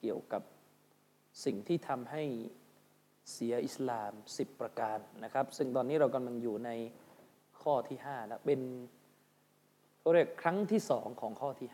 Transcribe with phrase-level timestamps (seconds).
[0.00, 0.42] เกี่ยวกับ
[1.44, 2.22] สิ่งที่ทำให้
[3.32, 6.70] เสียอิสลาม 10 ประการนะครับ ซึ่งตอนนี้เรากำลังอยู่ใน
[7.62, 8.60] ข้อที่5แล้วเป็น
[10.00, 11.68] เขาเรียกครั้งที่สองของข้อที่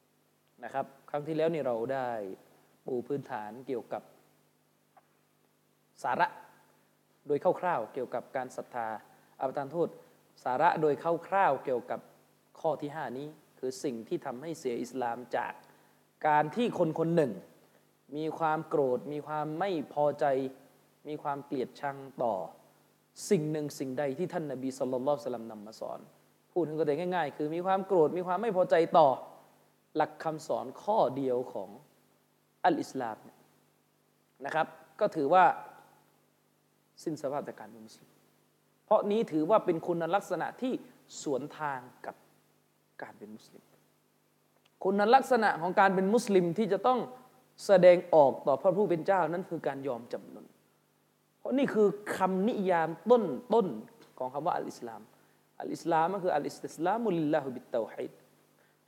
[0.00, 2.08] 5นะครับ ครั้งที่แล้วนี่เราได้
[2.86, 4.02] ปูพื้นฐานเกี่ยวกับ
[6.02, 6.26] สาระ
[7.26, 8.88] โดยคร่าวๆเกี่ยวกับการศรัทธา
[9.38, 9.88] อาประทานโทษ
[10.44, 10.94] สาระโดย
[11.28, 12.00] คร่าวๆเกี่ยวกับ
[12.60, 13.28] ข้อที่ 5 นี้
[13.58, 15.52] คือสิ่งที่ทำให้เสียอิสลามจาก
[16.28, 17.32] การที่คนคนหนึ่ง
[18.16, 20.24] มีความโกรธ มีความไม่พอใจ
[21.08, 22.34] มีความเกลียดชังต่อ
[23.30, 25.98] สิ่งหนึ่งสิ่งใดที่ท่านนบีสุลต่านสลัมนำมาสอน
[26.52, 29.08] พูดถึงก็ได้ง่ายๆ คือมีความโกรธมีความไม่พอใจต่อ
[29.96, 31.68] หลักคำสอนข้อเดียวของ
[32.64, 33.16] อัลอิสลาม
[34.44, 34.66] นะครับ
[35.00, 35.44] ก็ถือว่า
[37.02, 38.10] สิ้นสภาพจากการเป็นมุสลิม
[38.84, 40.72] เพราะนี่ถือว่าเป็นคุณลักษณะที่
[41.22, 42.14] สวนทางกับ
[43.02, 43.62] การเป็นมุสลิม
[44.84, 46.98] คุณลักษณะของการเป็นมุสลิมที่จะต้อง
[47.66, 50.46] แสดงออกต่อพระผู้เป็นเจ้านั้นคือการยอมจำนน
[51.38, 53.66] เพราะนี่คือคำนิยามต้นต้น
[54.18, 55.00] ของคำว่า الإسلام
[55.60, 58.12] الإسلام ก็คือ الاستسلام لله بالتوحيد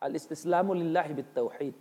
[0.05, 1.77] الاستسلام لله بالتوحيد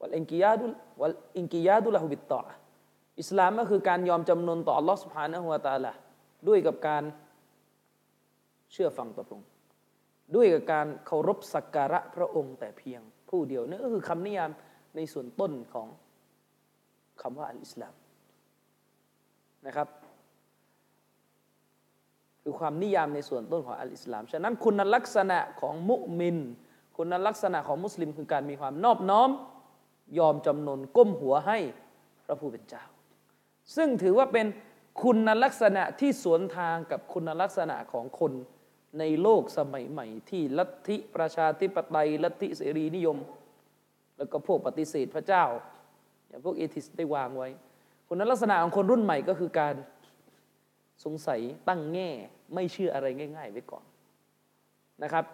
[0.00, 2.42] วัลอินกิยาดุลวัลอินกิยาดุลลาฮุบิตตอ
[3.20, 5.92] อิสลามก็คือการยอมจำนนต่ออัลลอฮ์สุบานะฮุวาตาละ
[6.48, 7.04] ด้วยกับการ
[8.72, 9.48] เชื่อฟังต่อพระองค์
[10.34, 14.50] ด้วยกับการเคารพสักการะพระองค์แต่เพียงผู้เดียวนั่นก็คือคำนิยาม
[14.96, 15.88] ในส่วนต้นของ
[17.22, 17.94] คำว่าอัลอิสลาม
[19.66, 19.88] นะครับ
[22.42, 26.38] คือความนิยามในส่วนต้นของอัลอิสลาม ฉะนั้นคุณลักษณะของมุมิน
[26.96, 29.30] คุณลักษณะของมุสลิมคือการมีความนอบน้อม
[30.18, 31.58] ยอมจำนนก้มหัวให้
[32.24, 32.84] พระผู้เป็นเจ้า
[33.76, 34.46] ซึ่งถือว่าเป็น
[35.02, 38.32] คุณลักษณะที่สวนทางกับคุณลักษณะของคน
[38.98, 43.18] ในโลกสมัยใหม่ ที่ลัทธิประชาธิปไตยลัทธิเสรีนิยม
[44.20, 45.44] แล้วก็พวกปฏิเสธพระเจ้า
[46.28, 47.48] อย่างพวกเอทิสได้วางไว้
[48.08, 49.74] คุณลักษณะของคนรุ่นใหม่ก็คือการ
[51.04, 52.10] สงสัยตั้งแง่
[52.54, 53.84] ไม่เชื่ออะไรง่าย ๆ ไว้ก่อน
[55.02, 55.24] นะครับ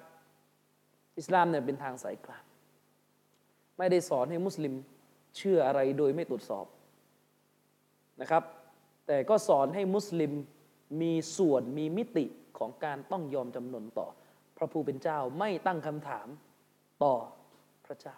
[1.18, 2.44] อิสลามเนี่ยเป็นทางสายกลาง
[3.78, 4.74] ไม่ได้สอนให้มุสลิม
[5.36, 6.66] เชื่ออะไรโดยไม่ตรวจสอบ
[8.20, 8.42] นะครับ
[9.06, 10.32] แต่ก็สอนให้มุสลิม
[11.00, 12.26] มีส่วนมีมิติ
[12.58, 14.08] ของการต้องยอมจำนนต่อ
[14.56, 16.28] พระผู้เป็นเจ้าไม่ตั้งคำถาม
[17.04, 17.14] ต่อ
[17.86, 18.16] พระเจ้า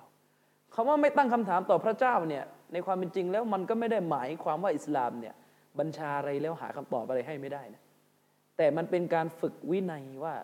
[0.81, 5.35] คำว่าไม่ตั้งคำถามต่อพระเจ้าเนี่ยในความเป็นจริงแล้วมันก็ไม่ได้หมายความว่าอิสลามเนี่ย
[5.79, 7.83] บัญชาอะไรแล้วหาคำตอบอะไรให้ไม่ได้นะ
[8.57, 10.35] แต่มันเป็นการฝึกวินัยว่า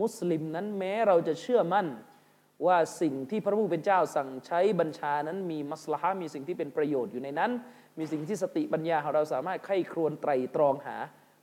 [0.00, 1.86] มุสลิมนั้นแม้เราจะเชื่อมั่น
[2.66, 7.50] ว่าสิ่งที่พระผู้เป็นเจ้าสั่งใช้บัญชานั้นมีมัสลาฮ์มีสิ่งที่เป็นประโยชน์อยู่ในนั้น
[7.98, 10.96] มีสิ่งที่สติปัญญาของเราสามารถไข้ครวญไตรตรองหา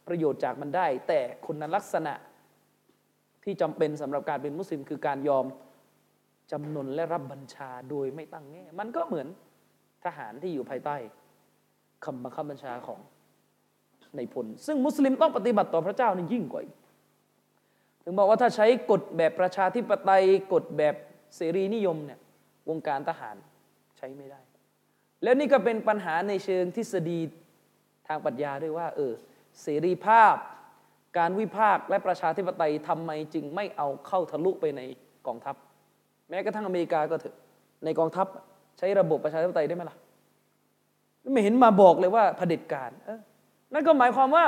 [0.08, 2.14] ประโยชน์จากมันได้ แต่คุณลักษณะ
[3.44, 5.46] ที่จำเป็นสำหรับการเป็นมุสลิมคือการยอม
[6.52, 9.28] จำนนและรับบัญชาโดยไม่ตั้งแง่ มันก็เหมือน
[10.06, 10.96] ทหารที่อยู่ภายใต้
[12.06, 13.00] คำบังคับบัญชาของ
[14.16, 16.64] ในพล ซึ่งมุสลิมต้องปฏิบัติต่อพระเจ้านี่ยิ่งกว่า
[18.04, 20.96] ถึงบอกว่าถ้าใช้กฎแบบประชาธิปไตยกฎแบบ
[21.36, 22.20] เสรีนิยมเนี่ย
[22.70, 23.36] วงการทหาร
[23.98, 24.42] ใช้ไม่ได้
[25.24, 27.20] แล้วนี่ก็เป็นปัญหาในเชิงทฤษฎี
[28.08, 29.14] ทางปรัชญาด้วยว่า เออ
[29.62, 30.36] เสรีภาพ
[31.18, 34.82] การวิพากษ์และประชาธิปไตยทำไมจึงไม่เอาเข้าทะลุไปใน
[35.28, 35.56] กองทัพ
[36.30, 37.36] แม้กระทั่งอเมริกาก็เถอะ
[37.86, 38.28] ในกองทัพ
[38.78, 39.98] ใช้ระบบประชาธิปไตยได้ไหมล่ะ
[41.34, 42.92] ไม่เห็นมาบอกเลยว่าเผด็จการ
[43.74, 44.46] นั่นก็หมายความว่า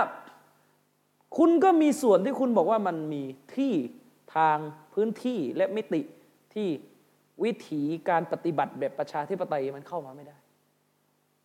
[1.38, 3.24] คุณก็มีส่วนที่คุณบอกว่ามันมี
[3.56, 3.74] ที่
[4.36, 4.58] ทาง
[4.94, 6.02] พื้นที่และมิติ
[6.54, 6.68] ที่
[7.44, 10.38] วิถีการปฏิบัติแบบประชาธิปไตยมันเข้ามาไม่ได้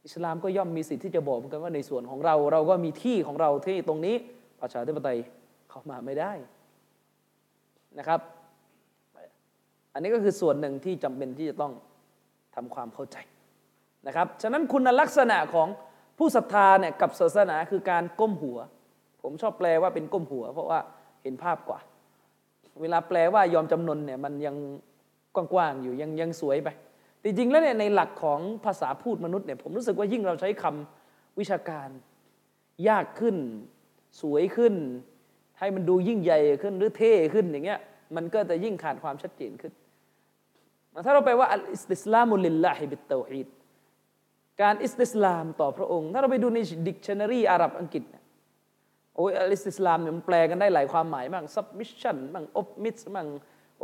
[0.04, 4.14] อิสลามก็ย่อมมีสิทธิ์ที่จะบอกเหมือนกันว่าในส่วนของเรา เราก็มีที่ของเราที่ตรงนี้
[4.60, 5.18] ประชาธิปไตย
[5.70, 6.32] เข้ามาไม่ได้
[7.98, 8.20] นะครับ
[9.94, 11.72] อันนี้ก็คือส่วนหนึ่งที่จำเป็นที่จะต้อง
[12.54, 13.16] ทำความเข้าใจ
[14.06, 15.68] นะครับ ฉะนั้นคุณลักษณะของ
[16.18, 18.58] ผู้ศรัทธาเนี่ยกับศาสนาคือการก้มหัว
[19.22, 20.80] ผมชอบแปลว่าเป็นก้มหัว เพราะว่า
[21.22, 21.80] เห็นภาพกว่า
[22.80, 24.56] เวลาแปลว่ายอมจำนนเนี่ยมันยัง
[25.34, 26.68] กว้างๆอยู่ยังยังสวยไป
[27.20, 31.88] แต่จริงๆแล้วเนี่ยในหลักของภาษาพูดมนุษย์เนี่ยผมรู้สึกว่ายิ่งเราใช้คำวิชาการ
[32.88, 33.36] ยากขึ้น
[34.20, 34.74] สวยขึ้น
[35.58, 37.80] ให้มันดูยิ่งใหญ่ขึ้นหรือเท่ขึ้นอย่างเงี้ย
[38.16, 39.72] มันก็จะยิ่งขาดความชัดเจนขึ้น
[41.04, 43.48] ถ้าเราไปว่าالاستسلام لله بالتوحيد
[44.62, 46.58] การ استسلام ต่อพระองค์ ถ้าเราไปดูใน
[46.88, 48.24] ดิกชันนารีอาหรับอังกฤษเนี่ย
[49.16, 53.28] โอ้ยاستسلام เนี่ยมันแปลกันได้หลายความหมายบ้าง submission บ้าง submit บ้าง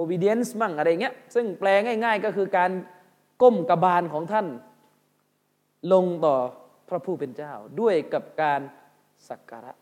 [0.00, 2.70] obedience บ้างอะไรเงี้ยซึ่งแปลง่าย ๆ ก็คือการ
[3.42, 4.46] ก้มกระบาลของท่าน
[5.92, 6.36] ลงต่อ
[6.88, 8.60] พระผู้เป็นเจ้า ด้วยกับการ
[9.28, 9.72] สักการะ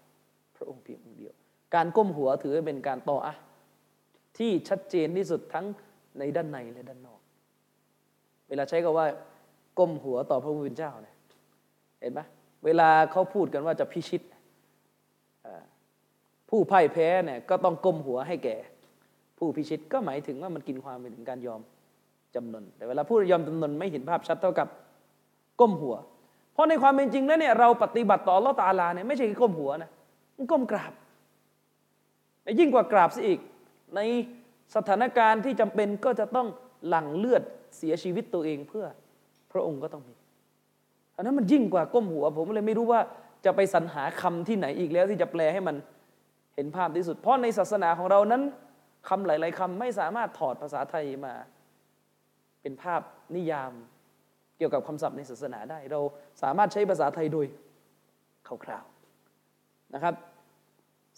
[0.57, 1.35] พระองค์เพียงองค์เดียว
[1.75, 3.35] การก้มหัวถือเป็นการต่ออะ
[4.39, 5.67] ที่ชัดเจนที่สุดทั้ง
[6.19, 7.18] ในด้านในและด้านนอก
[8.49, 9.07] เวลาใช้คาว่า
[9.79, 11.15] ก้มหัวต่อพระผู้เป็นเจ้าเนี่ย
[12.01, 12.21] เห็นไหม
[12.65, 14.23] เวลาเขาพูดกันว่าจะพิชิต
[16.51, 18.57] ผู้พ่ายแพ้เนี่ยก็ต้องก้มหัวให้แก่
[19.39, 21.61] ผู้พิชิตก็หมายถึงว่ามันกินความเป็นถึงการยอม
[22.35, 24.69] จำนน แต่เวลาพูดยอมจำนนไม่เห็นภาพชัดเท่ากับ
[25.61, 25.97] ก้มหัว
[26.53, 29.91] เพราะในความเป็นจริงแล้วเนี่ยเราปฏิบัติต่อละตาลาเนี่ยไม่ใช่ก้มหัวนะ
[30.37, 30.93] มันก้มกราบ
[32.59, 33.41] ยิ่งกว่ากราบซะอีก
[33.97, 34.01] ใน
[34.77, 36.47] สถานการณ์ที่จำเป็นก็จะต้อง
[36.89, 37.43] หลั่งเลือด
[37.79, 38.87] เสียชีวิตตัวเองเพื่อ
[39.53, 40.15] พระองค์ก็ต้องมี
[41.17, 43.01] อันนั้นมันยิ่งกว่าก้มหัว ผมเลยไม่รู้ว่า
[43.45, 45.77] จะไปสรรหาคำที่ไหนอีกแล้วที่จะแปลให้มัน
[46.55, 48.43] เห็นภาพที่สุด เพราะในศาสนาของเรานั้น
[49.09, 51.35] คำหลาย ๆคำไม่สามารถถอดภาษาไทยมา
[52.63, 53.01] เป็นภาพ
[53.37, 53.73] นิยาม
[54.59, 56.01] เกี่ยวกับคำศัพท์ในศาสนาได้ เรา
[56.43, 57.47] สามารถใช้ภาษาไทยโดย
[58.65, 60.15] คร่าวๆนะครับ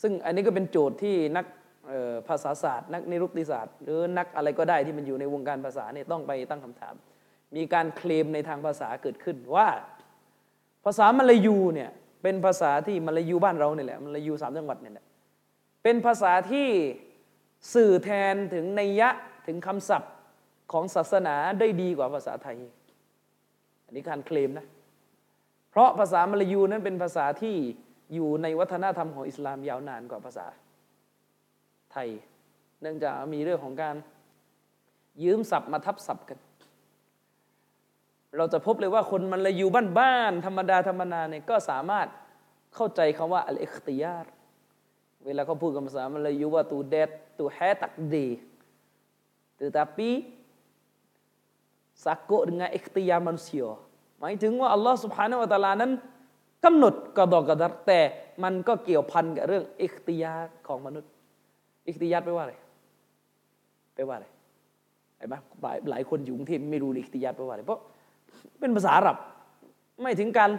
[0.03, 1.47] ซึ่งอันนี้ก็เป็นโจทย์ที่นัก
[2.29, 6.95] ภาษาศาสตร์ นักนิรุกติศาสตร์ หรือนักอะไรก็ได้ที่มันอยู่ในวงการภาษาเนี่ยต้องไปตั้งคำถาม
[7.57, 9.69] มีการเคลมในทางภาษาเกิดขึ้นว่า
[10.85, 11.91] ภาษามลายูเนี่ย
[12.23, 15.07] เป็นภาษาที่มลายูบ้านเราเนี่ยแหละมลายูสามจังหวัดเนี่ยแหละ
[15.83, 16.69] เป็นภาษาที่
[17.75, 19.09] สื่อแทนถึงนัยยะ
[19.47, 20.13] ถึงคำศัพท์
[20.73, 22.57] ของศาสนาได้ดีกว่าภาษาไทย
[23.85, 24.67] อันนี้การเคลมนะ
[25.71, 27.57] เพราะภาษามลายูนั้นเป็นภาษาที่
[28.15, 30.47] อยู่ในวัฒนธรรมของอิสลามยาวนานกว่าภาษา
[31.92, 32.10] ไทย
[32.82, 33.96] เนื่องจากมีเรื่องของการ
[35.24, 36.40] ยืมศัพท์มาทับศัพท์กัน
[38.38, 39.68] เราจะพบเลยว่าคนมันลายู
[40.00, 42.08] บ้านๆธรรมดาธรรมนาเนี่ยก็สามารถ
[42.76, 44.26] เข้าใจคำว่าอัลอิคติยาร
[45.26, 48.28] เวลาเขาพูดกับภาษามันเลยอยู่ว่าตูเดดตูแฮตักดี
[49.60, 50.10] tetapi
[51.96, 53.70] sakut dengan ikhtiar manusia
[54.20, 55.92] หมายถึงว่าอัลลอฮ์ سبحانه และ تعالى นั้น
[56.66, 58.02] กำหนดกระดอกกระดัรแต่
[58.44, 60.34] มันก็เกี่ยวพันกับเรื่องอิคติยา
[60.68, 61.12] ของมนุษย์
[61.91, 62.55] อิคติยาแปลว่าอะไร
[63.95, 64.27] แปลว่าอะไร
[65.17, 67.81] เห็นไหมหลายหลายคนอยู่กรุงเทพไม่รู้อิคติยาแปลว่าอะไรเพราะ
[68.61, 69.17] เป็นภาษาอาหรับ
[70.03, 70.51] ไม่ถึงการ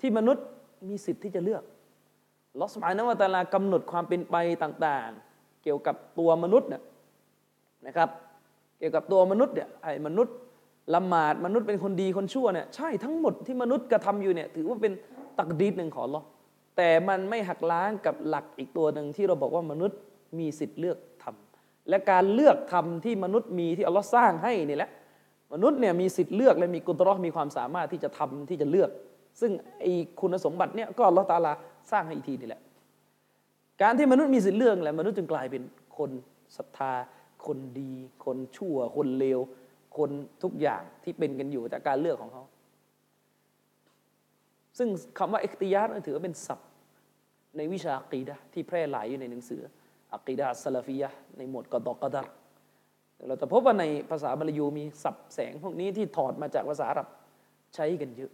[0.00, 0.44] ที่มนุษย์
[0.88, 1.62] มีสิทธิ์ที่จะเลือก
[2.60, 6.82] ลอสมานวตลากำหนดความเป็นไปต่างๆ เกี่ยวกับตัวมนุษย์เนี่ย
[7.86, 8.08] นะครับ
[8.78, 10.34] เกี่ยวกับตัวมนุษย์เนี่ยไอ้มนุษย์
[10.94, 14.92] ละหมาดมนุษย์เป็นคนดีคนชั่วเนี่ยใช่ทั้งหมดที่มนุษย์กระทำอยู่เนี่ยถือว่าเป็น
[15.38, 16.22] ตักดีดหนึ่งของลอ
[16.76, 19.98] แต่มันไม่หักล้างกับหลักอีกตัวหนึ่งที่เราบอกว่ามนุษย์
[20.40, 24.90] มีสิทธิ์เลือกทำและการเลือกทำที่มนุษย์มีที่อัลลอฮ์สร้างให้นี่แหละ
[25.52, 28.90] มนุษย์เนี่ยมีสิทธิ์เลือกและมีกุตรอมีความสามารถที่จะทำที่จะเลือก
[29.40, 31.52] ซึ่งไอ้คุณสมบัติเนี่ยก็อัลลอฮ์ตาลา
[31.90, 32.60] สร้างให้อีกทีนี่แหละ
[33.82, 35.62] การที่มนุษย์มีสิทธิ์เลือกแหละมนุษย์จึงกลายเป็น
[35.98, 36.10] คน
[36.56, 36.92] ศรัทธา
[37.46, 37.92] คนดี
[38.24, 39.40] คนชั่ว คนเลว
[39.96, 40.10] คน
[40.42, 42.42] ทุกอย่างที่เป็นกันอยู่จากการเลือกของเขา
[44.78, 44.88] ซึ่ง
[45.18, 46.70] คำว่าเอกติยาร์ถือว่าเป็นศัพท์
[47.56, 49.60] ในวิชากีดะที่แพร่หลายอยู่ในหนังสือ
[50.14, 52.26] อักีดะซาลาฟียะในหมวดกอดอกอดัร
[53.28, 57.08] เราจะพบว่าในภาษาบาลียูมีศัพท์แสงพวกนี้ที่ถอดมาจากภาษาอาหรับ
[57.74, 58.32] ใช้กันเยอะ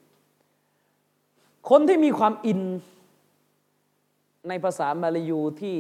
[1.71, 2.61] คนที่มีความอิน
[4.49, 5.77] ในภาษามาลายูที่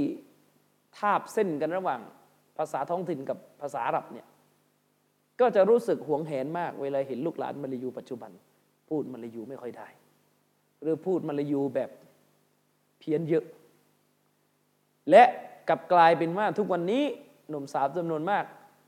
[0.98, 2.00] ทาบเส้นกันระหว่าง
[2.58, 4.26] ภาษาท้องถิ่นกับภาษาอาหรับเนี่ย
[5.40, 8.30] ก็จะรู้สึกหวงแหนมากเวลาเห็นลูกหลานมาลายูปัจจุบัน
[8.88, 9.88] พูดมาลายูไม่ค่อยได้
[10.82, 11.90] หรือพูดมาลายูแบบ
[12.98, 13.44] เพี้ยนเยอะ
[15.10, 15.24] และ
[15.70, 17.02] กลับกลายเป็นว่าทุกวันนี้
[17.48, 18.44] หนุ่มสาวจำนวนมาก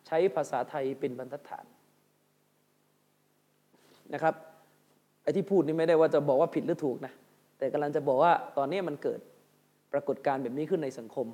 [0.06, 1.64] ใช้ภาษาไทยเป็นบรรทัดฐาน
[4.14, 4.34] นะครับ
[5.22, 7.12] ไอ้ที่พูดนี่ไม่ได้ว่าจะบอกว่าผิดหรือถูกนะ
[7.58, 9.20] แต่กำลังจะบอกว่าตอนนี้มันเกิด
[9.92, 11.26] ปรากฏการณ์แบบนี้ขึ้นในสังคม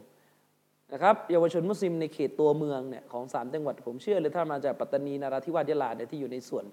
[0.92, 6.64] นะครับเยาวชนมุสลิมในเขตตัวเมืองเนี่ยของสามจังหวัดผมเชื่อเลยถ้ามาจากปัตตานีนาราธิวาสยะลาเนี่ยที่อยู่ในส่วน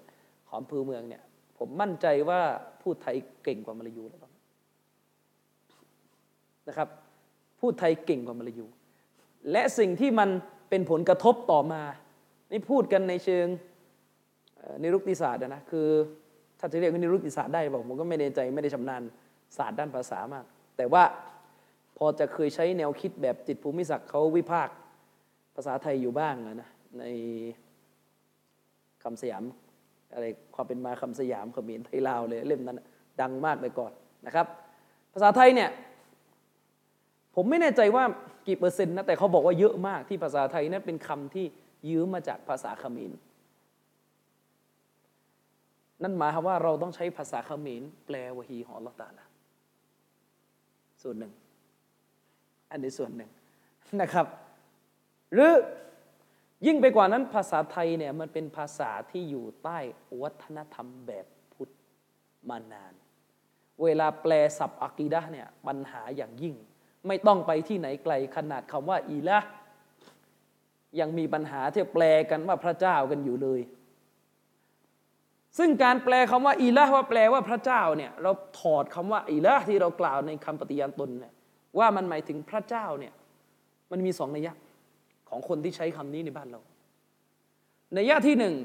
[0.48, 1.22] ของอำเภอเมืองเนี่ย
[1.58, 2.39] ผมมั่นใจว่า
[2.82, 4.22] พูดไทยเก่งกว่ามลายูแล้ว
[6.67, 6.89] นะครับ
[7.60, 8.66] พูดไทยเก่งกว่ามาลายู
[9.52, 10.30] และสิ่งที่มัน
[10.70, 11.82] เป็นผลกระทบต่อมา
[12.52, 13.48] นี่พูดกันในเชิง
[14.82, 15.88] นิรุกติศาสตร์นะคือ
[16.60, 19.02] ถ้าจะเรียกว่านิรุกติศาสตร์ได้บอกผมก็ไม่แน่ใจไม่ได้ชำนาญ
[19.58, 20.46] ศาสตร์ด้านภาษามาก
[20.78, 21.04] แต่ว่า
[21.98, 24.76] พอจะเคยใช้แนวคิดแบบจิตภูมิศักดิ์เขาวิพากษ์
[25.56, 26.70] ภาษาไทยอยู่บ้างนะ
[27.00, 27.04] ใน
[29.04, 29.44] คำสยาม
[30.14, 32.80] อะไรความเป็นมาคำสยามเขมรไทยลาวเลยเล่มนั้น
[33.22, 33.92] ดังมากเลยก่อน
[34.26, 34.48] นะครับ
[35.14, 35.70] ภาษาไทยเนี่ย
[37.36, 38.04] ผมไม่แน่ใจว่า
[38.48, 41.46] กี่เปอร์เซ็นต์นะแต่เขาบอกว่าเยอะมากที่ภาษาไทยนั้นเป็นคำที่
[41.89, 43.12] ยืมมาจากภาษาเขมร
[46.04, 49.25] นั่นหมายความว่าเราต้องใช้ภาษาเขมรแปลวะฮีของอัลลอฮ์ตาลา
[51.01, 51.34] ส่วนหนึ่ง
[52.72, 53.30] อันนี้ส่วนหนึ่ง
[54.01, 54.25] นะครับ
[55.34, 55.51] หรือ
[56.68, 59.80] ยิ่งไปกว่านั้นภาษาไทยเนี่ยมันเป็นภาษาที่อยู่ใต้
[60.22, 61.72] วัฒนธรรมแบบพุทธ
[62.50, 62.94] มานาน
[63.84, 66.56] เวลาแปลศัพท์อักีดะเนี่ยปัญหาอย่างยิ่ง
[67.08, 69.40] ไม่ต้องไปที่ไหนไกลขนาดคำว่า อีละ
[71.00, 73.62] ยังมีปัญหาที่แปลกันว่าพระเจ้ากันอยู่เลย
[75.58, 81.34] ซึ่งการแปลคำว่า อีละว่าแปลว่าพระเจ้าเนี่ยเราถอดคำว่า อีละที่เรากล่าวในคำปฏิญาณตนเนี่ย
[81.80, 83.14] ว่ามันหมายถึงพระเจ้าเนี่ย
[83.92, 84.54] มันมีสองนัยยะ
[85.30, 86.62] ของคนที่ใช้คำนี้ในบ้านเรา
[87.98, 88.56] นัยยะที่หนึ่ง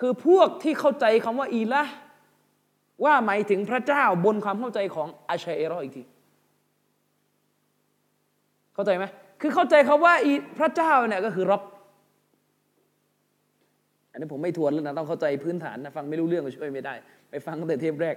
[0.00, 1.82] คือพวกที่เข้าใจคำว่า อีละ
[3.04, 6.02] ว่าหมายถึงพระเจ้าบนความเข้าใจของอาชัยเอรออีกที
[8.76, 9.04] เข้าใจไหม
[9.40, 11.62] คือเข้าใจคาว่าอีพระเจ้าเนี่ยก็คือรับ
[14.10, 16.94] อันนี้ผมไม่ทวนแล้วนะต้องเข้าใจพื้นฐานนะฟังไม่รู้เรื่องก็ช่วยไม่ได้
[17.30, 18.16] ไปฟังตั้งแต่เทปแรก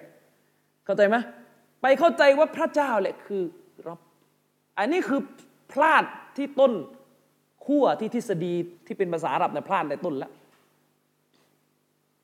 [0.86, 1.16] เข้าใจไหม
[1.82, 3.44] ไปเข้าใจว่าพระเจ้าแหละคือ
[3.88, 4.00] รับ
[4.78, 5.22] อันนี้คือ
[5.72, 6.04] พลาด
[6.38, 6.74] ที่ต้น
[7.66, 8.54] ขั้วที่ทฤษฎี
[8.88, 10.32] ที่เป็นภาษาอาหรับเนี่ยพลาดแต่ต้นแล้ว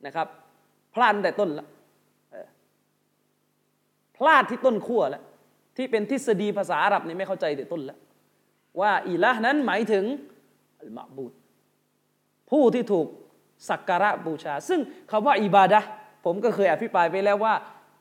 [0.06, 0.27] นะครับ
[0.96, 1.68] พลาดแต่ต้นแล้ว
[4.18, 5.24] พลาดที่ต้นขั้วแล้ว
[5.77, 8.00] ที่เป็นทฤษฎีภาษาอาหรับนี่ไม่เข้าใจแต่ต้นแล้ว
[8.82, 10.03] ว่าอิละนั้นหมายถึง
[10.79, 11.34] อัลมาบูด
[12.50, 13.08] ผู้ที่ถูก
[13.70, 14.79] สักการะบูชา ซึ่ง
[15.12, 15.79] คำว่าอิบาดะ
[16.25, 17.53] ผมก็เคยอภิปรายไปแล้วว่า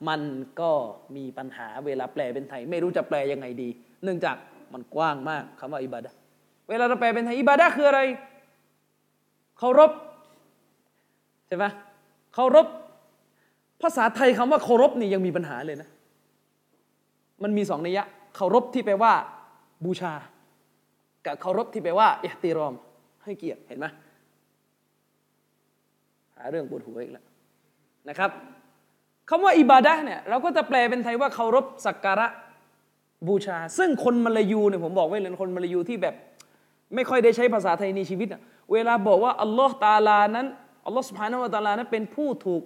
[0.08, 0.20] มัน
[0.60, 0.72] ก็
[1.16, 3.68] มีปัญหาเวลาแปลเป็นไทย ไม่รู้จะแปลยังไงดี
[4.04, 4.36] เนื่องจาก
[4.72, 6.10] มันกว้างมากคำว่าอิบาดะ
[6.68, 8.00] เวลาเราแปลเป็นไทยอิบาดะคืออะไร
[9.58, 9.90] เคารพ
[11.46, 11.64] ใช่ไหม
[12.34, 12.66] เคารพ
[13.82, 15.88] ภาษาไทยคำว่าเคารพนี่ยังมีปัญหาเลยนะ
[17.42, 18.04] มันมีสองนัยยะ
[18.36, 19.12] เคารพที่แปลว่า
[19.84, 20.12] บูชา
[21.26, 22.74] กับเคารพที่แปลว่าอิติรอม
[23.24, 23.86] ให้เกียรติเห็นไหม
[26.36, 27.24] หาเรื่องปวดหัวอีกแล้ว
[28.08, 28.30] นะครับ
[29.30, 32.26] คำว่าอิบาดะเนี่ยเราก็จะแปลเป็นไทยว่าเคารพสักการะ
[33.28, 36.14] บูชา ซึ่งคนมาลายูเนี่ยผมบอกไว้เลยคนมาลายูที่แบบ
[36.94, 38.28] ไม่ค่อยได้ใช้ภาษาไทยในชีวิต
[38.72, 40.46] เวลาบอกว่าอัลลอฮ์ตาลานั้น
[40.86, 42.62] อัลลอฮ์สุบฮานาวตาลานั้นเป็นผู้ถูก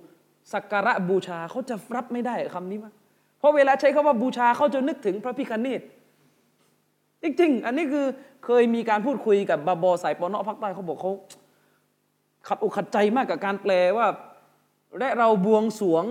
[0.54, 2.90] สักการะบูชาเขาจะรับไม่ได้คำนี้มั้
[3.38, 5.80] เพราะเวลาใช้คำว่าบูชาเขาจะนึกถึงพระพิคเนต
[7.22, 8.06] จริง ๆ อันนี้คือ
[8.44, 11.12] เคยมีการพูดคุยกับบาบอสายปอนอภาคใต้เขาบอกเขา
[12.48, 14.06] ขัดอกขัดใจมากกับการแปลว่า
[14.98, 16.04] และเราบวงสวง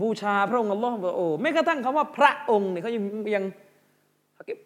[0.00, 3.04] บูชาพระองค์อัลลอฮ์บอกโอ้ไม่กระทั่งคำว่าพระองค์เนี่ยเขายัง
[3.36, 3.44] ยัง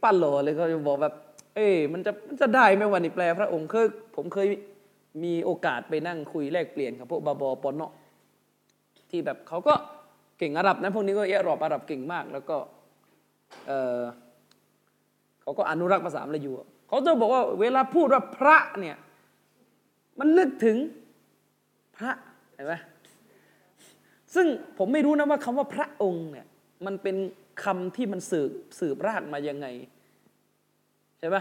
[0.02, 1.14] ปั้นหล่อเลยเขาจะบอกแบบ
[1.54, 3.86] เอ้มันจะมันจะได้ไหมวันนี้แปลพระองค์เคย
[4.16, 4.48] ผมเคย
[5.24, 7.92] มีโอกาสไปนั่งคุยแลกเปลี่ยนกับพวกบาบอปอนเนาะ
[9.10, 9.74] ที่แบบเขาก็
[10.38, 12.56] เก่งอาหรับนะพวกนี้ก็เอรอบอาหรับเก่งมาก แล้วก็
[13.68, 14.00] เออ
[15.46, 16.52] เขาก็อนุรักษ์ภาษามลายู
[16.88, 18.96] เขาจะบอกว่าเวลาพูดว่าพระเนี่ย
[20.18, 20.76] มันนึกถึง
[21.96, 22.12] พระ
[22.54, 22.74] เห็นไหม
[24.34, 24.46] ซึ่ง
[24.78, 26.46] ผมไม่รู้นะว่าคำว่าพระองค์เนี่ย
[26.86, 27.16] มันเป็น
[27.64, 29.66] คำที่มันสืบสืบรากมายังไง
[31.18, 31.36] ใช่ไหม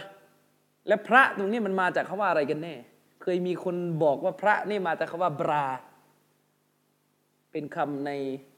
[0.87, 2.75] และพระตรงนี้มันมาจากคาว่าอะไรกันแน่
[3.21, 5.65] เคยมีคนบอกว่าพระนี่มาจากคาว่าบรา
[7.51, 8.11] เป็นคำใน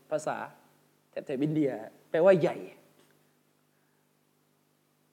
[0.10, 0.38] ภาษา
[1.10, 1.72] แถบอินเดีย
[2.10, 2.58] แปลว่าใหญ่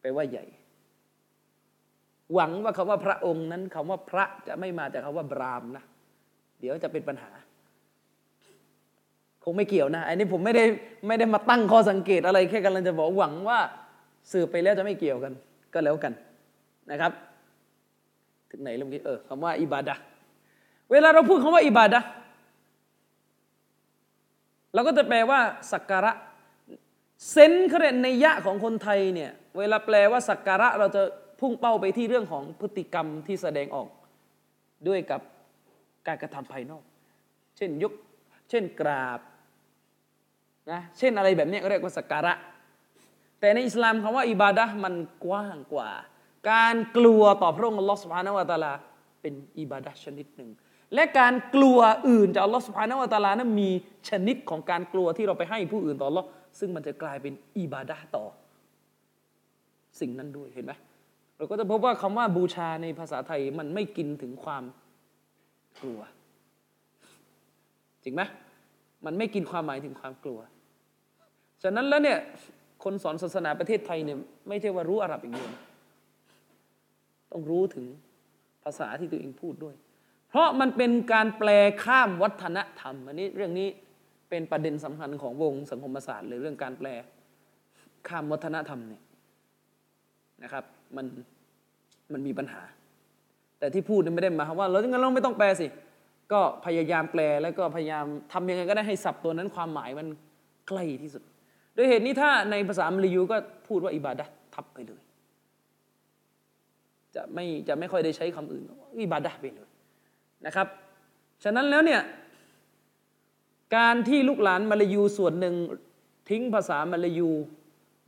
[0.05, 0.45] ปลว่าใหญ่
[2.35, 5.85] หวังว่าคาว่าพระองค์นั้นคำว่าพระจะไม่มาจากคาว่าบรามนะ
[6.61, 7.31] เดี๋ยวจะเป็นปัญหา
[9.45, 10.65] คงไม่เกี่ยวนะ อันนี้ผมไม่ได้
[11.07, 13.59] ไม่ได้มาตั้งข้อสังเกตอะไรแค่กำลังจะบอกหวังว่า
[14.33, 15.33] สืบไปแล้วจะไม่เกี่ยวกัน
[15.75, 16.13] ก็แล้วกัน
[16.91, 17.13] นะครับ
[18.51, 19.95] ถึงไหนเรื่องนี้เออคำว่าอิบาดะ
[20.91, 22.01] เวลาเราพูดคำว่าอิบาดะ
[24.75, 25.41] เราก็จะแปลว่า
[25.73, 26.13] สักการะ
[27.31, 31.03] เซนเขาเรียกในยะของคนไทยเนี่ย เวลาแปลว่าสักการะเราจะ
[31.41, 33.89] พุ่งเป้าไปที่เรื่องของพฤติกรรมที่แสดงออก
[34.89, 35.21] ด้วยกับ
[36.07, 36.83] การกระทำภายนอก
[37.57, 37.93] เช่นยก
[38.51, 39.21] เช่นกราบ
[40.71, 42.33] นะเช่นอะไรแบบนี้ก็เรียกว่าสักการะ
[43.41, 44.95] แต่ในอิสลามคำว่าอิบาดะมัน
[45.25, 45.91] กว้างกว่า
[46.51, 48.73] การกลัวต่อพระองค์อัลลอฮฺสุบฮานาวะตาลา
[49.21, 50.51] เป็นอิบาดะชนิดหนึ่ง
[50.95, 53.71] และการกลัวอื่นจากอัลลอฮฺสุบฮานาวะตาลานั้นมี
[54.09, 56.27] ชนิดของการกลัวที่เราไปให้ผู้อื่นต่ออัลลอฮ์
[56.59, 58.25] ซึ่งมันจะกลายเป็นอิบาดะต่อ
[60.01, 60.73] สิ่งนั้นด้วยเห็นไหม
[61.37, 64.65] เราก็จะพบว่าคำว่าบูชาในภาษาไทยมันไม่กินถึงความ
[65.81, 66.01] กลัว
[68.03, 68.23] จริงไหม
[69.07, 70.41] มันไม่กินความหมายถึงความกลัว
[71.63, 72.19] ฉะนั้นแล้วเนี่ย
[72.85, 75.51] คนสอนศาสนาประเทศไทยเนี่ยไม่ใช่ว่ารู้อาหรับอย่างเดียว
[77.33, 77.85] ต้องรู้ถึง
[78.65, 79.75] ภาษาที่ตัวเองพูดด้วย
[80.29, 81.49] เพราะมันเป็นการแปล
[81.85, 83.69] ข้ามวัฒนธรรมอันนี้เรื่องนี้
[84.31, 86.89] เป็นประเด็นสำคัญของวงสังคมศาสตร์เลยเรื่องการแปล
[88.09, 89.03] ข้ามวัฒนธรรมเนี่ย
[90.45, 90.65] นะครับ
[90.97, 91.07] มัน
[92.13, 92.63] มันมีปัญหา
[93.59, 95.67] แต่ที่พูดนี่ไม่ได้มาความว่าเรางั้นเราไม่ต้องแปลสิ
[96.33, 100.07] ก็พยายามแปลแล้วก็พยายามทำยังไงก็ได้ให้ศัพท์ตัวนั้นความหมายมัน
[100.69, 101.23] ใกล้ที่สุด
[101.75, 103.37] โดยเหตุนี้ถ้าในภาษามลายูก็
[103.69, 104.25] พูดว่าอิบาดะ
[104.55, 105.01] ทับไปเลย
[107.15, 108.65] จะไม่จะไม่ค่อยได้ใช้คำอื่น
[109.03, 109.69] อิบาดะไปเลย
[110.47, 110.67] นะครับ
[111.45, 112.01] ฉะนั้นแล้วเนี่ย
[113.77, 115.55] การที่ลูกหลานมาลายูส่วนหนึ่ง
[116.31, 117.31] ทิ้งภาษามลายู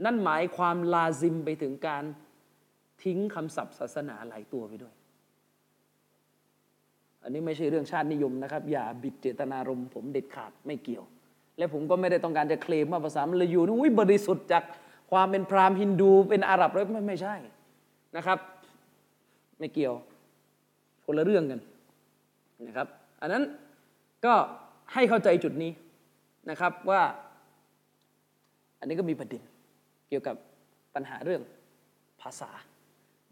[0.05, 2.05] นั่นหมายความลาซิมไปถึงการ
[3.03, 4.95] ทิ้งคำศัพท์ศาสนาหลายตัวไปด้วย
[7.23, 11.05] อันนี้ไม่ใช่เรื่องชาตินิยมนะครับ อย่าบิดเจตนารมณ์ผมเด็ดขาดไม่เกี่ยว
[11.59, 14.65] และผมก็ไม่ได้ต้องการจะเคลมว่าภาษามลายูนี่อุ้ยบริสุทธิ์จาก
[15.11, 17.35] ความเป็นพราหมณ์ฮินดู เป็นอาหรับเลยไม่ไม่ใช่
[18.17, 18.39] นะครับ
[19.59, 19.95] ไม่เกี่ยว
[21.05, 21.61] คนละเรื่องกัน
[22.67, 22.89] นะครับ
[23.21, 23.43] อันนั้น
[24.25, 24.35] ก็
[24.93, 25.73] ให้เข้าใจจุดนี้
[26.51, 27.03] นะครับว่า
[28.79, 29.43] อันนี้ก็มีประเด็น
[30.09, 30.37] เกี่ยวกับ
[30.95, 31.43] ปัญหาเรื่อง
[32.23, 32.51] ภาษา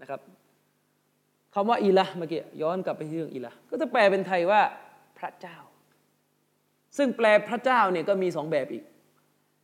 [0.01, 0.21] นะครับ
[1.55, 4.63] คำว่าอิละเมื่อกี้ย้อนกลับไปที่เรื่องอิละก็จะแปลเป็นไทยว่า
[5.19, 5.57] พระเจ้า
[6.97, 8.85] ซึ่งแปลพระเจ้าเนี่ยก็มีสองแบบอีก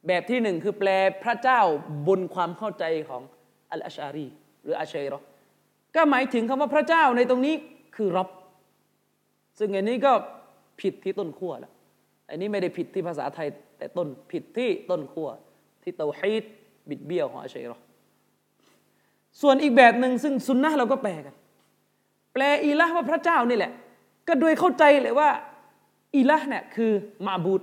[0.06, 0.88] แบบที่หนึ่งคือแปล
[1.24, 1.60] พระเจ้า
[2.08, 3.22] บนความเข้าใจของ
[3.70, 4.26] อัลอาชารี
[4.62, 5.20] หรืออาชัยรอ
[5.96, 7.54] ก็หมายถึงคำว่าพระเจ้าในตรงนี้
[7.96, 8.28] คือรับ
[9.58, 10.12] ซึ่งอันนี้ก็
[10.80, 11.72] ผิดที่ต้นขั้วแล้ว
[12.30, 15.28] อันนี้ไม่ได้ผิดที่ภาษาไทยแต่ต้นผิดที่ต้นขั้ว
[15.82, 16.44] ที่เตาฮีด
[16.88, 17.78] บิดเบี้ยวของอาชัยรอ
[19.40, 21.34] ส่วนอีกแบบหนึ่งซึ่งซุนนะเราก็แปลกัน
[22.34, 23.72] แปลอีละว่าพระเจ้านี่แหละ
[24.28, 25.30] ก็โดยเข้าใจเลยว่า
[26.16, 26.92] อีละเนี่ยคือ
[27.26, 27.62] มาบูด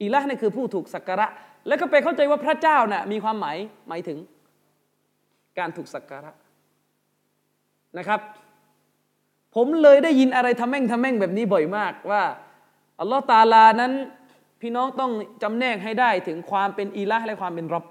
[0.00, 1.26] อีละเนี่ยคือผู้ถูกสักการะ
[1.66, 3.56] แล้วก็ไปเข้าใจว่าพระเจ้าน่ะมีความหมาย
[3.88, 4.18] หมายถึง
[5.58, 6.32] การถูกสักการะ
[7.98, 8.20] นะครับ
[9.54, 12.22] ผมเลยได้ยินอะไรทำแม่งทำแม่งแบบนี้บ่อยมากว่า
[13.00, 13.92] อัลลอฮ์ตาลานั้น
[14.60, 15.10] พี่น้องต้อง
[15.42, 17.84] จำแนกให้ได้ถึงความเป็นอีละและความเป็นรบ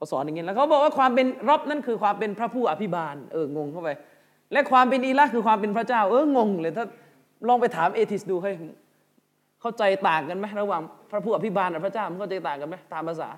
[0.00, 3.88] เขาสอนอย่างนี้แล้วเขาบอกว่าความเป็นรบนั่นคือความเป็นพระผู้อภิบาลเอองงเข้าไป
[4.52, 6.84] และความเป็นอีละคือความเป็นพระเจ้า เอองงเลยถ้า
[7.48, 8.50] ลองไปถามเอทิสดูให้
[9.60, 13.30] เข้าใจต่างกันไหมระหว่างพระผู้อภิบาลกับพระเจ้ามันเข้าใจต่างกันไหมตามภาษา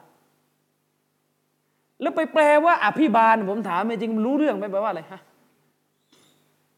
[2.02, 5.20] แล้วไปแปลว่าอภิบาล ผมถามจริงรู้เรื่องไหมแปลว่าอะไรฮะ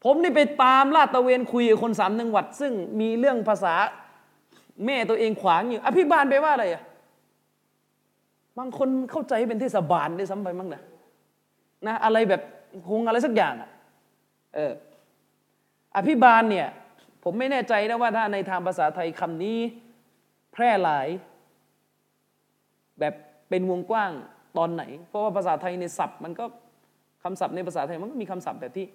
[0.03, 3.73] ผมนี่ไปตามลาดตะเวนคุยกับคนสามจังหวัด ซึ่งมีเรื่องภาษา
[4.85, 6.83] แม่ตัวเองขวางอยู่ อภิบาลแปลว่าอะไรอะ
[8.57, 10.81] บางคนเข้าใจเป็นเทศบาลได้ซ้ำไปมั้งนะ
[11.87, 12.41] นะอะไรแบบ
[12.89, 13.69] คงอะไรสักอย่างอะ
[14.55, 14.73] เออ
[15.97, 16.67] อภิบาลเนี่ย
[17.23, 19.59] ผมไม่แน่ใจนะว่าถ้าในทางภาษาไทยคำนี้
[20.53, 21.07] แพร่หลาย
[22.99, 23.13] แบบ
[23.49, 24.11] เป็นวงกว้าง
[24.57, 26.45] ตอนไหน เพราะว่าภาษาไทยในศัพท์ มันก็
[27.23, 28.85] คำศัพท์ในภาษาไทยมันก็มีคำศัพท์แบบที่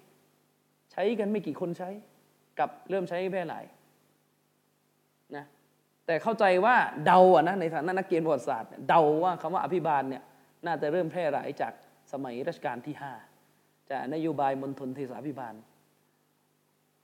[0.91, 1.89] ใช้กันไม่กี่คนใช้
[2.59, 3.63] กับเริ่มใช้แพร่หลาย
[6.11, 10.23] แต่เข้าใจว่าเดาอะนะในฐานะนักเรียนประวัติศาสตร์เดาว่าคำว่าอภิบาลเนี่ย
[10.65, 11.73] น่าจะเริ่มแพร่หลายจาก
[12.11, 13.13] สมัยรัชกาลที่ห้า
[13.89, 15.53] จากนโยบายมณฑลเทศาภิบาล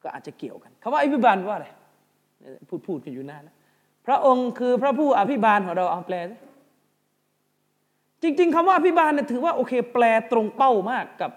[0.04, 1.68] ก็อาจจะเกี่ยวกันคำว่าอภิบาลว่าอะไร
[2.70, 3.56] พูดพูดกันอยู่นานนะ
[4.06, 6.16] พระองค์คือพระผู้อภิบาลของเราเอาแปล
[8.22, 11.32] จริง ๆคำว่าอภิบาลเนี่ยถือว่าโอเค แปลตรงเป้ามากกับ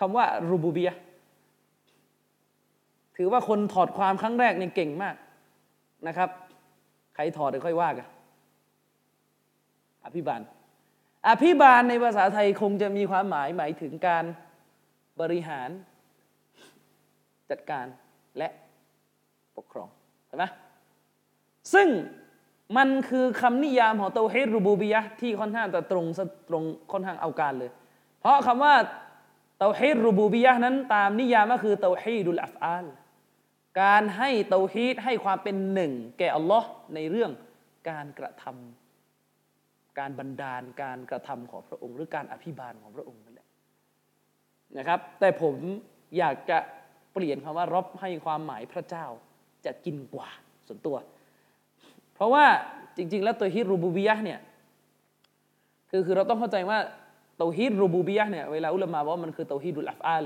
[0.00, 0.92] คำว่ารูบูเบีย
[3.16, 5.16] ถือว่าคนถอดความครั้งแรกเนี่ยเก่งมาก
[6.08, 6.30] นะครับ
[7.16, 8.06] ใครถอดเดี๋ยวค่อยว่ากัน
[10.06, 10.40] อภิบาล
[11.28, 14.24] อภิบาลในภาษาไทยคงจะมีความหมายหมายถึงการ
[15.20, 15.68] บริหาร
[17.50, 17.86] จัดการ
[18.38, 18.48] และ
[19.56, 19.88] ปกครอง
[20.26, 20.44] เห็นไหม
[21.74, 21.88] ซึ่ง
[22.76, 26.04] มันคือคำนิยามของเตาฮีดรูบูบียะที่ค่อนข้างจะตรง
[26.48, 27.70] ตรงค่อนข้างเอาการเลย
[28.20, 28.74] เพราะคำว่า
[29.58, 32.86] เตาฮีดรูบูบียะนั้นตามนิยามก็คือเตาฮีดุลอัฟอาล
[33.80, 37.30] การให้เตาฮีดให้ความเป็นหนึ่ง แก่อัลลอฮ์ในเรื่อง
[37.90, 43.48] การกระทำการบันดาลการกระทำของพระองค์ หรือการอภิบาลของพระองค์นั่นแหละ
[44.78, 45.54] นะครับ แต่ผม
[46.18, 46.58] อยากจะ
[47.12, 49.06] เปลี่ยนคำว่ารบให้ความหมายพระเจ้า
[49.64, 50.28] จะกินกว่า
[50.66, 50.96] ส่วนตัว
[52.14, 52.44] เพราะว่า
[52.96, 54.40] จริง ๆ แล้วตัวฮิรูบูบียะเนี่ย
[55.90, 56.78] คือคือเราต้องเข้าใจว่า
[57.40, 60.24] ตัวฮิรูบูบียะเนี่ยเวลาอุลามะบอกว่ามันคือตัวฮิดุลอัฟอาล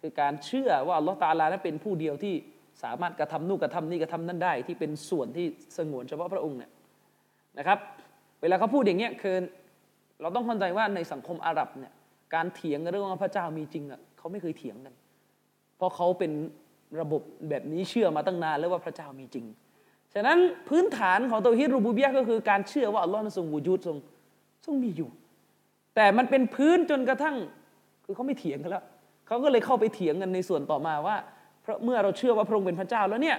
[0.00, 2.34] คือการเชื่อว่าอัลลอฮฺตาลานั้นเป็นผู้เดียวที่
[2.82, 6.70] สามารถกระทำนู่นกระทำนี่กระทำนั่นได้ ที่เป็นส่วนที่สงวนเฉพาะพระองค์เนี่ย
[7.58, 7.78] นะครับ
[8.40, 9.36] เวลาเขาพูดอย่างเงี้ยคือ
[10.20, 11.92] เราต้องเข้าใจว่าในสังคมอาหรับเนี่ย
[12.34, 14.94] การเถียงเรื่องว่าพระเจ้ามีจริงอะเขาไม่เคยเถียงกัน
[15.76, 16.32] เพราะเขาเป็น
[17.00, 19.46] ระบบแบบนี้เชื่อมาตั้งนานแล้วว่าพระเจ้ามีจริง
[20.14, 23.96] ฉะนั้นพื้นฐานของตัวฮิรูบูเบียก็คือการเชื่อว่าอัลลอฮ์ทรงวูจูดทรง
[24.64, 25.10] ทรงมีอยู่
[25.96, 27.36] แต่มันเป็นพื้นจนกระทั่ง
[28.04, 28.84] คือเขาไม่เถียงกันแล้ว
[29.26, 31.16] เขาก็เลยเข้าไปเถียงกันในส่วนต่อมาว่า
[31.62, 33.38] เพราะเมื่อเราเชื่อว่าพระองค์เป็นพระเจ้าแล้วเนี่ย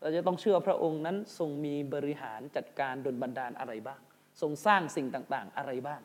[0.00, 4.00] เราจะต้องเชื่อพระองค์นั้นทรงมีบริหารจัดการดลบันดาลอะไรบ้าง
[4.40, 6.00] ทรงสร้างสิ่งต่างๆอะไรบ้าง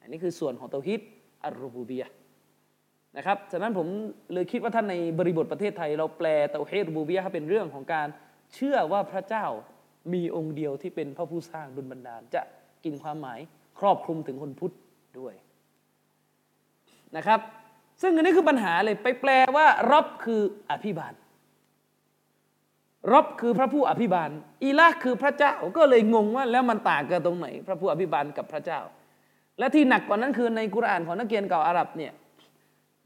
[0.00, 1.00] อันนี้คือส่วนของเตาฮิด
[1.44, 2.04] อัลรูบูเบีย
[3.16, 3.86] นะครับฉะนั้นผม
[4.34, 8.08] เลยคิดว่าท่านในบริบทประเทศไทย เราแปลเตาเฮดบูเบียเป็นเรื่องของการ
[8.54, 9.46] เชื่อว่าพระเจ้า
[10.14, 12.42] มีองค์เดียวที่เป็นพระผู้สร้างดุลบันดาล จะ
[12.84, 13.38] กินความหมาย
[13.78, 14.74] ครอบคลุมถึงคนพุทธ
[15.18, 15.34] ด้วย
[17.16, 17.40] นะครับ
[18.02, 21.12] ซึ่งอันนี้คือปัญหาเลยไปแปลว่า รับคืออภิบาล
[23.12, 24.30] รับคือพระผู้อภิบาล
[24.62, 28.80] อีละคือพระเจ้าก็เลยงงว่าแล้วมันต่างกันตรงไหน พระผู้อภิบาลกับพระเจ้า
[29.58, 32.12] และที่หนักกว่านั้นคือในกุรานของนักเรียนเก่าอาหรับเนี่ย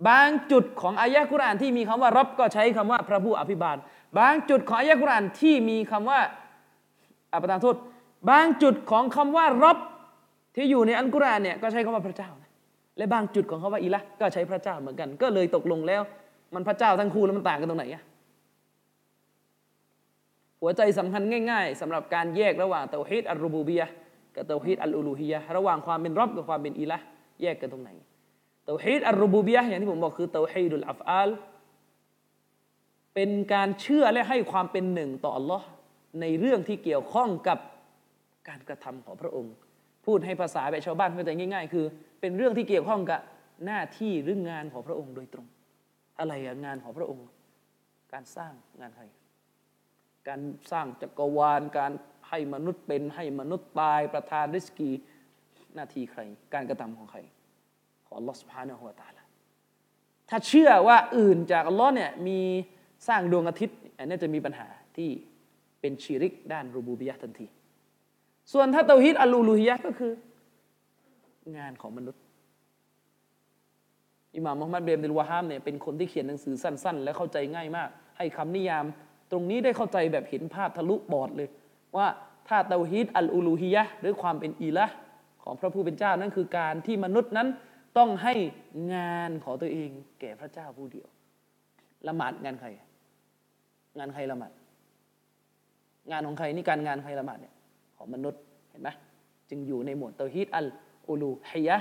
[0.09, 3.77] บางจุดของอายะกุรานที่มีคำว่ารับก็ใช้คำว่าพระผู้อภิบาล
[4.19, 6.21] บางจุดของอายะกุรานที่มีคำว่า
[7.33, 7.77] อัปทานโทษ
[8.31, 9.79] บางจุดของคำว่ารับ
[10.57, 12.31] ที่อยู่ในอันกุรานเนี่ยก็ใช้คำว่าพระเจ้า
[12.97, 16.03] และบางจุดของคำว่าอิละก็ใช้พระเจ้าเหมือนกัน ก็เลยตกลงแล้ว
[16.55, 18.03] มันพระเจ้าทั้งคู่แล้วมันต่างกันตรงไหนอะ
[20.61, 23.87] หัวใจสำคัญง่ายๆสำหรับการแยกระหว่างتوحيد الربوبية
[24.37, 26.99] กับ توحيد الألوهية ระหว่างความเป็นرب กับความเป็น إله
[27.43, 27.91] แยกกันตรงไหน
[28.67, 31.31] توحيد الربوبية อย่างที่ผมบอกคือتوحيد الأفعال
[33.15, 35.67] เป็นการเชื่อและให้ความเป็นหนึ่งต่ออัลลอฮ์
[36.21, 37.59] ในเรื่องที่เกี่ยวข้องกับ
[38.49, 39.55] การกระทำของพระองค์
[40.07, 41.87] พูดให้ภาษาแบบชาวบ้านเข้าใจง่าย ๆ คือ
[42.25, 43.21] เป็นเรื่องที่เกี่ยวข้องกับ
[43.67, 45.47] หน้าที่หรืองานของพระองค์โดยตรง
[46.19, 47.27] อะไรอะงานของพระองค์
[48.13, 49.05] การสร้างงานใคร
[50.29, 50.41] การ
[50.73, 51.93] สร้างจักรวาล การ
[52.29, 54.91] ให้มนุษย์เป็นให้มนุษย์ตายประทานริสกี
[55.75, 56.21] หน้าที่ใคร
[56.55, 57.19] การกระทำของใคร
[58.07, 59.25] ของลอสพานะหัวตาละ
[60.29, 62.41] ถ้าเชื่อว่าอื่นจากอัลลอฮ์เนี่ยมี
[63.09, 65.11] สร้างดวงอาทิตย์อันนี้จะมีปัญหาที่
[65.81, 67.47] เป็นชีริกด้านรูบูบิยะทันที
[68.53, 70.13] ส่วนถ้าเตาฮิดอัลลูลูฮิยะก็คือ
[71.57, 72.23] งานของมนุษย์
[74.35, 78.85] อิหม่ามมุฮัมมัดเบมดิลวาฮามเนี่ยเป็นคนที่เขียนหนังสือสั้น ๆ และเข้าใจง่ายมาก ให้คำนิยาม
[79.31, 81.49] ตรงนี้ได้เข้าใจแบบเห็นภาพทะลุบอดเลย
[81.97, 82.07] ว่า
[82.49, 84.87] ถ้าเตาฮีดอัลอูลูฮียะหรือความเป็นอีละ
[85.43, 87.49] ของพระผู้เป็นเจ้านั่นคือการที่มนุษย์นั้น
[87.99, 88.35] ต้องให้
[88.95, 91.09] งานของตัวเองแก่พระเจ้าผู้เดียว
[92.09, 92.69] ละหมาดงานใคร
[93.99, 94.53] งานใครละหมาด
[96.11, 97.55] งานของใครนี่การงานใครละหมาดเนี่ย
[97.97, 98.89] ของมนุษย์เห็นไหม
[99.51, 100.67] จึงอยู่ในหมวดเตาฮีดอัล
[101.09, 101.77] อูลูฮียะ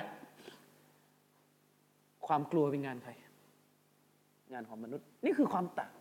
[2.27, 3.11] ความกลัวเป็นงานใคร
[4.53, 5.91] งานของมนุษย์ นี่คือความต่าง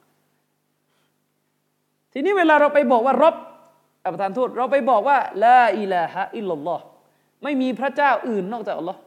[2.12, 3.34] ทีนี้เวลาเราไปบอกว่ารบ
[4.04, 6.84] อัปทานโทษเราไปบอกว่าละอิลาฮะอิลลัลลอฮ์
[7.42, 9.00] ไม่มีพระเจ้าอื่นนอกจากอัลลอฮ์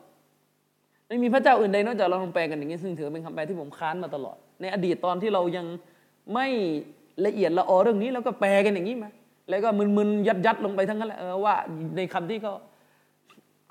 [1.08, 5.66] ไม่มีพระเจ้าอื่นใดนอกจากเราลองแปลกันอย่างนี้ ซึ่งถือเป็นคำแปลที่ผมค้านมาตลอด ในอดีตตอนที่เรายัง
[6.34, 6.48] ไม่
[7.26, 9.10] ละเอียดละออเรื่องนี้เราก็แปลกันอย่างนี้มา
[9.50, 11.56] แล้วก็มึนๆยัดยัดลงไปทั้งนั้นแหละว่า
[11.96, 12.52] ในคำที่ก็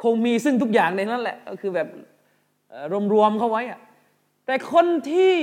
[0.04, 1.88] คงมีซึ่งทุกอย่างในนั้นแหละก็คือแบบ
[3.12, 3.80] รวมๆเข้าไว้อะ
[4.46, 5.34] แต่คนที่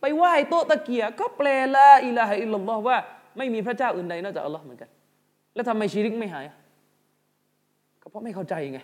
[0.00, 2.96] ไปไหว้โต๊ะตะเกียก็แปลละอิลาฮะอิลลัลลอฮ์ว่า
[3.38, 4.90] ไม่มีพระเจ้าอื่นใดนอกจากอัลลอฮ์เหมือนกัน
[5.54, 6.44] แล้วทำไมชีริกไม่หาย
[8.02, 8.80] ก็เพราะไม่เข้าใจไง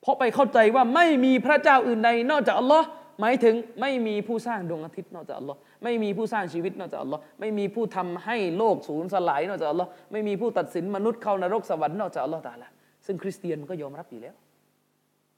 [0.00, 2.86] เพราะไปเข้าใจว่าไม่มีพระเจ้าอื่นใดนอกจากอัลลอฮ์
[3.20, 12.70] หมายถึงไม่มีผู้สร้างดวงอาทิตย์นอกจากอัลลอฮ์ไม่มีผู้สร้างชีวิตนอกจากอัลลอฮ์ไม่มีผู้ทำให้โลกสูญสลายนอกจากอัลลอฮ์ไม่มีผู้ตัดสินมนุษย์เข้านรกสวรรค์นอกจากอัลลอฮ์ตาละ
[13.06, 14.34] ซึ่งคริสเตียนมันก็ยอมรับอยู่แล้ว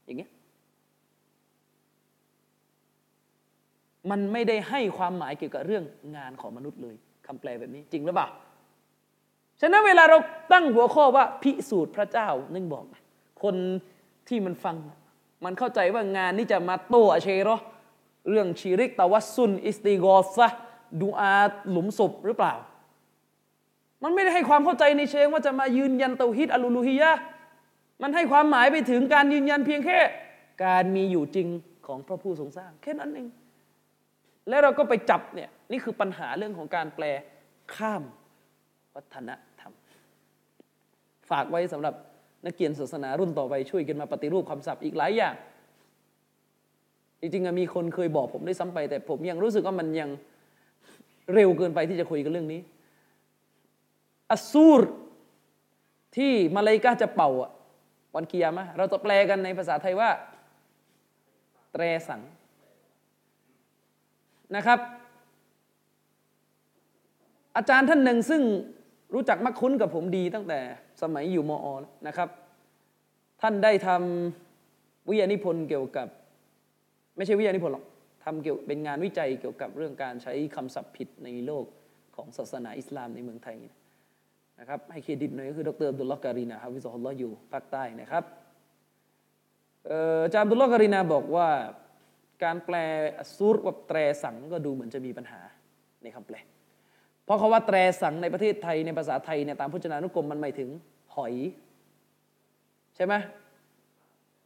[0.05, 0.31] อย่างเงี้ย
[4.11, 5.85] มันไม่ได้ให้ความหมายเกี่ยวกับเรื่อง
[6.17, 6.95] งานของมนุษย์เลย
[7.27, 8.29] คำแปลแบบนี้จริงหรือเปล่า
[9.61, 10.19] ฉะนั้นเวลาเรา
[10.53, 12.85] ตั้งหัวข้อว่าพิสูจน์พระเจ้านึกบอก
[13.43, 13.55] คน
[14.29, 14.77] ที่มันฟัง
[15.45, 17.57] มันเข้าใจว่างานนี้จะมาโตอเชรอ
[18.31, 20.49] เรื่องชีริกตะวัสซุนอิสติกอซะ
[21.03, 21.35] ดูอา
[21.71, 22.55] หลุมศพหรือเปล่า
[24.03, 27.11] มันไม่ได้ให้ความเข้าใจในเชิงว่าจะมายืนยันเตาฮิดอัลลูฮิยะ
[28.03, 29.99] มันให้ความหมายไปถึงการยืนยันเพียงแค่
[30.65, 31.49] การมีอยู่จริง
[31.87, 33.29] ของพระผู้ทรงสร้าง แค่นั้นเอง
[34.49, 37.05] แล้วเราก็ไปจับเนี่ยนี่คือปัญหาเรื่องของการแปล
[37.75, 38.03] ข้าม
[38.95, 39.31] วัฒน
[39.61, 39.73] ธรรม
[41.31, 41.95] ฝากไว้สำหรับ
[42.47, 45.35] นักเรียนศาสนารุ่นต่อไปช่วยกันมาปฏิรูปคำศัพท์อีกหลายอย่าง
[47.21, 50.11] จริงๆมีคนเคยบอกผมได้ซ้ำไป แต่ผมยังรู้สึกว่ามันยัง
[51.35, 52.61] เร็วเกินไปที่จะคุยกันเรื่องนี้
[54.31, 54.83] อสูร
[56.17, 57.31] ที่มาเลกาจะเป่า
[58.15, 60.11] วันกิยามะเราจะแปลกันในภาษาไทยว่า
[61.73, 62.23] แตรสัง
[64.57, 64.79] นะครับ
[67.57, 68.43] อาจารย์ท่านหนึ่งซึ่ง
[69.15, 70.61] รู้จักมักคุ้นกับผมดีตั้งแต่
[71.03, 71.67] สมัยอยู่มอ
[72.07, 72.29] นะครับ
[73.43, 76.09] ท่านได้ทำวิทยานิพนธ์เกี่ยวกับ
[77.17, 77.85] ไม่ใช่วิทยานิพนธ์หรอก
[78.25, 81.65] ทำเกี่ยวเป็นงานวิจัยเกี่ยวกับเรื่องการใช้คำศัพท์ผิดในโลก
[82.17, 83.75] ของศาสนาอิสลามในเมืองไทยนะ
[84.61, 88.25] นะครับให้เครดิตหน่อยก็คือดรอับดุลลอฮ์การีนาครับวิศวลอยู่ภาคใต้นะครับ
[90.25, 91.49] อาจารย์อับดุลลอฮ์การีนาบอกว่า
[92.45, 92.77] การแปล
[93.37, 95.41] ซูรว่าแตรสังก็ดูเหมือนจะมีปัญหา
[96.03, 96.37] ในคำแปล
[97.25, 100.71] เพราะเขาว่าแตรสังในประเทศไทยในภาษาไทยเนี่ยตามพจนานุกรมมันหมายถึง
[101.17, 101.35] หอย
[102.97, 103.15] ใช่ไหม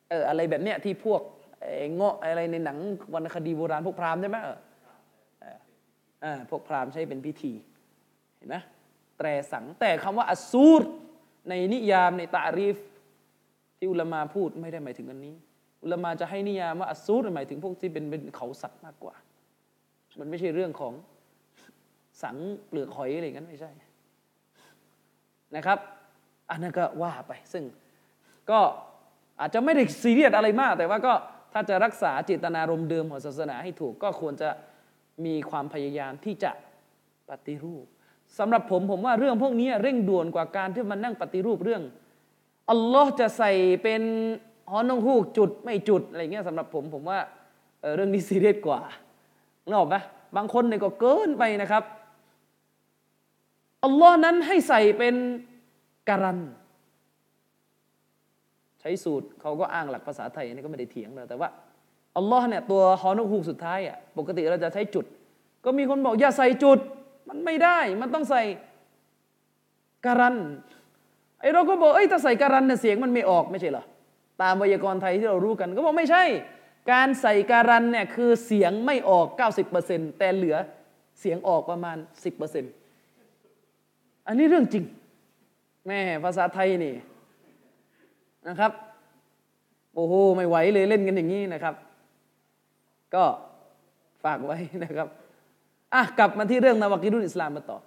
[0.08, 1.22] เอออะไรแบบเนี้ยที่พวก
[1.94, 2.78] เงาะอะไรในหนัง
[3.14, 4.58] วรรณคดีโบราณพวกพราหมณ์ใช่ไหมเออ
[5.40, 5.58] เออ
[6.22, 7.52] เออพวกพราหมณ์ใช้เป็นพิธี
[8.36, 8.56] เห็นไหม
[9.18, 10.82] แตรสัง แต่คำว่าอสูร
[11.48, 12.76] ในนิยามในตารีฟ
[13.78, 15.34] ที่อุลมาพูดไม่ได้หมายถึงอันนี้
[15.82, 19.14] อุลมาจะให้นิยามว่าอสูรหมายถึงพวกที่เป็นเป็นเขาสัตว์มากกว่า
[20.18, 20.92] มันไม่ใช่เรื่องของ
[22.22, 23.70] สังเปลือกหอยอะไรกันไม่ใช่
[25.56, 25.78] นะครับ
[26.50, 27.64] อันนั้นก็ว่าไป ซึ่ง
[28.50, 28.60] ก็
[29.40, 31.14] อาจจะไม่ได้ซีเรียสอะไรมาก แต่ว่าก็
[31.52, 34.48] ถ้าจะรักษาเจตนารมณ์เดิมของศาสนาให้ถูก ก็ควรจะ
[35.24, 36.50] มีความพยายามที่จะ
[37.28, 37.86] ปฏิรูป
[38.38, 41.82] สำหรับผมผมว่าเรื่องพวกนี้เร่งด่วนกว่าการที่มันนั่งปฏิรูปเรื่อง
[42.70, 44.02] อัลลอฮ์จะใส่เป็น
[44.70, 47.18] ฮอนองฮูกจุดไม่จุดอะไรเงี้ยสำหรับผมผมว่า
[47.80, 48.80] เเรื่องนี้ซีเรียสกว่า
[49.64, 49.96] นึกออกไหม
[50.36, 51.84] บางคนเนี่ยก็เกินไปนะครับ
[53.84, 55.14] อัลลอฮ์นั้นให้ใส่เป็น
[56.08, 56.38] การัน
[58.80, 61.48] ใช้สูตรเขาก็อ้างหลักภาษาไทยนี่ก็ไม่ได้เถียงเลยแต่ว่า
[62.16, 65.04] อัลลอฮ์เนี่ยตัวฮอนกฮูกสุดท้ายอะปกติเราจะใช้จุด
[65.64, 66.78] ก็มีคนบอกอย่าใส่จุด
[67.28, 68.42] มันไม่ได้ มันต้องใส่
[70.06, 70.36] การัน
[71.40, 73.84] ไอเราก็บอกเอ้ยถ้าใส่การันเนี่ยเสียงมันไม่ออกไม่ใช่เหรอ
[74.42, 76.24] ตามไวยากรณ์ไทยที่เรารู้กันก็บอกไม่ใช่
[76.92, 79.26] การใส่การันเนี่ยคือเสียงไม่ออก
[79.72, 80.56] 90%แต่เหลือ
[81.20, 81.96] เสียงออกประมาณ
[83.12, 84.84] 10%อันนี้เรื่องจริง
[85.86, 86.94] แม่ภาษาไทยนี่
[88.48, 88.72] นะครับ
[89.94, 91.74] โอ้โห ไม่ไหวเลยเล่นกันอย่างนี้นะครับ
[93.14, 93.24] ก็
[94.24, 95.08] ฝากไว้นะครับ
[95.94, 97.78] อะกลับมาที่เรื่องนาวากิรุลอิสลามมาต่อ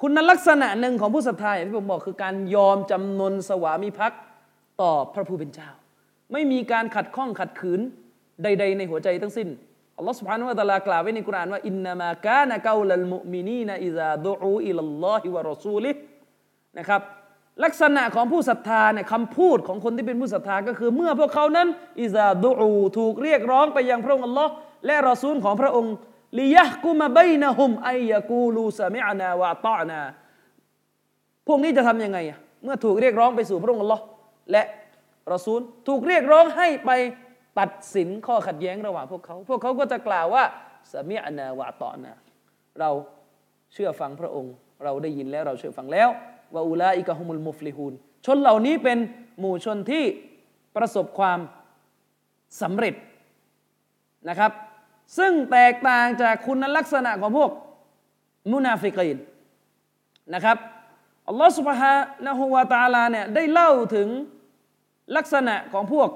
[0.00, 4.20] คุณลักษณะหนึ่งของผู้ศรัทธาอย่างที่ผมบอกคือการยอมจำนนสวามิภักดิ์
[4.80, 5.68] ต่อพระผู้เป็นเจ้า
[6.32, 7.80] ไม่มีการขัดข้องขัดขืน
[8.42, 9.48] ใด ๆ ในหัวใจทั้งสิ้น
[9.96, 15.92] อัลลอฮฺสุบฮานุวะตะลากล่าวไว้ในกุรานว่าอินนามากานะกาลัลมุมินีนะอิซาดูอูอิลลอฮิวะรอซูลิ
[16.78, 17.02] นะครับ
[17.64, 21.68] ลักษณะของผู้ศรัทธาเนี่ยคำพูดของคนที่เป็นผู้ศรัทธาก็คือเมื่อพวกเขานั้น
[22.02, 24.52] อิซาดูอูถูกเรียกร้องไปยังพระองค์อัลลอฮ์
[24.86, 25.94] และรอซูลของพระองค์
[26.38, 30.00] ลิยะกุมาบัยนะฮุมไอยะกูลูสมิอนาวะตอนา
[31.46, 34.00] พวกนี้จะทำยังไงอะเมื่อถูกเรียกร้องไปสู่พระองค์ลลอ
[34.52, 34.62] และ
[35.32, 36.90] รอซูลถูกเรียกร้องให้ไป
[37.58, 40.44] ตัดสินข้อขัดแย้งระหว่างพวกเขา พวกเขาก็จะกล่าวว่า
[40.92, 42.12] สมิอนาวะตอนา
[42.80, 42.90] เรา
[43.72, 46.08] เชื่อฟังพระองค์ เราได้ยินแล้วเราเชื่อฟังแล้ว
[46.54, 47.92] ว่าอุลาอิกะฮุมุลมุฟลิฮูน
[48.26, 48.98] ชนเหล่านี้เป็น
[49.38, 50.04] หมู่ชนที่
[50.76, 51.38] ประสบความ
[52.62, 52.94] สำเร็จ
[54.28, 54.52] นะครับ
[55.18, 57.50] ซึ่งแตกต่างจากคุณลักษณะของพวก
[58.52, 59.18] มุนาฟิกีน
[60.34, 60.56] นะครับ
[61.28, 61.94] อัลลอฮฺสุบฮา
[62.26, 64.08] นะฮูวาตาลาเนี่ยได้เล่าถึง
[65.16, 66.08] ลักษณะของพวก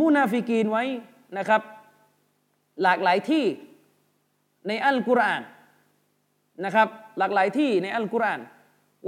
[0.00, 0.84] มุนาฟิกีนไว้
[1.38, 1.62] นะครับ
[2.82, 3.44] หลากหลายที่
[4.68, 5.42] ในอัลกุรอาน
[6.64, 8.40] นะครับ หลากหลายที่ในอัลกุรอาน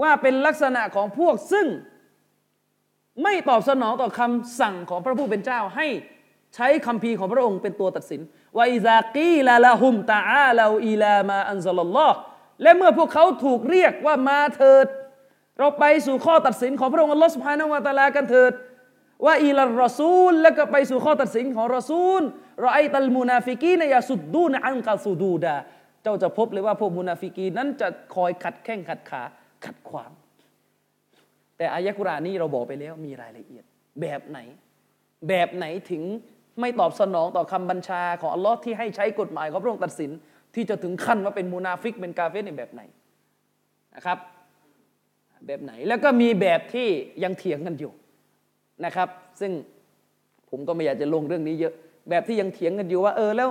[0.03, 1.67] ว่าเป็นลักษณะของพวกซึ่ง
[3.23, 5.87] ไม่ตอบสนองต่อคำสั่งของพระผู้เป็นเจ้า ให้
[6.55, 8.21] ใช้คำพีของพระองค์เป็นตัวตัดสิน
[8.57, 12.17] ว่าอิซากีลาละหุมตาอาลาอีลามาอันซาลลอฮ์
[12.63, 14.87] และเมื่อพวกเขาถูกเรียกว่ามาเถิด
[15.59, 18.53] เราไปสู่ข้อตัดสินของพระองค์อัลลอฮ์สุภาณวะตาลากันเถิด
[19.27, 22.23] ว่าอีลารอซูล แล้วก็ไปสู่ข้อตัดสินของรอซูล
[22.61, 25.57] رأيت المنافقين يصدون عنك صدودا
[26.03, 29.23] เจ้าจะพบเลยว่าพวก منافقين นั้นจะคอยขัดแข้งขัดขา
[29.65, 30.11] ขัดขวาง
[31.57, 33.65] แต่อายะห์กุรอานนี้เราบอกไปแล้วมีรายละเอียด
[34.01, 34.39] แบบไหน
[35.29, 36.03] แบบไหนถึง
[36.61, 40.11] ไม่ตอบสนองต่อคำบัญชาของอัลลอฮ์ที่ให้ใช้กฎหมายของพระองค์ตัดสิน
[40.55, 42.83] ที่จะถึงขั้นว่าเป็นمنافق เป็น كافر ในแบบไหน
[43.97, 44.19] นะครับ
[45.47, 46.89] แบบไหนแล้วก็มีแบบที่
[47.25, 47.93] ยังเถียงกันอยู่
[48.85, 49.09] นะครับ
[49.41, 49.53] ซึ่ง
[50.51, 51.75] ผมก็ไม่อยากจะลงเรื่องนี้เยอะ
[52.11, 53.49] แบบที่ยังเถียงกันอยู่ว่า เออแล้ว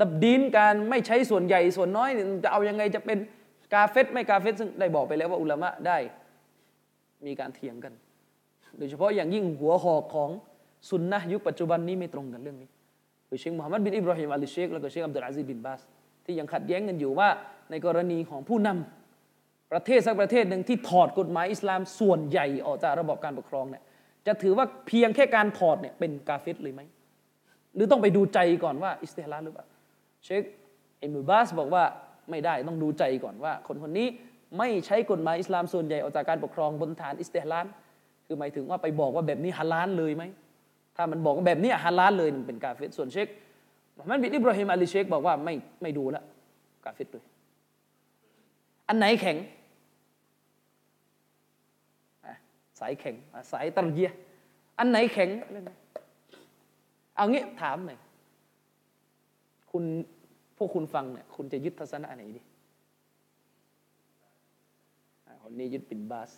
[0.00, 2.10] ตับดีนการไม่ใช้ส่วนใหญ่ส่วนน้อย
[2.44, 3.18] จะเอายังไงจะเป็น
[3.74, 5.98] กาเฟตไม่กาเฟตซึ่งได้บอกไปแล้วว่าอุลามะได้
[7.26, 7.92] มีการเถียงกัน
[8.78, 10.30] โดยเฉพาะอย่างยิ่งหัวหอกของ
[10.90, 12.68] สุนนะยุคปัจจุบันนี้ไม่ตรงกันเรื่องนี้
[13.26, 15.80] โดยเชคมุฮัมมัดบินอิบราฮิมอัลเชคแล้วก็เชคอับดุลอาซีบินบาส
[16.24, 17.28] ที่ยังขัดแย้งกันอยู่ว่า
[17.70, 23.82] ในกรณีของผู้นำประเทศสักประเทศหนึ่งที่ถอดกฎหมายอิสลามส่วนใหญ่ออกจากระบบการปกครองเนี่ย
[24.26, 26.80] จะถือว่าเพียงแค่การถอดเนี่ยเป็นกาเฟตเลยไหม
[27.74, 29.66] หรือต้องไปดูใจก่อนว่าอิสติฮลาหรือเปล่า
[30.24, 30.42] เชค
[31.00, 31.84] เอมุบาสบอกว่า
[32.30, 34.08] ไม่ได้ต้องดูใจก่อนว่า คนคนนี้
[34.58, 37.60] ไม่ใช้กฎหมายอิสลามส่วนใหญ่ออกจากการปกครองบนฐานอิสติฮลา
[38.26, 40.24] คือหมายถึงว่าไปบอกว่าแบบนี้ฮาลาลเลยไหม
[40.96, 43.28] ถ้ามันบอกแบบนี้ฮาลาลเลยมันเป็นกาเฟตส่วนเชค
[44.10, 46.24] มันบินอิบราฮิมอัลีเชคบอกว่าไม่ไม่ดูแล้ว
[46.84, 47.24] กาเฟตเลย
[48.88, 49.36] อันไหนแข็ง
[52.80, 53.14] สายแข็ง
[53.52, 54.10] สายตรเยีย
[54.78, 55.28] อันไหนแข็ง
[57.16, 57.98] เอางี้ถามหน่อย
[59.70, 59.84] คุณ
[60.56, 62.40] พวกคุณฟังเนี่ยคุณจะยึดทัศนะไหนดี
[65.42, 66.30] คนนี้ยึดปินบาส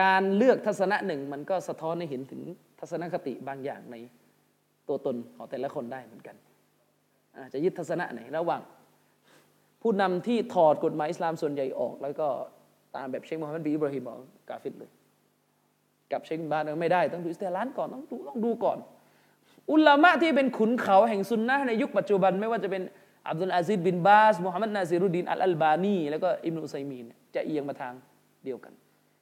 [0.00, 2.42] การเลือกทัศนะหนึ่งมันก็สะท้อนให้เห็นถึง
[2.78, 3.96] ทัศนคติบางอย่างใน
[4.88, 6.36] ตัวตนของแต่ละคนได้เหมือนกัน
[7.36, 8.62] อาจะยึดทัศนะไหนระหว่าง
[9.82, 12.28] ผู้นำที่ถอดกฎหมายอิสลามส่วนใหญ่ออก แล้วก็
[12.96, 14.16] ตามแบบเชคมูฮัมหมัดบินอิบราฮิมบอก
[14.48, 14.90] กาเฟรเลย
[16.12, 18.78] กับเชคบาร์ไม่ได้ต้องดูอิสติหฺลาลก่อนต้องดูต้องดูก่อน
[19.72, 22.82] อุลามะที่เป็นขุนเขาแห่งซุนนะในยุคปัจจุบันไม่ว่าจะเป็น
[23.28, 27.94] อับดุลอาซิซบินบาสมุฮัมมัดนาซิรุดดินอัลอัลบานี แล้วก็อิมรุอุซัยมีนจะเอียงมาทาง
[28.44, 28.72] เดียวกัน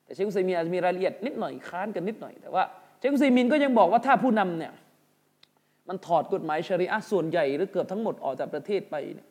[0.04, 2.64] แต่เชคอุซัยมีอาจจะมีรายละเอียดนิดหน่อยค้านกันนิดหน่อยแต่ว่า
[3.06, 4.72] ชคอุซัยมีนก็ยังบอกว่าถ้าผู้นำเนี่ย
[5.88, 9.28] มันถอดกฎหมายชริอะส่วนใหญ่หรือเกือบทั้งหมดออกจากประเทศไปเนี่ย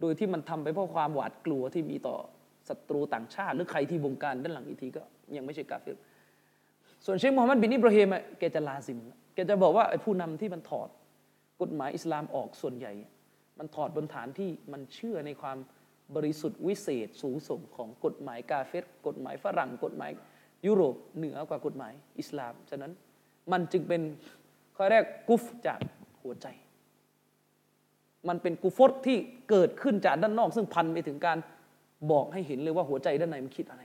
[0.00, 2.16] โดยที่มันทำไปเพราะความหวาดกลัวที่มีต่อ
[2.68, 5.02] ศัตรูต่างชาติ หรือใครที่บงการด้านหลังอีกทีก็
[5.36, 5.98] ยังไม่ใช่กาเฟร
[7.04, 8.98] ส่วนเชคมูฮัมหมัดบินอิบราฮิมแกจะลาซิม
[9.34, 10.88] แกจะบอกว่าไอ้ผู้นำที่มันถอด
[11.62, 12.92] กฎหมายอิสลามออกส่วนใหญ่
[13.58, 15.58] มันถอดบนฐานที่มันเชื่อในความ
[16.16, 20.10] บริสุทธิ์วิเศษสูงส่งของกฎหมายกาเฟรกฎหมายฝรั่งกฎหมาย
[20.66, 22.92] ยุโรปเหนือกว่ากฎหมายอิสลามฉะนั้น
[23.52, 24.02] มันจึงเป็น
[24.76, 25.80] ข้อแรกกุฟจาก
[26.22, 26.46] หัวใจ
[28.28, 29.16] มันเป็นกุฟตที่
[29.50, 31.38] เกิดขึ้นจากด้านนอก ซึ่งพันไปถึงการ
[32.10, 33.82] บอกให้เห็นเลยว่าหัวใจด้านในมันคิดอะไร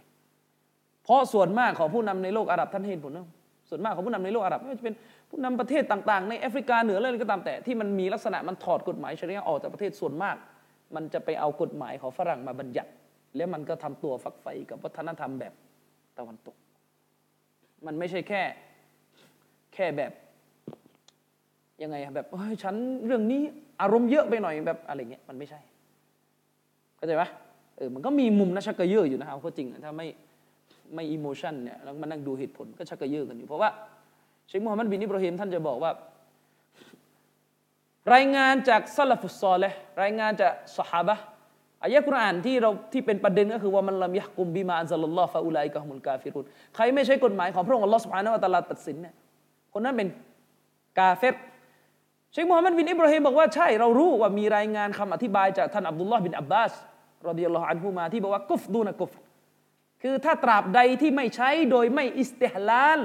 [1.04, 3.28] เพราะส่วนมากของผู้นำในโลกอาหรับท่านเห็นผลนะ
[3.70, 4.96] ส่วนมากของผู้นำในโลกอาหรับไม่ว่าจะเป็น
[5.30, 10.36] ผู้นำประเทศต่างๆ ในแอฟริกาเหนืออะไรก็ตามแต่ที่มันมีลักษณะมันถอดกฎหมายชริยะออกจากประเทศส่วนมาก
[10.96, 12.92] มันจะไปเอากฎหมายของฝรั่งมาบัญญัติ
[13.36, 15.54] แล้วมันก็ทำตัวฝักใฝ่กับวัฒนธรรมแบบ
[16.18, 16.56] ตะวันตก
[17.86, 18.42] มันไม่ใช่แค่
[19.76, 20.12] แค่แบบ
[21.82, 23.42] ยังไงแบบเฮ้ยฉันเรื่องนี้
[23.82, 25.60] อารมณ์เยอะไปหน่อยแบบอะไรเงี้ยมันไม่ใช่
[26.98, 27.24] เข้าใจไหม
[27.78, 30.08] เออมันก็มีมุมนะชักกระเยอะอยู่นะครับก็จริงถ้าไม่
[30.96, 33.70] ไม่ emotion เนี่ยแล้วมานั่งดูเหตุผลก็ชักกระเยอะกันอยู่ เพราะว่า
[34.48, 35.92] เชคมูฮัมหมัดบินอิบราฮิมท่านจะบอกว่า
[38.14, 41.10] รายงานจากสะละฟุศซอและห์รายงานจากสหาย
[41.84, 49.14] อายะกุรอานที่เราที่เป็นประเด็นก็คือว่าمن لم يحكم بما أنزل الله فأولئك هم الكافرونใครไม่ใช่กฎหมายของพระองค์อัลลอฮ์สุบฮานะวะตะลาตัดสินเนี่ย
[49.78, 50.10] คนนั้นเป็น
[51.00, 51.36] กาเฟร
[52.32, 56.74] เชคมูฮัมหมัดบินอิบราฮิมบอกว่าใช่เรารู้ว่ามีรายงานคำอธิบายจากท่านอับดุลลอฮ์บินอับบาส
[57.30, 59.12] รดิยัลลอฮุอันฮุมาที่บอกว่ากุฟดูนะกุฟ
[60.02, 63.00] คือถ้าตราบใดที่ไม่ใช้โดยไม่อิสติฮลาล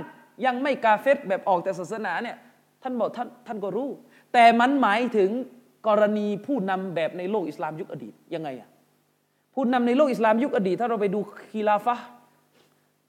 [0.45, 2.37] ยังไม่กาเฟตแบบออกจากศาสนาเนี่ย
[2.83, 3.89] ท่านบอกท่านท่านก็รู้
[4.33, 5.31] แต่มันหมายถึง
[5.89, 8.69] กรณีผู้นำแบบในโลกอิสลามยุคอดีตยังไงอะ
[9.55, 11.21] ผู้นำในโลกอิสลามยุคอดีต ถ้าเราไปดู
[11.53, 11.97] คีลาฟะ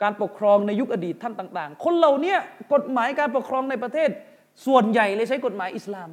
[0.03, 2.35] การปกครองในยุคอดีตท่านต่าง ๆ คนเหล่านี้
[2.73, 4.09] กฎหมายการปกครองในประเทศ
[4.65, 6.09] ส่วนใหญ่เลยใช้กฎหมายอิสลาม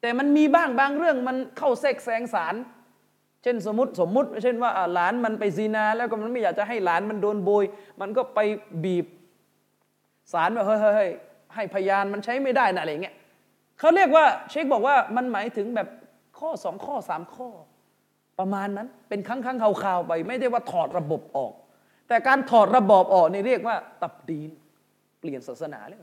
[0.00, 2.54] แต่มันมีบ้างบางเรื่องมันเข้าแทรกแซงสาร
[3.42, 7.64] เช่นสมมติสมมติ เช่นว่าหลานมันไปซีนา แล้วก็มันไม่อยากจะให้หลานมันโดนโบย
[8.00, 8.38] มันก็ไป
[8.84, 9.06] บีบ
[10.32, 11.10] สารว่าเฮ้ยเฮ้ย
[11.54, 13.14] ให้พยานมันใช้ไม่ได้นะอะไรเงี้ย
[13.78, 15.88] เขาเรียกว่าเชคบอกว่ามันหมายถึงแบบ
[16.38, 17.48] ข้อสองข้อสามข้อ
[18.38, 21.52] ประมาณนั้นเป็นครั้งครั้งคราวๆไป ไม่ได้ว่าถอดระบบออก
[22.12, 24.50] แต่การถอดระบอบออกนี่เรียกว่า ตับดีน
[25.20, 25.98] เปลี่ยนศาสนาเลย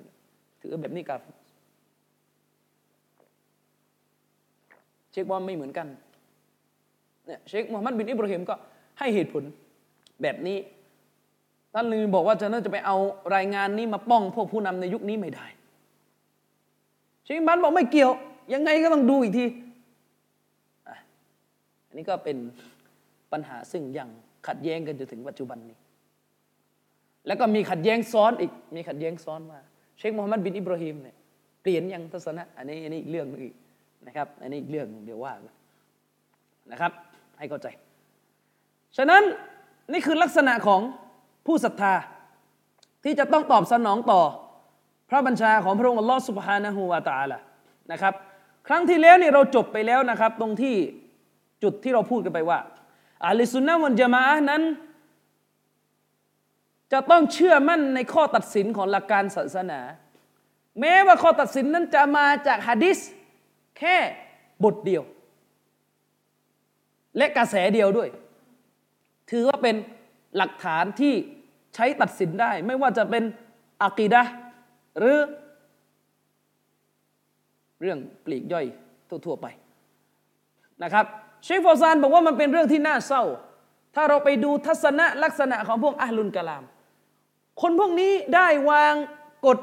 [0.61, 1.19] ถือแบบนี้กับ
[5.11, 5.87] เช็คว่าไม่เหมือนกัน
[7.25, 8.55] เนี่ยเชคมูฮัมหมัดบินอิบราฮิมก็
[8.99, 9.43] ให้เหตุผล
[10.21, 10.57] แบบนี้
[11.73, 12.97] ท่านเลยบอกว่าจะน่าจะไปเอา
[13.35, 15.45] รายงานนี้มาป้องพวกผู้นำในยุคนี้ไม่ได้
[17.25, 18.11] เชคบันบอกไม่เกี่ยว
[18.53, 19.45] ยังไงก็ต้องดูอีกที
[21.87, 22.37] อันนี้ก็เป็น
[23.31, 24.09] ปัญหาซึ่งยัง
[24.47, 25.77] ขัดแย้งกันจนถึงปัจจุบันนี้
[27.29, 29.59] แล้วก็มีขัดแย้งซ้อนอีก มีขัดแย้งซ้อนว่า
[29.97, 31.15] เชคมูฮัมหมัดบินอิบราฮิมเนี่ย
[31.61, 33.55] เปลี่ยนยังทัศนะ อันนี้อันนี้อีกเรื่องนึงอีก
[34.07, 35.33] นะครับ อันนี้อีกเรื่องเดี๋ยวว่า
[36.71, 36.91] นะครับ
[37.37, 37.67] ให้เข้าใจ
[38.97, 39.23] ฉะนั้น
[39.91, 40.81] นี่คือลักษณะของ
[41.45, 41.93] ผู้ศรัทธา
[43.03, 44.21] ที่จะต้องตอบสนองต่อ
[45.09, 47.39] พระบัญชาของพระองค์อัลลอฮฺสุบฮานะฮูวาตาละ
[47.91, 48.13] นะครับ
[48.67, 50.75] ครั้งที่แล้วนี่เราจบไปแล้วนะครับ ตรงที่
[51.63, 52.59] จุดที่เราพูดกันไปว่า
[53.25, 54.61] อาลิสุนนะวันจามะนั้น
[56.93, 59.79] จะต้องเชื่อมั่นในข้อตัดสินของหลักการศาสนา
[60.79, 62.97] แม้ว่าข้อตัดสินนั้นจะมาจากฮะดิษ
[63.79, 63.97] แค่
[64.63, 65.03] บทเดียว
[67.17, 68.09] และกระแสเดียวด้วย
[69.31, 69.75] ถือว่าเป็น
[70.37, 71.13] หลักฐานที่
[71.75, 73.23] ใช้ตัดสินได้ ไม่ว่าจะเป็น
[73.83, 74.23] อากีดะ
[74.99, 75.17] หรือ
[77.81, 78.65] เรื่องปลีกย่อย
[79.25, 79.47] ทั่วๆไป
[80.83, 81.05] นะครับ
[81.43, 83.23] เชฟฟอซานบอกว่ามันเป็นเรื่องที่น่าเศร้า
[83.95, 86.63] ถ้าเราไปดูทัศนะลักษณะของพวกอัลลุนกะลาม
[87.61, 88.93] คนพวกนี้ได้วาง
[89.45, 89.59] กฎ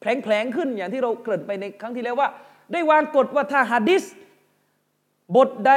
[0.00, 2.28] แผลงๆขึ้นอย่างที่เราเกริ่นไปในครั้งที่แล้วว่า
[2.72, 4.04] ได้วางกฎว่าถ้าฮะดิษ
[5.36, 5.72] บทใด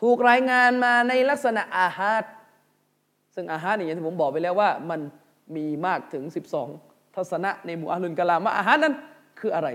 [0.00, 2.24] ถูกรายงานมาในลักษณะอาฮาด
[3.34, 5.00] ซึ่งอาฮาดนี่อย่างที่ผมบอกไปแล้วว่า มัน
[5.56, 6.24] มีมากถึง
[6.70, 8.94] 12 ทัศนะในหมู่อาลุนกะลามว่าอาฮาดนั้น
[9.40, 9.68] คืออะไร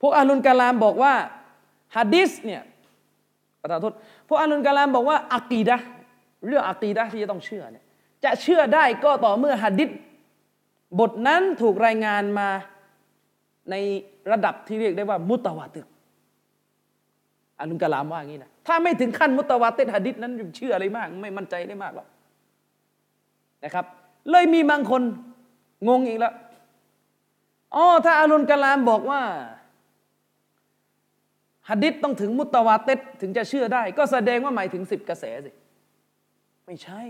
[0.00, 1.12] พวกอาลุนกะลามบอกว่า
[1.96, 2.62] ฮะดิษเนี่ย
[3.60, 3.94] ประทานโทษ
[4.28, 5.76] พวกอาลุนกะลามบอกว่าอักีดะ
[6.46, 7.84] เรื่องอักีดะที่จะต้องเชื่อเนี่ย
[8.24, 9.90] จะเชื่อได้ก็ต่อเมื่อฮะดิษ
[11.00, 12.48] บทนั้นถูกรายงานมา
[13.70, 13.74] ใน
[14.30, 15.86] ระดับที่เรียกได้ว่า มุตวาติร
[17.60, 22.06] อันุกะลามว่าอย่างนี้นะถ้าไม่ถึงขั้นมุตวาติรหะดิษนั้นเชื่ออะไรมาก ไม่มั่นใจได้มากหรอก
[23.64, 23.84] นะครับ
[24.30, 25.02] เลยมีบางคน
[25.88, 26.34] งงอีกแล้ว
[27.74, 29.22] อ๋อถ้าอารุนกะลามบอกว่า
[31.68, 35.50] หะดิษต้องถึงมุตวาติรถึงจะเชื่อได้ ก็แสดงว่าหมายถึงสิบกระแสสิ
[36.66, 37.02] ไม่ใช่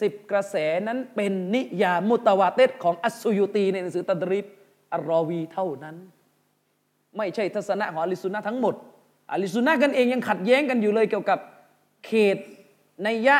[0.00, 0.56] สิบกระแส
[0.88, 4.46] นั้นเป็นนิยามมุตวาเตตของอัสซุยุตีในหนังสือตัดริบ
[4.92, 5.96] อัลรอวีเท่านั้น
[7.16, 8.74] ไม่ใช่ทัศนะของอลิสุนนะทั้งหมด
[9.32, 11.38] อลิสุนนะกันเองยังขัดแย้งกันอยู่เลยเกี่ยวกับ
[12.06, 12.36] เขต
[13.04, 13.36] ในยะ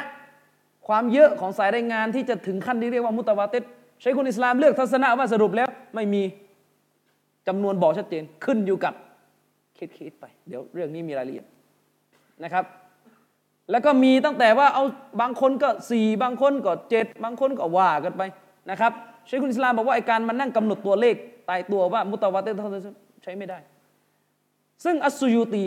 [0.87, 3.65] ความเยอะของสายรายงานที่จะถึงขั้นที่เรียกว่ามุตวาเตต
[4.03, 6.23] ใช้คนอิสลามเลือกทัศนะว่าสรุปแล้วไม่มี
[7.49, 8.95] จำนวนบอกชัดเจนขึ้นอยู่กับ
[9.75, 11.47] เคสๆไป เดี๋ยวเรื่องนี้มีรายละเอียด
[12.45, 12.65] นะครับ
[13.71, 14.85] แล้วก็มีตั้งแต่ว่าเอา
[15.21, 18.23] บางคนก็สี่บางคนก็เจ็ดบางคนก็ว่ากันไป
[18.71, 18.93] นะครับ
[19.27, 21.17] ใช้คุณอิสลามบอกว่าไอการมานั่งกำหนดตัวเลข
[21.49, 22.49] ตายตัวว่ามุตวาเต
[23.23, 23.59] ใช้ไม่ได้
[24.85, 25.65] ซึ่งอัสซูยูตี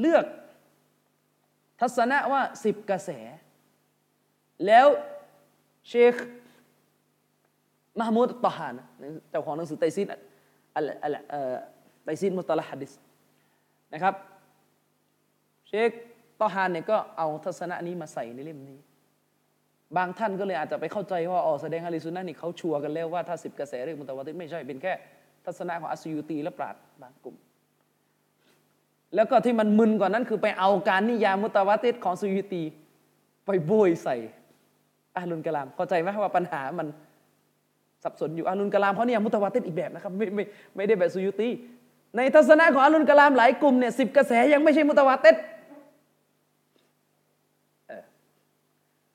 [0.00, 0.24] เลือก
[1.80, 3.10] ทัศนะว่าสิบกระแส
[4.66, 4.86] แล้ว
[5.88, 6.14] เชค
[8.00, 8.74] มหมูดตฮาน
[9.30, 10.06] เจ้าของหนังสือไตซีน
[10.74, 11.16] อะไรอะไร
[12.04, 12.92] ไตซีนมุตะละฮัดิส
[13.92, 14.14] นะครับ
[15.68, 15.90] เชค
[16.42, 18.78] ตอฮานเนี่ยก็เอาทัศนะนี้มาใส่ในเล่มนี้
[19.96, 24.92] บางท่านก็เลยอาจจะไปเข้าใจว่าอ๋อแสดงอะลิซุนนะนี่เขาชัวร์กันแล้วว่าถ้าสิบกระแสเรื่องมุตะวาติไม่ใช่เป็นแค่
[25.46, 27.36] ทัศนะของอัสยูตีและปราดบางกลุ่ม
[29.14, 32.62] แล้วก็ที่มันมึนกว่านั้นคือไปเอาการนิยามมุตะวาติของสุยูตี
[33.46, 34.16] ไปโบยใส่
[35.16, 36.86] อาลุนกะลามเข้าใจไหมว่าปัญหามัน
[38.04, 40.44] สับสนอยู่อาลุนกะลามเขาเนี่ยมุตะวาติอีกแบบนะครับไม่ไม่
[40.76, 41.48] ไม่ได้แบบสุยูตี
[42.16, 45.30] ในทัศนะของอาลุนกะลามหลายกลุ่มเนี่ยสิบกระแสยังไม่ใช่มุตะวาติ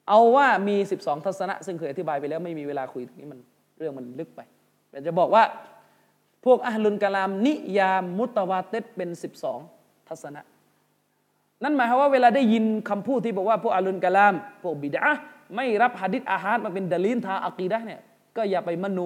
[0.10, 3.40] เอาว่ามี 12 ทัศนะ ซึ่งเคยอธิบายไปแล้วไม่มีเวลาคุยตรงนี้มัน
[3.78, 4.42] เรื่องมันลึกไป
[4.90, 5.44] แต่จะบอกว่า
[6.46, 9.10] พวกอัลลุนกะลามนิยามมุตวาเตเป็น
[9.60, 10.42] 12 ทัศนะ
[11.64, 14.34] นั่นหมายความว่าเวลาได้ยินคำพูดที่บอกว่าพวกอัลลุนกะลาม
[14.64, 15.02] พวกบิดา
[15.56, 18.02] ไม่รับหะดิษอาหารมาเป็นดลีนทาอักีดะเนี่ย
[18.38, 19.00] ก็อย่าไปมโน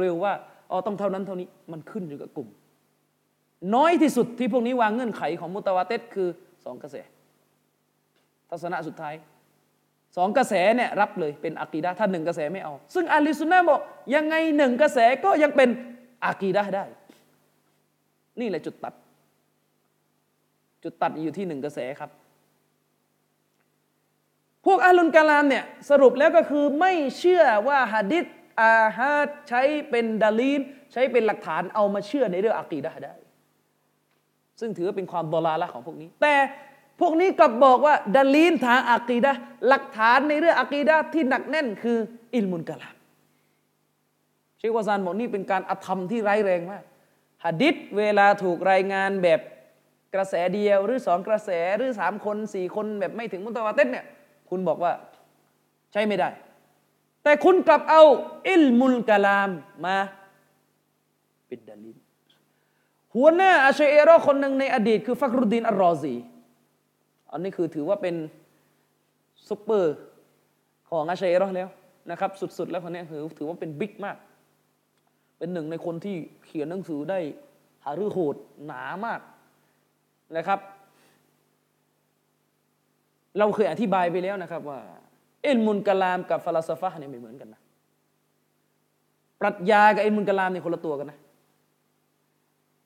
[0.00, 0.32] เร็วๆว่า
[0.70, 2.48] อ๋อต้องเท่านั้นเท่านี้มันขึ้นอยู่กับกลุ่ม
[3.74, 6.28] น้อยที่สุดที่พวกนี้วางเงื่อนไขของมุตวาเตคือ
[6.64, 6.96] สองกระแส
[8.50, 9.14] ทัศนะสุดท้าย
[10.16, 13.80] สองกระแสเนี่ยรับเลยเป็นอากีดะถ้าหนึ่งกระแสไม่เอา ซึ่งอาลีซุนนะบอก
[14.14, 15.68] ยังไงหนึ่งกระแสก็ยังเป็น
[16.24, 16.84] อากีดะได้
[18.40, 18.94] นี่แหละจุดตัด
[20.82, 22.10] จุดตัดอยู่ที่หนึ่งกระแสครับ
[24.66, 28.24] พวกอาลุนกาลามเนี่ยสรุปแล้วก็คือไม่เชื่อว่าฮะดิษ
[28.62, 30.60] อาฮัดใช้เป็นดาลีน
[30.92, 33.14] ใช้เป็นหลักฐานเอามาเชื่อในเรื่องอากีดะได้
[34.60, 36.34] ซึ่งถือว่าเป็นความบลาละของพวกนี้ แต่
[37.00, 39.32] พวกนี้กลับบอกว่าดลีนทางอักีดะ
[39.68, 41.98] หลักฐานในเรื่องอักีดะที่หนักแน่นคือ
[42.34, 42.94] อิลมุนกะลาม
[44.58, 46.84] เชควาซานบอกนี่เป็นการอธรรมที่ร้ายแรงมาก
[47.44, 49.40] หะดิษเวลาถูกรายงานแบบ
[50.14, 54.06] กระแสเดียวหรือสองกระแสหรือสามคนสี่คนแบบไม่ถึงมุตวาเต็เนี่ย
[54.50, 54.92] คุณบอกว่า
[55.92, 56.28] ใช้ไม่ได้
[57.22, 58.02] แต่คุณกลับเอา
[58.48, 59.50] อิลมุลกะลาม
[59.86, 59.96] มา
[61.46, 61.98] เป็นดลีน
[63.14, 66.14] หัวหน้าอาชเอรอคนหนึ่งในอดีตคือฟักรุดดินอัลรอซี
[67.32, 68.14] อันนี้คือถือว่าเป็น
[69.48, 69.96] ซุปเปอร์
[70.90, 71.68] ของอาชัยรอแล้ว
[72.10, 74.16] นะครับ สุดๆ แล้วคนนี้ถือถือว่าเป็นบิ๊กมาก
[75.38, 76.16] เป็นหนึ่งในคนที่
[76.46, 77.18] เขียนหนังสือได้
[77.84, 79.20] หารือโหดหนามาก
[80.36, 80.60] นะครับ
[83.38, 84.78] เราเคยอธิบายไปแล้วนะครับว่า
[85.42, 87.60] เอ็นมุนกลามกับฟาลาสฟะเนี่ยไม่เหมือนกันนะ
[89.40, 91.18] ปรัชญากับเอ็นมุนกลามเนี่ยคนละตัวกันนะ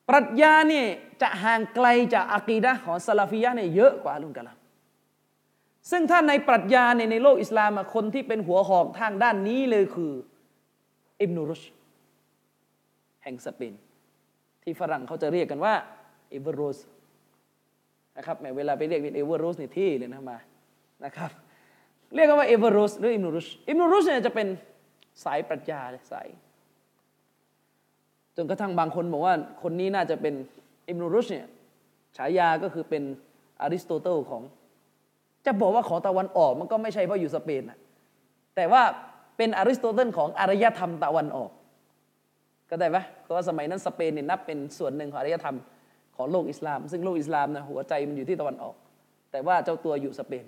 [0.09, 0.87] ปรัชญาเนี่ย
[1.21, 4.53] จะห่างไกลจากอากีดะของซาลาฟิยะเนี่ยเยอะกว่าลุนกะลา
[5.91, 10.11] ซึ่งถ้าในปรัชญาในในโลกอิสลามคนที่เป็นหัวหอกทางด้านนี้เลยคือ
[11.21, 11.61] อิบนุรุช
[13.23, 13.73] แห่งสเปน
[14.63, 15.73] ที่ฝรั่งเขาจะเรียกกันว่า
[16.29, 16.79] Averroes
[18.17, 20.37] นะครับแม้เวลาไปเรียกเป็น Averroes ในที่เลยนะมา
[21.05, 21.31] นะครับ
[22.15, 24.47] เรียกกันว่า Averroes หรืออิบนุรุชอิบนุรุชเนี่ยจะเป็น
[25.23, 25.81] สายปรัชญา
[26.11, 26.27] สาย
[28.35, 30.33] จนกระทั่งบางคนบอกว่าคนนี้น่าจะเป็น
[30.87, 31.47] อิบนุรุชเนี่ย
[32.17, 33.03] ฉายาก็คือเป็น
[33.61, 34.41] อริสโตเติลของ
[35.45, 37.79] จะบอกว่าของตะวันออกมันก็ไม่ใช่เพราะอยู่สเปนนะ
[38.55, 38.81] แต่ว่า
[39.37, 41.51] เป็นอริสโตเติลของอารยธรรมตะวันออก
[42.69, 45.57] ก็ได้ไหมเพราะว่าสมัยนั้นสเปนเนี่ยนับเป็นส่วนหนึ่งของอารยธรรม
[46.15, 48.75] ของโลกอิสลาม ซึ่งโลกอิสลามนะหัวใจมันอยู่ที่ตะวันออก
[49.31, 50.45] แต่ว่าเจ้าตัวอยู่สเปน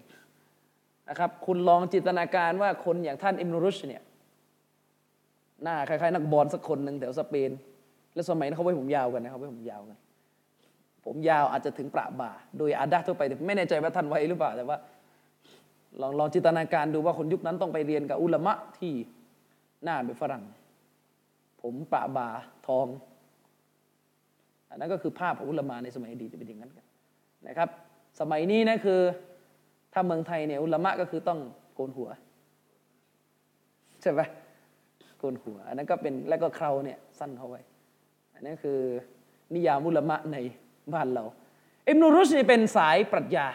[1.10, 4.04] นะครับคุณลองจินตนาการว่าคนอย่างท่านอิมนุรุชเนี่ย
[5.64, 7.52] หน้าคล้ายๆนักบอลสักคนหนึ่งแถวสเปน
[8.16, 9.97] แล้วสมัยนั้นเขาไว้ผมยาวกันนะเขาไว้ผมยาวกัน
[11.05, 14.78] ผมยาวอาจจะถึงประบ่า โดยอาดาทั่วไปแต่ไม่แน่ใจว่าท่านไว้หรือเปล่า แต่ว่า
[16.01, 18.93] ลองลองจินตนาการดูว่าคนยุคนั้นต้องไปเรียนกับอุลามะที่
[19.84, 20.43] หน้าเป็นฝรั่ง
[21.61, 22.30] ผมประบ่า
[22.68, 22.88] ทอง
[24.70, 26.86] อันนั้นก็คือภาพของอุลามาในสมัยอดีตจะเป็นอย่างนั้นกัน
[27.47, 27.70] นะครับ
[28.20, 28.99] สมัยนี้นะคือ
[29.93, 31.39] ถ้าเมืองไทยเนี่ยอุลามะก็คือต้อง
[31.76, 32.09] โกนหัว
[34.01, 34.22] ใช่ไหม
[35.20, 37.61] โกนหัว อันนั้นก็เป็นแล้วก็เคราเนี่ยสั้นเข้าไว้
[38.36, 38.80] อันนั้คือ
[39.54, 40.38] นิยามุลมะใน
[40.94, 41.24] บ้านเรา
[41.88, 43.48] อิบนุรุชนี่เป็นสายปรัชญา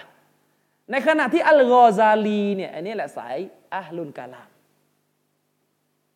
[0.91, 3.37] ในขณะที่อัลกอซาลีเนี่ยอันนี้แหละสาย
[3.75, 4.49] อะลุนกาลาม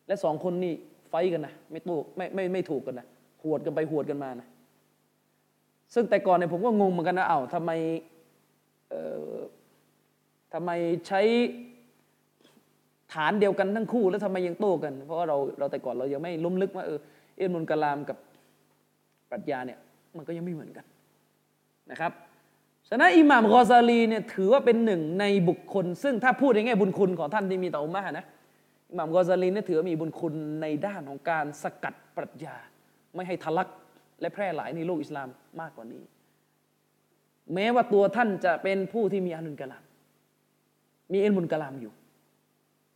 [0.07, 0.73] และสองคนนี่
[1.09, 3.07] ไฟกันนะไม่ตู้ไม่ไม่ไม่ถูกกันนะ
[3.41, 4.47] หวดกันไปหวดกันมานะ
[5.93, 7.71] ซึ่งแต่ก่อนเนี่ยผมก็งงเหมือนกันนะเอา้าทำไม
[8.89, 9.01] เอ่
[9.31, 9.35] อ
[10.53, 10.71] ทำไม
[11.07, 11.21] ใช้
[13.13, 16.99] ฐานเดียวกันทั้งคู่แล้วทำไมยังโต้กัน เพราะว่าเราเราแต่ก่อนเรายังไม่ล้มลึกว่าเออ
[17.37, 18.17] เอ็นมุนกาลามกับ
[19.31, 19.79] ปรัชญาเนี่ย
[20.17, 20.85] มันก็ยังไม่เหมือนกัน
[21.91, 22.11] นะครับ
[22.89, 28.25] ฉะนั้นอิหม่ามกอซาลีเนี่ยถือว่าเป็นหนึ่งในบุคคล ซึ่งถ้าพูดในแง่บุญคุณของท่านที่มีต่ออุมมะนะ
[28.89, 32.55] อิหม่ามกอซาลีเนี่ยถือว่ามีบุญคุณในด้านของการสกัดปรัชญา
[33.15, 33.69] ไม่ให้ทะลัก
[34.21, 35.29] และแพร่หลายในโลกอิสลาม
[35.61, 36.03] มากกว่านี้
[37.53, 39.83] แม้ว่าตัวท่านจะเป็นผู้ที่มีอานุนกะลาม
[41.13, 41.93] มีอิลมุนกะลามอยู่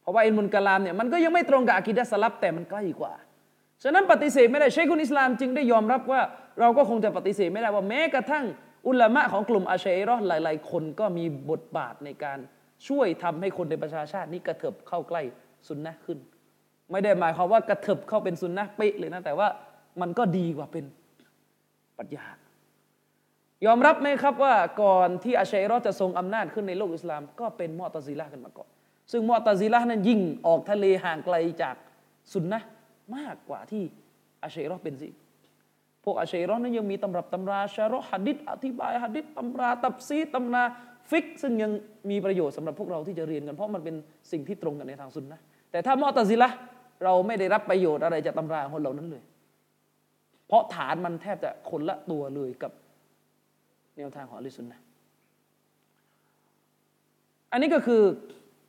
[0.02, 3.14] เพราะว่าอิลมุนกะลามเนี่ยมันก็ยังไม่ตรงกับอากิดะสลับแต่มันใกล้กว่า
[3.84, 6.22] ฉะนั้นปฏิเสธไม่ได้ใช้คุณอิสลามจึงได้ยอมรับว่า
[6.60, 8.46] เราก็คงจะปฏิเสธไม่ได้ว่าแม้กระทั่ง
[8.88, 12.40] อุลามะของกลุ่มอาเชัยรอหลาย ๆ คนก็มีบทบาทในการ
[12.88, 15.22] ช่วยทำให้คนในประชาชาตินี้กระเถิบเข้าใกล้
[15.68, 16.20] สุนนะขึ้น
[16.92, 19.48] ไม่ได้หมายความว่ากระเถิบเข้าเป็นสุนนะเป๊ะเลยนะแต่ว่า
[20.02, 20.86] มันก็ดีกว่าเป็น
[21.98, 22.26] ปรัชญา
[23.66, 28.70] ยอมรับไหมครับว่าก่อนที่อาชัยรอจะทรงอำนาจขึ้นในโลกอิสลาม ก็เป็นมอตซิละกันมาก่อน
[29.12, 31.76] ซึ่งมอตซิละนั้นยิ่งออกทะเลห่างไกลจาก
[32.34, 32.60] สุนนะ
[33.16, 33.84] มากกว่าที่
[34.43, 35.10] อาเชรอเป็นสิ
[36.03, 40.64] พวกอาเชรอนั้นยังมีตำรับตำราชัรฮ์ฮะดีษอธิบายฮะดีษตำราตัฟซีรตำรา
[41.10, 41.72] ฟิกฮ์ซึ่งยัง
[42.10, 43.95] มีประโยชน์สำหรับพวกเราที่จะเรียนกัน เพราะมันเป็น
[44.32, 45.39] สิ่งที่ตรงกันในทางสุนนะ
[45.72, 46.49] แต่ถ้ามอตซิละ
[47.03, 49.24] เราไม่ได้รับประโยชน์อะไรจากตำราคนเหล่านั้นเลย
[50.47, 52.72] เพราะฐานมันแทบจะคนละตัวเลยกับ
[53.97, 54.80] แนวทางของอะห์ลิสสุนนะ
[57.51, 58.01] อันนี้ก็คือ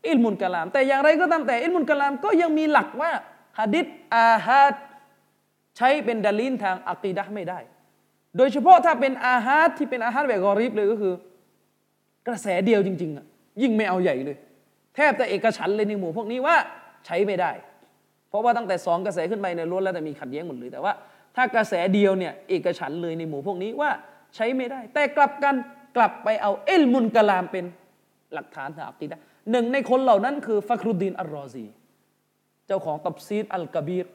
[0.06, 3.10] อิลมุนกะลาม แต่อย่างไรก็ตามแต่อิลมุนกะลามก็ยังมีหลักว่า
[3.58, 3.86] ฮะดิษ
[4.16, 4.74] อาฮัด
[5.76, 7.58] ใช้เป็นดลีนทางอักีดะไม่ได้
[8.36, 11.14] โดยเฉพาะถ้าเป็นอาฮัดที่เป็นอาฮัดแบบกอริบเลยก็คือ
[12.28, 13.26] กระแสเดียวจริง ๆอะ
[13.62, 14.36] ยิ่งไม่เอาใหญ่เลย
[14.94, 16.56] แทบจะเอกฉันเลยในหมู่พวกนี้ว่า
[17.06, 17.52] ใช้ไม่ได้
[18.28, 20.92] เพราะว่าตั้งแต่สองกระแสขึ้นไปในล้วนแล้วแต่มีขัดแย้งหมดเลยแต่ว่า
[21.36, 23.90] ถ้ากระแสเดียวเนี่ยเอกฉันเลยในหมู่พวกนี้ว่า
[24.34, 25.54] ใช้ไม่ได้ แต่กลับกัน
[25.96, 27.64] กลับไปเอาอิลมุลกะลามเป็น
[28.34, 29.18] หลักฐานทางอักีดะ
[29.50, 31.64] หนึ่งในคนเหล่านั้นคือฟักรุดดีนอัลรอซี
[32.70, 34.06] เจ้าของตัฟซีรอัลกบีร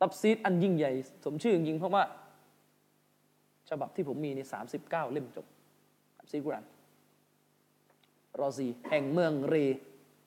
[0.00, 0.92] ตัฟซีรอันยิ่งใหญ่
[1.24, 2.04] สมชื่อจริงเพราะว่า
[3.70, 5.46] ฉบับที่ผมมีนี่สามสิบเก้าเล่มจบ
[6.18, 6.64] ตัฟซีรกุราน
[8.40, 9.54] รอซี แห่งเมืองเร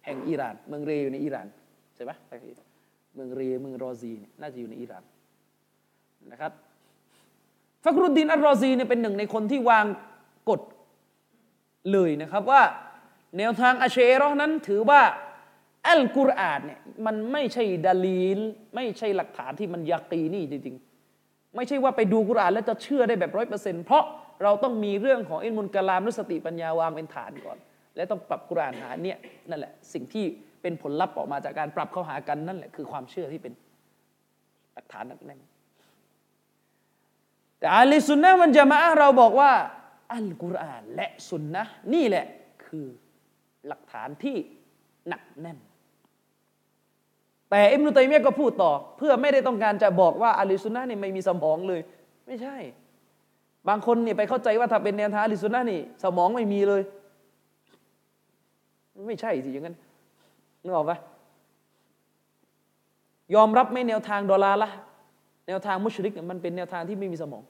[0.05, 1.47] แห่งอิหร่าน เมืองเรอยู่ในอิหร่าน
[1.95, 2.11] ใช่ไหม
[3.15, 4.11] เมืองเรเมืองรอซี
[4.41, 5.03] น่าจะอยู่ในอิหร่าน
[6.31, 6.51] นะครับ
[7.83, 9.85] ฟักรุดดินอัลรอซีเนี่ยเป็นหนึ่งในคนที่วาง
[10.49, 10.61] กฎ
[11.91, 12.61] เลยนะครับว่า
[13.37, 15.01] แนวทางอาเชรอนั้นถือว่า
[15.89, 18.39] อัลกุรอานเนี่ยมันไม่ใช่ดลีล
[18.75, 24.03] ไม่ใช่หลักฐานที่มันยากีนี่จริงๆ ไม่ใช่ว่าไปดูกุรอานแล้วจะเชื่อได้แบบร้อยเปอร์เซ็นต์เพราะ
[24.43, 27.57] เราต้องมีเรื่องของอินมุลกะลามนุสติปัญญาวางเป็นฐานก่อน
[27.95, 29.17] และต้องปรับกุรอานหาเนี่ย
[29.49, 30.25] นั่นแหละสิ่งที่
[30.61, 33.53] เป็นผลลัพธ์ออกมาจากการปรับเข้าหากันนั่นแหละคือความเชื่อที่เป็น
[34.73, 35.39] หลักฐานนักแน่น
[37.59, 39.51] แต่อัลสุนนะมันจะมาเราบอกว่า
[40.13, 41.63] อัลกุรอานและสุนนะ
[41.93, 42.25] นี่แหละ
[42.65, 42.85] คือ
[43.67, 44.37] หลักฐานที่
[45.09, 45.57] หนักแน่น
[47.49, 51.81] แต่อิมนุตัยมียก็พูดต่อ เพื่อไม่ได้ต้องการจะบอกว่าอัลสุนนะนี่ไม่มีสมองเลย
[52.27, 52.57] ไม่ใช่
[53.67, 56.81] บางคนนี่ไปเข้าใจว่าถ้าเป็นแนวทางอัลสุนนะนี่ สมองไม่มีเลย
[59.07, 59.75] ไม่ใช่สิอย่างนั้น
[60.63, 60.97] นึกออกปะ
[63.35, 64.69] ยอมรับไม่แนวทางดอลลาร์ละ
[65.47, 67.43] แนวทางมุชริกมันเป็นแนวทางที่ไม่มีสมอง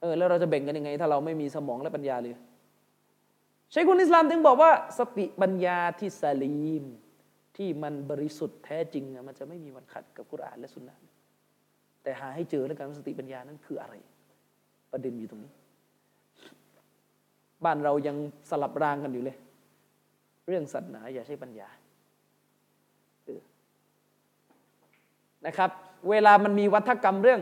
[0.00, 2.34] เออแล้วเราจะแบ่งกันยังไง ถ้าเราไม่มีสมองและปัญญาเลย
[3.72, 6.84] ใช้คุณอิสลามถึงบอกว่า สติปัญญาที่สลีม
[7.56, 10.96] ที่มันบริสุทธิ์แท้จริงมันจะไม่มีวันขัดกับกุรอานและสุนนะ
[12.02, 13.94] แต่หาให้เจอแล้วกันว่าสติปัญญานั้นคืออะไร
[14.92, 15.52] ประเด็นอยู่ตรงนี้
[17.64, 18.16] บ้านเรายัง
[18.50, 19.36] สลับรางกันอยู่เลย
[20.48, 21.68] เรื่องศาสนาอย่าใช้ปัญญา
[25.46, 25.70] นะครับ
[26.10, 27.40] เวลามันมีวัฒกรรมเรื่อง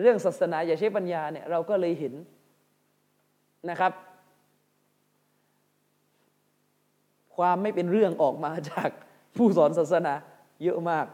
[0.00, 2.14] เรื่องศาสนาอย่าใช้ปัญญาเนี่ยเราก็เลยเห็น
[3.70, 3.92] นะครับ
[7.36, 8.90] ความไม่เป็นเรื่องออกมาจาก
[9.36, 10.14] ผู้สอนศาสนา
[10.64, 11.06] เยอะมาก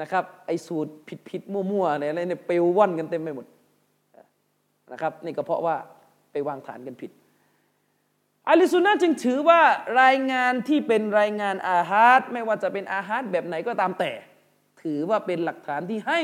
[0.00, 3.46] นะครับ ไอสูตรผิดผิดมั่วๆอะไรเนี่ยเปลว่อนกันเต็มไปหมด
[4.92, 5.76] นะครับนี่ก็เพราะว่า
[6.32, 7.10] ไปวางฐานกันผิด
[8.48, 9.60] อาลิสุนนะจึงถือว่า
[10.02, 14.12] รายงานที่เป็นรายงานอาฮาดไม่ว่าจะเป็นอาฮาดแบบไหนก็ตามแต่
[14.82, 16.20] ถือว่าเป็นหลักฐานที่ให้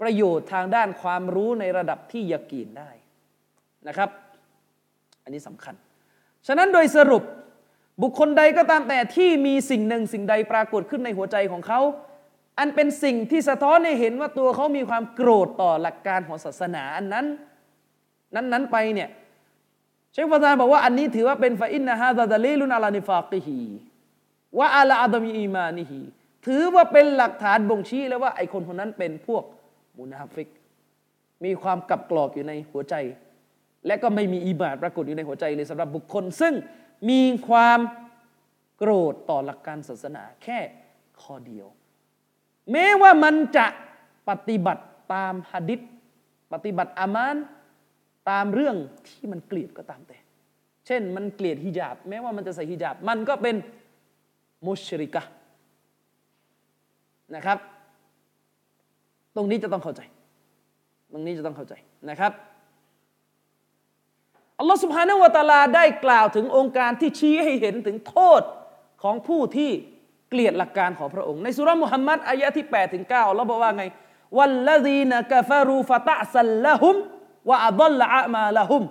[0.00, 2.90] ประโยชน์ทางด้านความรู้ในระดับที่ยากีนได้
[3.88, 4.10] นะครับ
[5.22, 5.74] อันนี้สำคัญ
[6.46, 7.22] ฉะนั้นโดยสรุป
[8.02, 11.80] บุคคลใดก็ตามแต่ที่มีสิ่งหนึ่งสิ่งใดปรากฏขึ้นในหัวใจของเขา
[12.58, 17.26] อันเป็นสิ่งที่สะท้อนให้เห็นว่าตัวเขามีความโกรธต่อหลักการของศาสนาอันนั้น
[18.34, 19.08] นั้นๆไปเนี่ย
[20.12, 23.58] เชคฟาซานบอกว่าอันนี้ถือว่าเป็นฟาอินนะฮะดะลีลุนอาลานิฟากิฮี
[24.58, 26.00] ว่าอาลาอัดมีอีมานิฮี
[26.46, 29.44] ถือว่าเป็นหลักฐานบ่งชี้แล้วว่าไอคนคนนั้นเป็นพวก
[29.98, 30.48] มุนาฟิก
[31.44, 32.94] มีความกับกรอกอยู่ในหัวใจ
[33.86, 36.54] และก็ไม่มีอีบาดปรากฏอยู่ในหัวใจเลยสำหรับบุคคล ซึ่ง
[37.08, 37.80] มีความ
[38.76, 40.58] โกรธต่อหลักการศาสนาแค่
[41.20, 41.66] ข้อเดียว
[42.72, 43.66] แม้ว่ามันจะ
[44.28, 44.84] ปฏิบัติ
[45.14, 45.80] ตามหะดิษ
[46.52, 47.36] ปฏิบัติอามาน
[48.30, 48.76] ตามเรื่อง
[49.08, 50.18] ที่มันเกลียดก็ตามแต่
[50.86, 53.56] เช่นมันเกลียดฮิญาบ แม้ว่ามันจะใส่ฮิญาบ มันก็เป็น
[54.66, 55.22] มุชริกะ
[57.34, 57.58] นะครับ
[59.36, 60.02] ตรงนี้จะต้องเข้าใจ
[61.12, 61.74] ตรงนี้จะต้องเข้าใจ
[62.10, 62.32] นะครับ
[64.60, 68.42] อัลลอฮฺสุบฮานาวะตาลาได้กล่าวถึงองค์การที่ชี้ให้เห็นถึงโทษ
[69.02, 69.70] ของผู้ที่
[70.28, 73.84] เกลียดหลักการของพระองค์ ในสุรมุฮัมมัดอายะที่8ถึง9อัลลอฮฺบอกว่าไง
[74.36, 76.96] วัลลดีนกฟารูฟะตะซัลละฮุม
[77.50, 78.82] วะอัลละอะมาละฮุม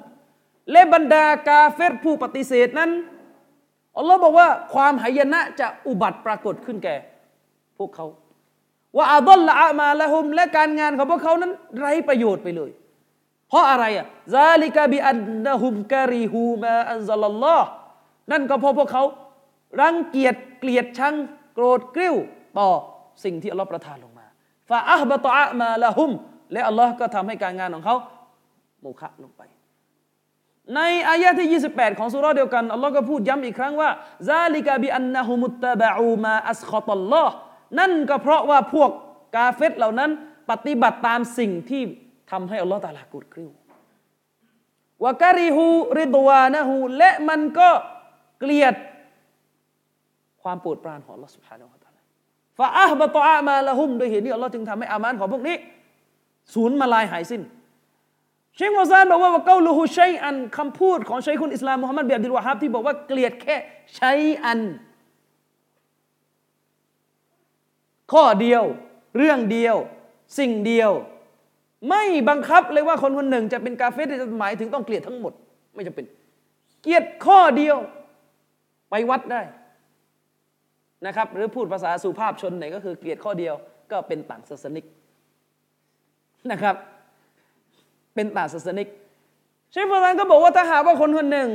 [0.72, 2.91] และบรรดากาเฟรผู้ปฏิเสธนั้น
[3.97, 6.95] อัลลอฮ์บอกว่าความหายนะจะอุบัติปรากฏขึ้นแก่
[7.78, 8.07] พวกเขา
[8.97, 12.72] ว่าอัลละอะมาละฮุมและการงานของพวกเขานั้นไร้ประโยชน์ไปเลย
[13.49, 17.67] เพราะอะไรอะซาลิกะบิอันนะฮุมกะริฮูมาอันซัลลอฮ์
[18.31, 19.03] นั่นก็เพราะพวกเขา
[19.81, 21.15] รังเกียจเกลียดชัง
[21.53, 22.15] โกรธกริ้ว
[22.59, 22.69] ต่อ
[23.23, 24.27] สิ่งที่อัลลอฮ์ประทานลงมา
[24.69, 26.11] ฟาอัฮบะตอะมาละฮุม
[26.53, 27.95] และอัลลอฮ์ก็ทำให้การงานของเขา
[28.81, 29.41] โมฆะลงไป
[30.75, 33.89] ในอายะที่ 28 ของสุราเดียวกันอัลลอฮ์ก็พูดย้ำอีกครั้งว่า
[34.29, 37.33] ซาลิกะบิอันนะฮุมุตตะบะอูมาอัสคอตัลลอฮ์
[37.79, 38.89] นั่นก็เพราะว่าพวก
[39.35, 40.11] กาเฟตเหล่านั้น
[40.49, 41.83] ปฏิบัติตามสิ่งที่
[42.30, 43.50] ทำให้อัลลอฮ์ตาลากุดกริ้ว
[45.05, 45.66] วะการิฮู
[46.00, 47.70] ริดวานะฮูและมันก็
[48.40, 48.74] เกลียด
[50.42, 52.00] ความโปรดปรานของอัลลอฮ์ سبحانه และ تعالى
[52.59, 55.57] ฟาอัฮบะตออามาละฮุมโดยเหตุนี้อัลลอฮ์จึงทำให้อามานของพวกนี้
[56.55, 57.42] สูญมาลายหายสิ้น
[58.57, 63.57] เชควาซานบอกว่าว่าเกาลูฮูชัยอันคำพูดของชัยคุณอิสลามมุฮัมมัดเบียบดิลวะฮับที่บอกว่าเกลียดแค่
[64.00, 64.61] ชัยอัน
[68.12, 68.64] ข้อเดียว
[69.18, 69.76] เรื่องเดียว
[70.38, 70.90] สิ่งเดียว
[71.88, 75.34] ไม่บังคับเลยว่าคนคนหนึ่งจะเป็นกาเฟสจะหมายถึงต้องเกลียดทั้งหมด
[75.75, 76.05] ไม่จำเป็น
[76.82, 77.77] เกลียดข้อเดียว
[78.89, 79.41] ไปวัดได้
[81.05, 83.53] นะครับ หรือพูดภาษาสุภาพชนไหนก็คือเกลียดข้อเดียว
[83.91, 84.86] ก็เป็นต่างศาสนิก
[86.51, 86.75] นะครับ
[88.15, 88.88] เป็นต่างศาสนิก
[89.71, 91.49] เชฟฟานก็บอกว่าถ้าหากว่าคนคนหนึ่ง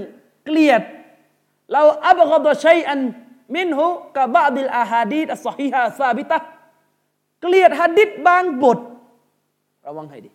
[0.44, 0.82] เกลียด
[1.72, 3.00] เราอับกอดชัยอัน
[3.54, 6.38] มินหุกับบาดิลอาฮาดีดอัสซฮีฮะซาบิตะ
[7.42, 8.78] เกลียดฮัดดิษบางบท
[9.86, 10.30] ระวังให้ดี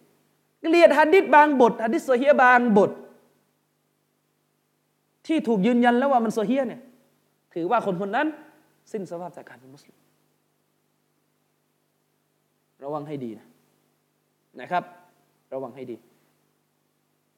[0.61, 2.91] เกลียดฮัดดิษบางบทฮัดดิษโซเฮียบางบท
[5.27, 6.81] ที่ถูกยืนยันแล้วว่ามันโซเฮียเนี่ย
[7.53, 8.27] ถือว่าคนคนนั้น
[8.91, 9.95] สิ้นสภาพจากการเป็นมุสลิม
[12.83, 13.47] ระวังให้ดีนะ
[14.61, 14.83] นะครับ
[15.53, 15.97] ระวังให้ดี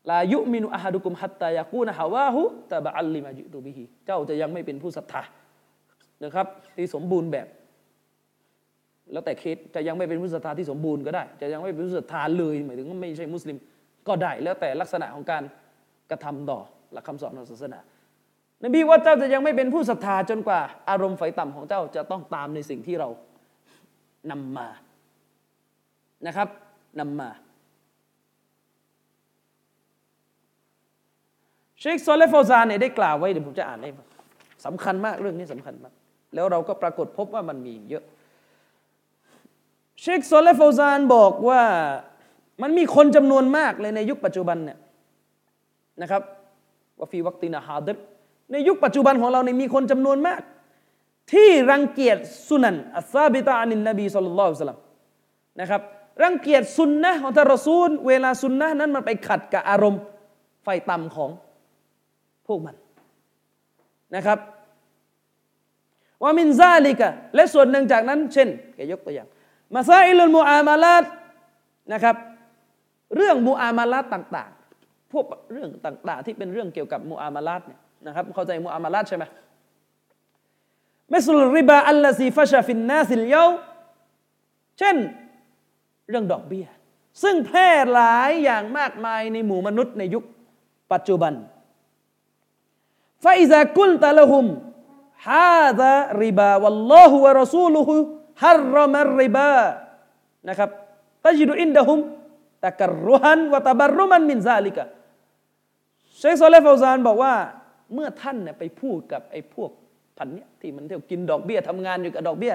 [0.09, 2.41] ลายุมินุอาฮาดุกุมฮัตตายากูนะฮาวาหุ
[2.71, 5.21] ตะบะอัลลิมาจุตุบิฮิเจ้าจะยังไม่เป็นผู้ศรัทธา
[6.23, 7.47] นะครับ ที่สมบูรณ์แบบ
[9.11, 13.57] แล้วแต่เคสจะยังไม่เป็นผู้ศรัทธาที่สมบูรณ์ก็ได้ จะยังไม่เป็นผู้ศรัทธาเลยหมายถึงไม่ใช่มุสลิม
[14.07, 15.43] ก็ได้ แล้วแต่ลักษณะของการ
[16.11, 16.59] กระทำต่อ
[16.93, 17.79] หลักคำสอนของศาสนา
[18.63, 20.59] นบีว่าเจ้าจะยังไม่เป็นผู้ศรัทธาจนกว่า
[20.89, 23.09] อารมณ์ไฟต่ำของเจ้าจะต้องตามในสิ่งที่เรา
[24.31, 24.67] นำมา
[26.27, 26.47] นะครับ
[26.99, 27.29] นำมา
[31.79, 33.91] เชคซอและห์เฟาซานเนี่ยได้กล่าวไว้เดี๋ยวผมจะอ่านให้
[34.65, 35.93] สำคัญมากเรื่องนี้สำคัญมาก
[36.35, 38.03] แล้วเราก็ปรากฏพบว่ามันมีเยอะ
[40.01, 41.63] เชคซอและห์เฟาซานบอกว่า
[42.61, 44.77] มันมีคนจำนวนมากเลยในยุคปัจจุบันเนี่ย
[46.01, 46.21] นะครับ
[46.97, 47.97] وفي وقتنا هذا
[48.51, 50.41] ในยุคปัจจุบันของเราเนี่ยมีคนจำนวนมาก
[51.33, 52.17] ที่รังเกียจ
[52.49, 54.77] السنن الثابتة عن النبي صلى الله
[55.59, 55.81] นะครับ
[56.23, 60.01] รังเกียจสุนนะของท่านรอซูล เวลาสุนนะนั้นมันไปขัดกับอารมณ์
[60.63, 61.29] ใฝ่ต่ำของ
[62.47, 62.75] พวกมัน
[64.15, 64.39] นะครับ
[66.23, 69.27] ومن ذلكและส่วนหนึ่งจากนั้น เช่นแกยกตัวอย่าง
[69.75, 71.05] مسائل المعاملات
[71.93, 72.15] นะครับ
[73.15, 74.51] เรื่องมูอามาลาตต่าง
[74.81, 79.23] ๆ พวกเรื่องต่าง ๆ ที่เป็นเรื่องเกี่ยวกับมูอามาลาตเนี่ยนะครับเข้าใจมูอามาลาตใช่ไหม
[81.13, 83.45] مثل الربا الذي فشا في الناس اليوم
[84.79, 84.95] เช่น
[86.09, 86.65] เรื่องดอกเบี้ย
[87.23, 90.23] ซึ่งแพร่หลายอย่างมากมายในหมู่มนุษย์ในยุค
[90.91, 91.33] ปัจจุบัน
[93.23, 94.45] ฟาอิซากุลตะละหุม
[95.27, 95.93] ฮาดะ
[96.23, 97.95] ริบาวัลลอฮุวะรอซูลุฮุ
[98.43, 99.57] ฮัรรอมัริบา
[100.49, 100.69] นะครับ
[101.25, 101.99] ตัจิดุอินดะฮุม
[102.65, 104.83] ตะกรรุฮันวะตะบรรุมันมินซาลิกะ
[106.19, 107.33] เชคซอเลฟฟาซานบอกว่า
[107.93, 109.71] เมื่อท่านเนี่ยไปพูดกับไอ้พวก
[110.17, 112.53] พันเนี้ยที่มันเที่ยวกินดอกเบี้ยทำงานอยู่กับดอกเบี้ย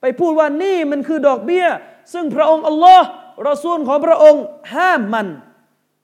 [0.00, 1.66] ไปพูดว่านี่มันคือดอกเบี้ย
[2.12, 3.06] ซึ่งพระองค์อัลลอฮ์
[3.48, 4.42] รอซูลของพระองค์
[4.74, 5.28] ห้ามมัน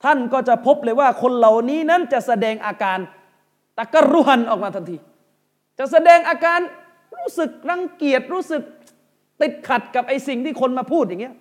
[0.05, 2.99] ท่านก็จะพบเลยว่าคนเหล่านี้นั้นจะแสดงอาการ
[3.79, 4.97] ตะกรุหันออกมาทันที
[5.79, 6.61] จะแสดงอาการ
[7.16, 8.62] รู้สึกรังเกียจรู้สึก
[9.41, 11.34] ติดขัดกับไอ้สิ่งที่คนมาพูดอย่างเงี้ย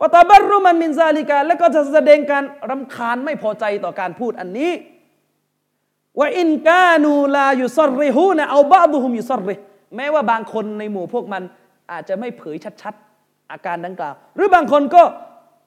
[0.00, 4.72] วตาบรรุมันมินซาลิกา แล้วก็จะแสดงการรำคาญไม่พอใจต่อการพูดอันนี้
[6.18, 9.54] ว่าอินกานูลาอยู่ซอริฮูนะเอาบาดุฮุมอยู่ซอริ
[9.96, 11.42] แม้ว่าบางคนในหมู่พวกมัน
[11.92, 15.02] อาจจะไม่เผยชัดๆ อาการดังกล่าว หรือบางคนก็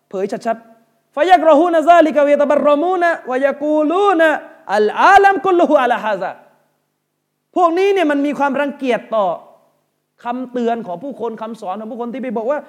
[0.10, 4.30] เผยชัดๆฟยักรหูนะซาลิกาเวตาบรมูนะวายกูลูนะ
[4.76, 6.32] อัลอาลัมกุลลุฮุอัลฮะซา
[7.56, 9.28] พวกนี้เนี่ยมันมีความรังเกียจต่อ
[10.24, 12.60] คำเตือนของผู้คนคำสอนของผู้คนที่ไปบอกว่า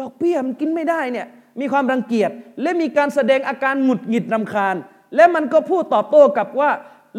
[0.00, 1.26] ดอกเบี้ยมันกินไม่ได้เนี่ย
[1.60, 2.30] มีความรังเกียจ
[2.62, 4.76] และมีการแสดงอาการหงุดหงิดรำคาญ
[5.16, 6.70] และมันก็พูดตอบโต้กับว่า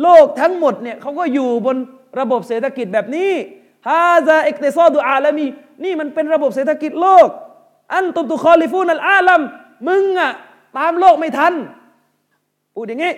[0.01, 1.78] โลกทั้งหมดเนี่ยเขาก็อยู่บน
[2.19, 3.32] ระบบเศรษฐกิจแบบนี้
[3.88, 5.45] هذا اقتصاد عالمي
[5.84, 7.28] นี่มันเป็นระบบเศรษฐกิจโลก
[7.95, 9.41] أنتم تخالفون العالم
[9.88, 10.32] มึงอะ
[10.78, 11.53] ตามโลกไม่ทัน
[12.76, 13.13] พูดอย่างนี้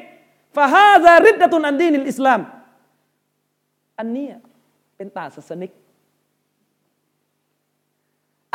[0.56, 2.40] فهذا ردة عن دين الإسلام
[4.00, 4.28] อันนี้
[4.98, 5.72] เป็นต่างศาสนิก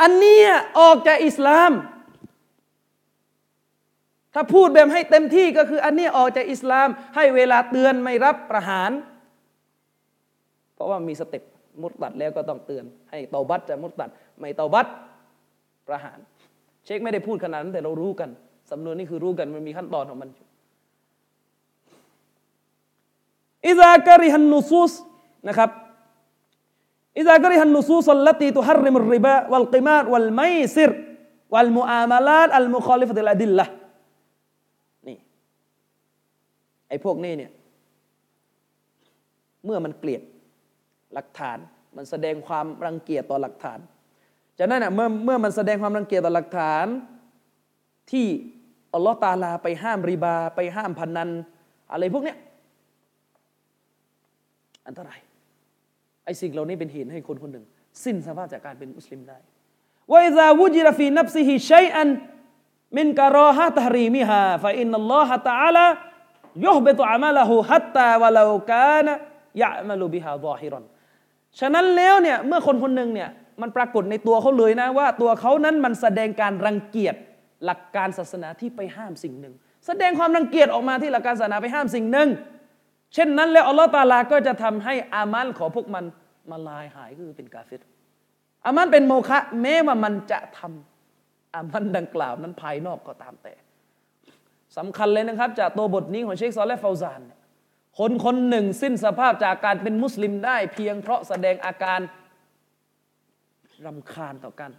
[0.03, 0.39] อันนี้
[0.79, 1.71] ออกจากอิสลาม
[4.33, 8.91] ถ้าพูดแบบให้เต็มที่ก็คือ อันนี้ออกจากอิสลาม ให้เวลาเตือนไม่รับประหาร
[10.73, 11.43] เพราะว่ามีสเต็ป
[11.81, 14.87] มุตตัดแล้วก็ต้องเตือน ให้เตาบัตจะมุตตัด ไม่เตาบัต
[15.87, 16.19] ประหาร
[16.85, 18.29] เชคไม่ได้พูดขนาดนั้นแต่เรารู้กัน
[18.71, 20.45] สำนวนนี้คือรู้กันมันมีขั้นตอนของมันอยู่
[23.67, 24.93] อิซากริฮันนุซูส
[25.47, 25.69] นะครับ
[27.17, 30.41] อิซากริฮันนุซูสลัตีตุฮัรริมุริบะวัลกิมาดวัลไม
[30.75, 30.91] ซิร
[31.53, 33.65] วัลมุอามาลาตอัลมุคอลิฟติลอดิลละ
[35.07, 35.17] นี่
[36.87, 37.51] ไอ้พวกนี้เนี่ย
[39.65, 40.21] เมื่อมันเกลียด
[41.13, 41.57] หลักฐาน
[41.97, 43.79] มันแสดงความรังเกียจต่อหลักฐาน
[44.57, 46.85] จากนั้นเมื่อเมื่อมันแสดงความรังเกียจต่อหลักฐาน
[48.11, 48.27] ที่
[48.93, 51.29] อัลลอฮ์ตาลาไปห้ามริบา ไปห้ามพนัน
[51.91, 52.37] อะไรพวกเนี้ย
[54.87, 55.19] อันตราย
[56.25, 57.65] ไอ้สิ่งเหล่านี้เป็นเหตุให้คนคนหนึ่ง
[58.03, 59.37] สิ้นสภาพจากการเป็นมุสลิมได้
[60.11, 69.69] وإذا وجد في نفسه شيئا من كراهة تحريمها فإن الله تعالى يحبط عمله حتى ولو كان
[69.69, 70.83] يعمل بها ظاهرا
[71.59, 73.29] ฉะนั้นแล้วเนี่ยเมื่อคนคนหนึ่งเนี่ย
[73.61, 77.15] มันปรากฏในตัวเขาเลยนะว่า ตัวเขานั้นมันแสดงการรังเกียจ
[77.65, 79.53] หลักการศาสนาที่ไปห้ามสิ่งหนึ่ง
[79.87, 82.29] แสดงความรังเกียจออกมาที่หลักการศาสนาไปห้ามสิ่งหนึ่ง
[83.13, 86.05] เช่นนั้นแล้วอัลลอฮฺตาลาก็จะทำให้อามันของพวกมัน
[86.51, 87.81] มาลายหายก็คือเป็นกาเฟต
[88.65, 93.53] อามันเป็นโมฆะแม้ว่ามันจะทำอามันดังกล่าวนั้นภายนอกก็ตามแต่
[94.77, 97.21] สำคัญเลยนะครับ จากตัวบทนี้ของเชคซอลและฟาวซาน
[97.99, 101.99] คนคนหนึ่งสิ้นสภาพจากการเป็นมุสลิมได้ เพียงเพราะแสดงอาการ
[103.85, 104.71] รำคาญต่อการ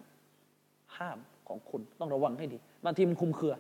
[0.97, 1.19] ห้าม
[1.49, 3.55] ของคุณต้องระวังให้ดีบางทีมันคุมเครือ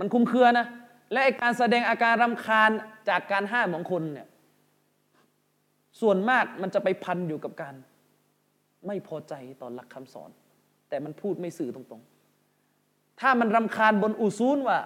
[0.00, 0.66] มันคุมเครือนะ
[1.12, 2.70] และการแสดงอาการรำคาญ
[3.08, 4.28] จากการห้ามของคุณเนี่ย
[6.00, 7.74] ส่วนมากมันจะไปพันอยู่กับการ
[8.86, 10.30] ไม่พอใจต่อหลักคำสอน
[10.88, 14.78] แต่มันพูดไม่สื่อตรงๆ ถ้ามันรำคาญบนอุซูลว่า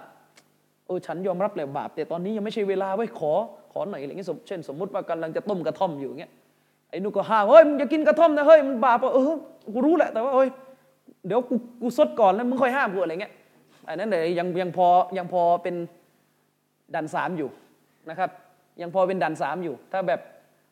[0.85, 3.31] โอ้ฉันยอมรับแล้วบาป แต่ตอนนี้ยังไม่ใช่เวลาไว้ขอ
[3.71, 6.31] ขอหน่อยอะไรเงี้ยเช่น สมมุติว่ากำลังจะต้มกระท่อมอยู่เงี้ย
[6.89, 9.31] ไอ้นุก็ห้ามเฮ้ยมึงจะกินกระท่อมนะเฮ้ยมันบาปเออ
[9.73, 10.49] กูรู้แหละแต่ว่าเฮ้ย
[11.27, 13.33] เดี๋ยวกูกูซดก่อนแล้วมึงค่อยห้ามกูอะไรเงี้ย
[13.87, 15.75] อันนั้นเลยยังยังพอยังพอเป็น
[16.95, 17.49] ดันสามอยู่
[18.09, 18.29] นะครับ
[18.81, 20.19] ยังพอเป็นดันสามอยู่ ถ้าแบบ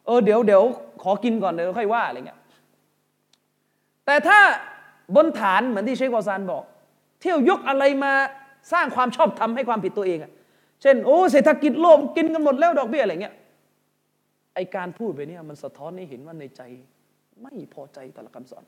[0.05, 0.63] เออเดี๋ยวเดี๋ยว
[1.03, 2.39] ขอกินก่อนเดี๋ยวค่อยว่าอะไรเงี้ย
[4.05, 4.39] แต่ถ้า
[5.15, 6.63] บนฐานเหมือนที่เชควาซานบอก
[7.21, 8.13] เที่ยวยกอะไรมา
[8.71, 10.31] สร้างความชอบธรรมให้ความผิดตัวเองอะ
[10.81, 13.35] เช่นโอ้เศรษฐกิจโลกกินกันหมดแล้วดอกเบี้ยอะไรเงี้ย
[14.55, 16.61] ไอการพูดไปเนี่ยมันสะท้อนให้เห็นว่าในใจ
[17.41, 18.63] ไม่พอใจต่อหลักคำสอน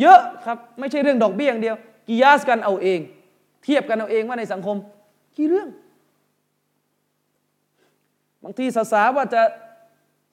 [0.00, 1.76] เยอะครับไม่ใช่เรื่องดอกเบี้ยอย่างเดียว
[2.08, 3.00] กิยาสกันเอาเอง
[3.64, 4.76] เทียบกันเอาเองว่าในสังคม
[5.36, 5.68] กี่เรื่อง
[8.42, 9.42] บางทีสาสาว่าจะ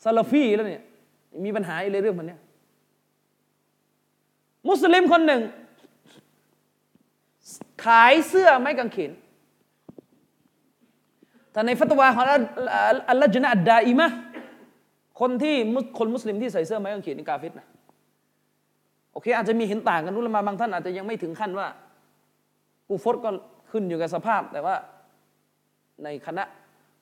[0.04, 0.84] ซาลฟีแล้วเนี่ย
[1.46, 2.42] มีปัญหาอะไรเรื่องมันเนี่ย
[4.70, 5.42] มุสลิมคนหนึ่ง
[7.86, 9.12] ขายเสื้อไม้กางเขน
[11.52, 12.26] แต่ในฟัตวาของ
[13.10, 14.08] อัลลอฮฺจนะดาอิมะ
[15.20, 15.56] คนที่
[15.98, 17.68] คนมุสลิมที่ใส่เสื้อไม้กางเขนนี่กาฟิดนะ
[19.12, 21.68] โอเค อาจจะมีเห็นต่างกันนุละมาบางท่านอาจจะยังไม่ถึงขั้นว่า
[22.88, 23.30] กูฟดก็
[23.72, 24.76] ขึ้นอยู่กับสภาพ แต่ว่า
[26.04, 26.44] ในคณะ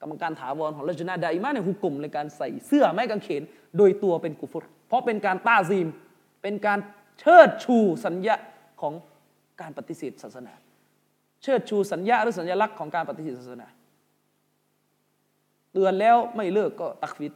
[0.02, 3.43] กรรมการถาวรของรัชนาดาอิมาในหุกกลุ่มในการใส่เสื้อไม้กางเขน
[3.78, 5.88] โดยตัวเป็นกุฟร เพราะเป็นการต้าซีม
[6.41, 6.80] เป็นการ
[7.20, 8.36] เชิดชูสัญญา
[8.82, 8.93] ของ
[9.62, 10.54] การปฏิเสธศาสนา
[11.43, 13.68] เชิดชูสัญญาหรือสัญลักษณ์ของการปฏิเสธศาสนา
[15.72, 17.34] เตือนแล้วไม่เลิกก็ตักฟิด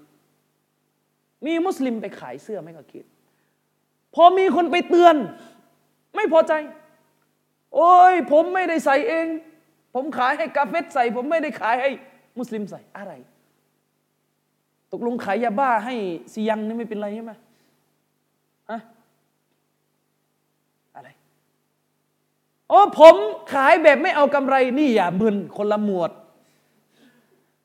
[1.45, 3.05] มีมุสลิมไปขายเสื้อไม่ก็คิด
[4.15, 5.15] พอมีคนไปเตือน
[6.15, 6.53] ไม่พอใจ
[7.75, 9.27] โอ้ยผมไม่ได้ใส่เอง
[9.95, 11.91] ผมขายให้กาเฟสใส่ ผมไม่ได้ขายให้
[12.37, 13.13] มุสลิมใส่อะไร
[14.91, 15.95] ตกลงขายยาบ้าให้
[16.33, 17.33] ซียังนี่ไม่เป็นไรใช่ไหม
[18.69, 18.79] อะ
[20.95, 21.09] อะไร
[22.69, 23.15] โอ้ผม
[23.53, 26.11] ขายแบบไม่เอากำไรนี่อย่ามึนคนละหมวด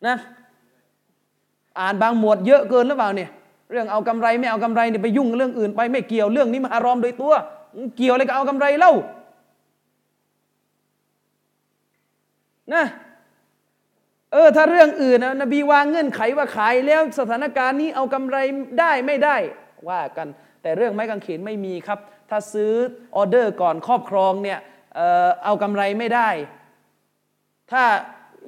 [0.06, 0.16] นะ
[1.78, 3.30] อ่านบางหมวดเยอะเกินหรือเปล่าเนี่ย
[3.70, 7.32] เรื่องเอากำไรไม่เอากำไรเนี่ยไปยุ่งเรื่องอื่นไปไม่เกี่ยวเรื่องนี้มาอารอมโดยตัว
[7.96, 8.92] เกี่ยวอะไรกับเอากำไรเล่า
[12.74, 12.84] นะ
[14.32, 18.36] เออถ้าเรื่องอื่นนะนบีวางเงื่อนไขว่าขายแล้วสถานการณ์นี้เอากำไร
[18.80, 19.36] ได้ไม่ได้
[19.88, 20.28] ว่ากัน
[20.62, 21.98] แต่เรื่องไม้กางเขนไม่มีครับ
[22.30, 22.72] ถ้าซื้อ
[23.16, 24.58] ออเดอร์ก่อนครอบครองเนี่ย
[24.94, 26.28] เออเอากำไรไม่ได้
[27.72, 27.82] ถ้า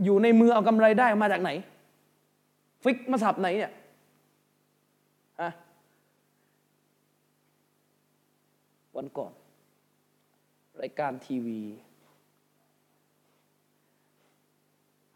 [0.05, 1.51] อยู่ในมือเอากำไรได้มาจากไหน
[2.83, 3.73] ฟิกมาสับไหนเนี่ย
[5.41, 5.51] อะ
[8.97, 9.33] วันก่อน
[10.81, 11.61] รายการทีวี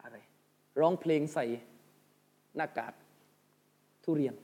[0.03, 0.17] อะไร
[0.81, 1.45] ร้องเพลงใส่
[2.57, 2.93] หน้ากาก
[4.05, 4.35] ทุเรียน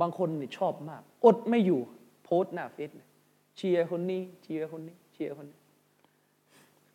[0.00, 1.80] บางคนนี่ชอบมาก อดไม่อยู่
[2.24, 2.90] โพสหน้าเฟซ
[3.56, 5.58] เชียร์คนนี้เชียร์คนนี้เชียร์คนนี้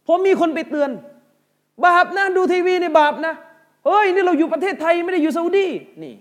[0.07, 0.91] ผมมีคนไปเตือน
[1.85, 3.33] บาปนะดูทีวีในบาปนะ
[3.85, 5.67] เฮ้ยนี่เราอยู่ประเทศไทยไม่ได้อยู่ซาอุดี
[6.03, 6.15] นี่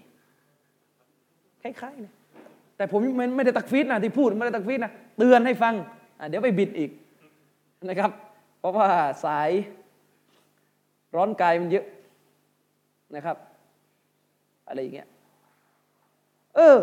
[1.63, 2.15] คล้ายๆนะ
[2.77, 3.01] แต่ผม
[3.37, 5.75] ไม่ได้ตักฟีดนะที่พูดไม่ได้ตักฟีดนะเตือนให้ฟัง
[6.29, 6.91] เดี๋ยวไปบิดอีก
[7.89, 8.11] นะครับ
[8.65, 8.91] เพราะว่า
[9.25, 9.51] สาย
[11.15, 11.87] ร้อนกายมันเยอะ
[13.15, 13.37] นะครับ
[14.69, 15.09] อะไรอย่างเงี้ย
[16.57, 16.79] เออ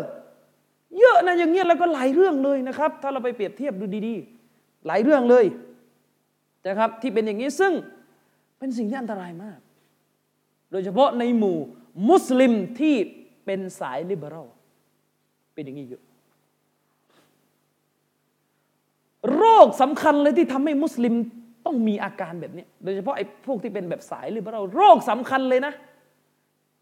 [0.98, 5.44] เยอะนะอย่างเงี้ยแล้วก็หลายเรื่องเลยนะครับ ถ้าเราไปเปรียบเทียบดูดีๆ หลายเรื่องเลย
[6.66, 7.72] นะครับที่เป็นอย่างนี้ซึ่ง
[8.58, 9.58] เป็นสิ่งที่อันตรายมาก
[10.70, 11.58] โดยเฉพาะในหมู่
[12.08, 12.94] มุสลิมที่
[13.44, 14.48] เป็นสายลิเบอรัล
[15.54, 16.02] เป็นอย่างนี้เยอะ
[19.34, 21.14] โรคสำคัญเลยที่ทำให้มุสลิม
[21.66, 25.74] ต้องมีอาการแบบนี้ โดยเฉพาะไอ้พวกที่เป็นแบบสายลิเบอรัลโรคสำคัญเลยนะ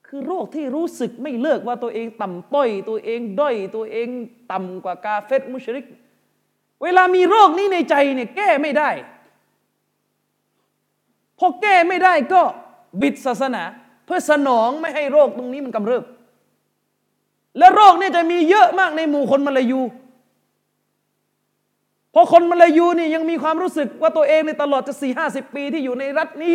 [0.09, 4.09] คือโรคที่รู้สึกไม่เลิกว่าตัวเองต่ำต้อย ตัวเองด้อย ตัวเอง
[4.53, 5.87] ต่ำกว่ากาเฟตมุชริก
[6.83, 8.91] เวลามีโรคนี้ในใจเนี่ยแก้ไม่ได้
[11.39, 12.43] พอแก้ไม่ได้ก็
[13.03, 13.63] บิดศาสนา
[14.05, 16.05] เพื่อสนองไม่ให้โรคตรงนี้มันกำเริบ
[17.59, 19.81] และโรคเนี่ยจะมีเยอะมากในหมู่คนมาลายู
[22.15, 26.55] พอคนมาลายูนี่ยังมีความรู้สึกว่าตัวเองในตลอดจะสี่ห้าสิบปีที่อยู่ในรัฐนี้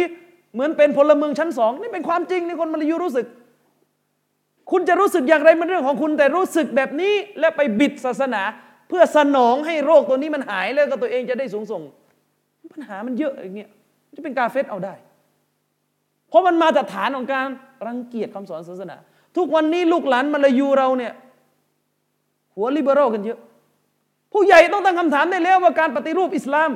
[0.53, 3.26] เหมือนเป็นพลเมืองชั้นสองนี่เป็นความจริงในคนมาลายูรู้สึก
[4.72, 8.41] คุณจะรู้สึกอย่างไรมันเรื่องของคุณแต่รู้สึกแบบนี้และไปบิดศาสนา
[8.89, 11.82] เพื่อสนองให้โรคตัวนี้มันหายแล้วก็ตัวเองจะได้สูงส่ง
[12.74, 13.70] ปัญหามันเยอะอย่างเงี้ย
[14.16, 14.93] จะเป็นกาเฟรเอาได้
[16.30, 17.47] เพราะมันมาจากฐานของการ
[17.88, 18.97] รังเกียจคำสอนศาสนา
[19.38, 21.14] ทุกวันนี้ลูกหลานมาลายูเราเนี่ย
[22.56, 23.39] หัว liberal กันเยอะ
[24.36, 26.70] ผู้ใหญ่ต้องตั้งคำถามได้แล้วว่าการปฏิรูปอิสลาม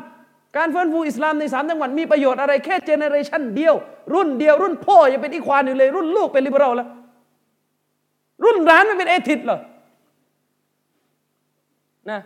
[0.58, 3.76] การฟื้นฟูอิสลามในสามจังหวัดมีประโยชน์อะไรแค่ generation เดียว
[4.14, 6.88] รุ่นเดียว รุ่นพ่อยังเป็นอีควานอยู่เลย รุ่นลูกเป็น liberal แล้ว
[8.44, 9.60] รุ่นหลานไม่เป็นเอทิดเหรอ
[12.10, 12.20] นะ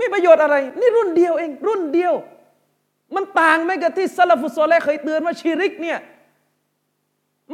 [0.00, 2.12] มีประโยชน์อะไร นี่รุ่นเดียวเอง รุ่นเดียว
[3.14, 5.98] มันต่างไหมกับที่ซาลฟุซอลเลเคยเตือนว่าชีริกเนี่ย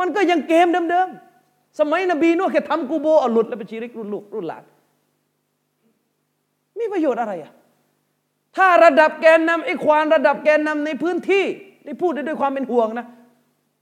[0.00, 4.64] มันก็ยังเกมเดิมๆสมัยนบีนุ่แค่ทำกูโบเอาหลุดแล้วเป็นชีริกรุ่นลูกรุ่นหลาน
[6.78, 7.52] มีประโยชน์อะไรอะ
[8.56, 11.44] ถ้าระดับแกนนำไอ้ควานระดับแกนนำในพื้นที่
[11.86, 13.06] นี่พูดได้ด้วยความเป็นห่วงนะ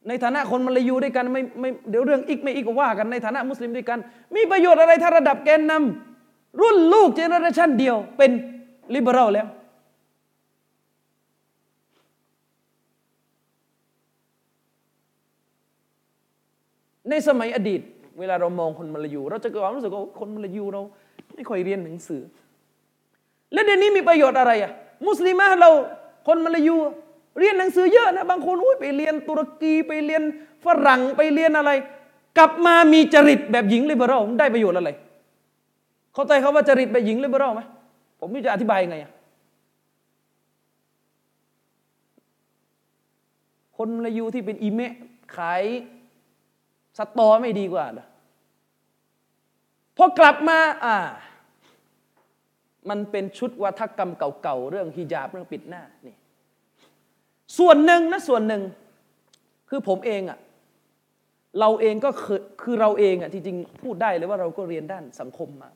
[0.08, 3.98] ในฐานะคนมาลายูด้วยกันไม่ไม่เดี๋ยวเรื่องอีกไม่อีกก็ว่ากันในฐานะมุสลิมด้วยกัน
[4.34, 8.30] มีประโยชน์อะไรถ้าระดับแกนนำรุ่นลูกเจเนอเรชันเดียวเป็น
[8.94, 9.46] ลิเบอรัลแล้ว
[17.10, 17.80] ในสมัยอดีต
[18.18, 20.82] เวลาเรามองคนมลายูเราจะเกิดความรู้สึกว่าคนมลายูเรา
[21.34, 22.22] ไม่ค่อยเรียนหนังสือ
[23.52, 24.72] แล้วเดี๋ยวนี้มีประโยชน์อะไรอะ
[25.06, 25.70] มุสลิมะเรา
[26.26, 26.76] คนมาลายู
[27.38, 30.22] เรียนหนังสือเยอะนะบางคนอุ้ยไปเรียนตุรกีไปเรียน
[30.64, 31.70] ฝรั่งไปเรียนอะไร
[32.38, 34.90] กลับมามีจริตแบบหญิงลิเบอรัลได้ประโยชน์อะไร
[36.14, 37.60] เข้าใจเขาว่าจริตแบบหญิงลิเบอรัลไหม
[38.20, 39.12] ผมไม่จะอธิบายยังไงอะ
[43.76, 44.92] คนมาลายูที่เป็นอีเมะ
[45.36, 45.62] ขาย
[46.98, 48.06] สตอไม่ดีกว่าเหรอ
[49.96, 50.96] พอกลับมา อ่า
[52.90, 56.16] มันเป็นชุดวัฒกรรมเก่าๆเรื่องฮิญาบเรื่องปิดหน้านี่
[57.58, 58.62] ส่วนหนึ่งนะส่วนหนึ่ง
[59.70, 60.38] คือผมเองอะ
[61.60, 65.70] เราเองก็คือคือเราเองอะที่จริงพูดได้เลยว่าเราก็เรียนด้านสังคมมา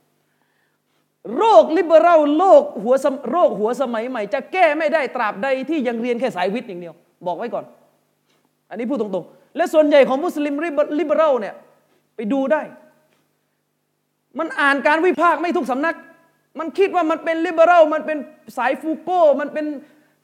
[1.37, 6.95] โรคลิเบอรัลโรคหัวสมโรคหัวสมัยใหม่ จะแก้ไม่ได้ตราบใดที่ยังเรียนแค่สายวิทย์อย่างเดียว
[7.27, 7.65] บอกไว้ก่อน
[8.71, 10.55] อันนี้พูดตรงๆ และส่วนใหญ่ของมุสลิม
[10.99, 11.55] ลิเบอรัลเนี่ย
[12.17, 12.63] ไปดูได้
[14.39, 15.95] มันอ่านการวิพากษ์ไม่ทุกสำนัก
[16.59, 18.19] มันคิดว่ามันเป็นลิเบอรัลมันเป็น
[18.57, 19.67] สายฟูโก้มันเป็น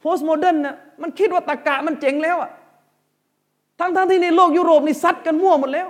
[0.00, 2.50] postmodern นะมันคิดว่าตรรกะมันเจ๋งแล้วอะ
[3.80, 5.88] ทั้งๆทที่ในโลกยุโรปนี่ซัดกันมั่วหมดแล้ว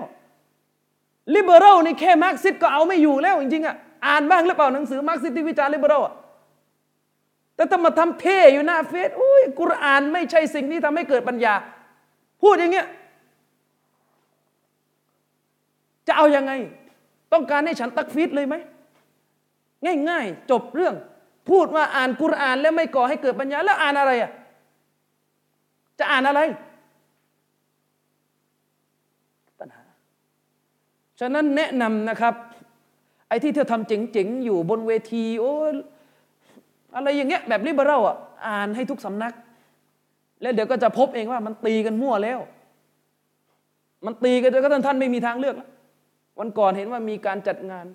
[1.35, 3.77] liberal นี่แค่มาร์กซิสก็เอาไม่อยู่แล้วจริงๆอะ
[4.07, 6.15] อ่านบ้างหรือเปล่าหนังสือมาร์กซิสที่วิจารณ์ liberal อะ
[7.57, 11.55] แต่ต้องมาทำเท่อยู่หน้าเฟซอุ้ยกุรอานไม่ใช่สิ่งที่ทำให้เกิดปัญญา
[12.43, 12.87] พูดอย่างเงี้ย
[16.07, 16.53] จะเอายังไง
[17.33, 18.55] ต้องการให้ฉันตักฟีรเลยไหม
[20.09, 20.95] ง่าย ๆ จบเรื่อง
[21.51, 24.31] พูดว่าอ่านกุรอานแล้วไม่ก่อให้เกิดปัญญาแล้วอ่านอะไรอะ
[25.99, 26.41] จะอ่านอะไร
[29.61, 29.83] ปัญหา
[31.21, 32.35] ฉะนั้นแนะนำนะครับ
[33.29, 35.55] ไอ้ที่เธอทำเจ๋งๆ อยู่บนเวที โอ้
[36.97, 38.17] อะไรอย่างเงี้ยแบบลิเบอรัลอะ
[38.47, 39.35] อ่านให้ทุกสำนัก
[40.43, 42.39] แล้วเดี๋ยวก็จะพบเองว่ามันตีกันมั่วแล้ว
[44.07, 45.71] มันตีกันจนกระทั่งท่านไม่มีทางเลือกแล้ว
[46.39, 47.87] วันก่อนเห็นว่ามีการจัดงาน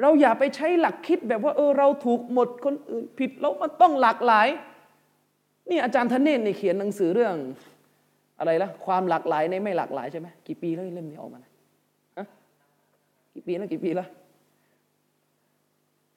[0.00, 4.48] เราอย่าไปใช้หลักคิดแบบว่าเออเราถูกหมดคนอื่นผิดแล้วมันต้องหลากหลาย
[5.70, 7.34] นี่อาจารย์ธเนศในเขียนหนังสือเรื่อง
[8.38, 11.40] อะไรละความหลากหลายในไม่หลากหลายใช่ไหมกี่ปีแล้วเล่มนี้ออกมา
[12.18, 12.26] ฮะ
[13.34, 14.08] กี่ปีแล้วกี่ปีแล้ว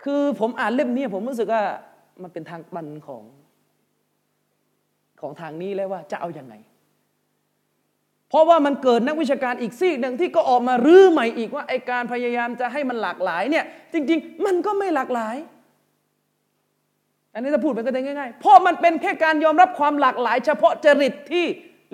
[0.03, 1.63] คือผมอ่านเล่มนี้ผมรู้สึกว่า
[2.21, 3.23] มันเป็นทางปันของ
[5.21, 6.55] ของทางนี้แล้วว่าจะเอาอยัางไง
[8.29, 15.35] เพราะว่ามันเกิดนักวิชาการอีกซีกหนึ่งที่ก็ออกมารื้อใหม่อีกว่าไอการพยายามจะให้มันหลากหลายเนี่ยจริง ๆ มันก็ไม่หลากหลาย
[17.33, 21.45] อันนี้ถ้าพูดเป็นก็ได้ง่ายๆ เพราะมันเป็นแค่การยอมรับความหลากหลาย เฉพาะจริตที่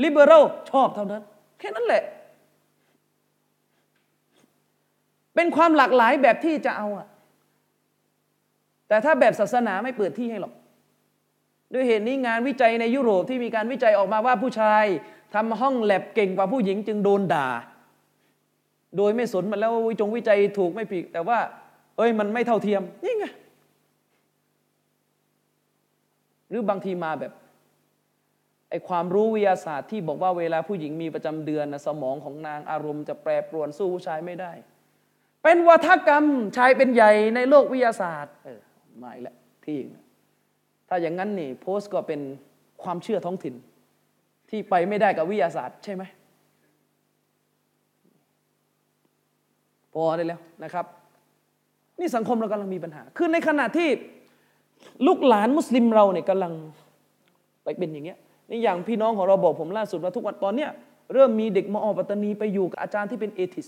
[0.04, 1.22] ลิเบอรัลชอบเท่านั้น
[1.60, 2.04] แค่นั้นแหละ
[5.36, 7.08] เป็นความหลากหลายแบบที่จะเอาอะ
[8.88, 10.54] แต่ถ้าแบบศาสนาไม่เปิดที่ให้หรอก
[11.74, 14.86] ด้วยเหตุนี้งานวิจัยในยุโรปที่มีการวิจัยออกมาว่าผู้ชาย
[15.34, 17.48] ทำห้องแลบเก่งกว่าผู้หญิงจึงโดนด่า
[18.98, 21.40] โดยไม่สนมันแล้ววิจงวิจัยถูกไม่ผิดแต่ว่า
[21.98, 23.26] เอ้ยมันไม่เท่าเทียมนี่ไง
[26.50, 27.34] หรือบางทีมาแบบ
[28.70, 34.52] ไอความรู้วิทยาศาสตร์ที่บอกว่าเวลาผู้หญิงมีประจำเดือนนะสมองของนางอารมณ์จะแปรปรวนสู้ผู้ชายไม่ได้
[35.44, 36.26] เป็นวัฒกรรม
[36.58, 38.60] ชายเป็นใหญ่ในโลกวิทยาศาสตร์ เออ
[39.02, 39.78] มาอีกแล้วที่
[40.90, 42.22] ถ้าอย่างนั้นนี่โพสต์ก็เป็น
[42.84, 43.56] ความเชื่อท้องถิ่น
[44.52, 46.04] ที่ไปไม่ได้กับวิทยาศาสตร์ใช่ไหม
[49.94, 50.86] พอได้แล้วนะครับ
[52.00, 53.90] นี่สังคมเรากำลังมีปัญหา คือในขณะที่
[55.08, 56.54] ลูกหลานมุสลิมเราเนี่ยกำลัง
[57.64, 58.18] ไปเป็นอย่างเงี้ย
[58.50, 60.70] นี่อย่างพี่น้องของเราบอกผมล่าสุดว่าทุกวันตอนเนี้ย
[61.14, 63.68] เริ่มมีเด็กมอปัตตานีไปอยู่กับอาจารย์ที่เป็นเอทิส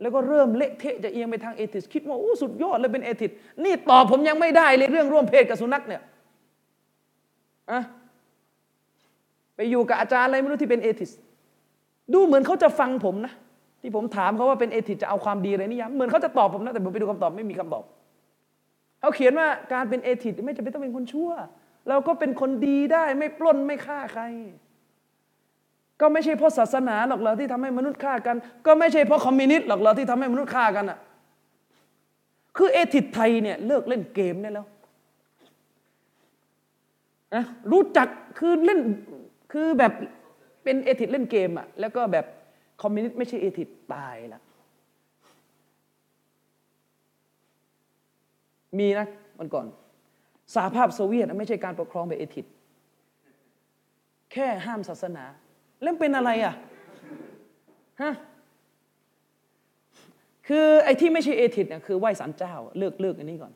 [0.00, 3.30] แล้วก็เริ่มเละเทะจะเอียงไปทางเอทิส คิดว่าโอ้สุดยอดเลยเป็นเอทิส
[3.64, 6.02] นี่ตอบผมยังไม่ได้เลยเรื่องร่วมเพศกับสุนัขเนี่ย
[7.70, 7.80] อะ
[9.70, 11.10] อยู่กับอาจารย์อะไรไม่รู้ที่เป็นเอทิส
[12.12, 13.32] ดูเหมือนเขาจะฟังผมนะ
[13.80, 17.84] ที่ผมถามเขาว่าเป็นเอทิสจะเอาความดีอะไรนี่ยังเหมือนเขาจะตอบผมนะแต่ผมไปดูคำตอบไม่มีคำตอบ
[19.00, 21.30] เขาเขียนว่าการเป็นเอทิสไม่จำเป็นต้องเป็นคนชั่ว
[21.88, 24.24] เราก็เป็นคนดีได้ไม่ปล้นไม่ฆ่าใคร
[26.00, 28.36] ก็ไม่ใช่เพราะศาสนาหรอกเหรอที่ทำให้มนุษย์ฆ่ากัน
[28.66, 30.98] ก็ไม่ใช่เพราะคอมมิวนิสต์หรอกเหรอที่ทำให้มนุษย์ฆ่ากันอะ
[32.56, 34.66] คือ atheist ไทยเนี่ยเลิกเล่นเกมได้แล้ว
[37.34, 38.08] นะรู้จัก
[38.38, 38.80] คือเล่น
[39.52, 39.92] คือแบบ
[40.64, 42.26] เป็น atheist เล่นเกมอะแล้วก็แบบ
[42.82, 44.42] คอมมิวนิสต์ไม่ใช่ atheist ตายละ
[48.78, 49.06] มีนะ
[49.38, 49.66] มันก่อน
[50.54, 52.46] สหภาพโซเวียตไม่ใช่การปกครองแบบ atheist
[54.32, 55.24] แค่ห้ามศาสนา
[55.82, 56.54] แล้วเป็นอะไรอะ
[58.02, 58.12] ฮะ
[60.48, 63.52] คือไอ้ที่ไม่ใช่เอทิสเนี่ยคือไหว้สารเจ้า เลิกเลิกอันนี้ก่อน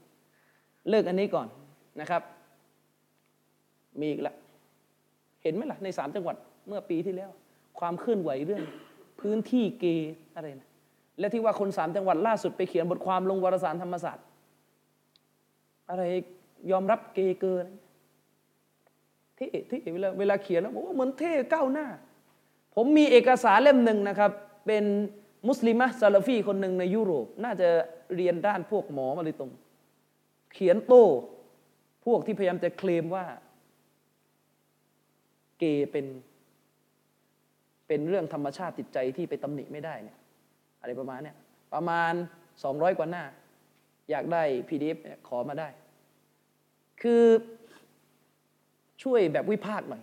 [0.90, 1.48] เลิกอันนี้ก่อน
[2.00, 2.22] นะครับ
[4.00, 4.34] มีอีกละ
[5.46, 6.36] เห็นไหมล่ะในสามจังหวัด
[6.68, 7.30] เมื่อปีที่แล้ว
[7.78, 8.62] ความเคลื่อนไหวเรื่อง
[9.20, 10.68] พื้นที่เกย์อะไรนะ
[11.18, 14.24] และที่ว่าคนสามจังหวัดล่าสุดไปเขียนบทความลงวารสารธรรมศาสตร์
[15.90, 16.02] อะไร
[16.70, 17.66] ยอมรับเกย์เกิน
[19.38, 21.86] ที่ที่เวลาเวลาเขียนแล้วบอกว่าเหมือนเท่ก้าวหน้า
[22.74, 24.30] ผมมีเอกสารเล่มหนึ่งนะครับ
[24.66, 24.84] เป็น
[25.48, 27.68] มุสลิมะซาลฟีคนหนึ่งในยุโรป น่าจะ
[28.16, 29.50] เรียนด้านพวกหมอมาเลยตรง
[30.54, 31.06] เขียนโต้
[32.06, 33.24] พวกที่พยายามจะเคลมว่า
[35.58, 36.06] เกย์เป็น
[37.88, 40.18] เป็นเรื่องธรรมชาติจิตใจที่ไปตำหนิไม่ได้เนี่ย
[40.80, 41.36] อะไรประมาณเนี่ย
[41.74, 42.12] ประมาณ
[42.64, 43.24] สองร้อยกว่าหน้า
[44.10, 45.68] อยากได้ PDF เนี่ยขอมาได้
[47.02, 47.22] คือ
[49.02, 50.02] ช่วยแบบวิพากษ์หน่อย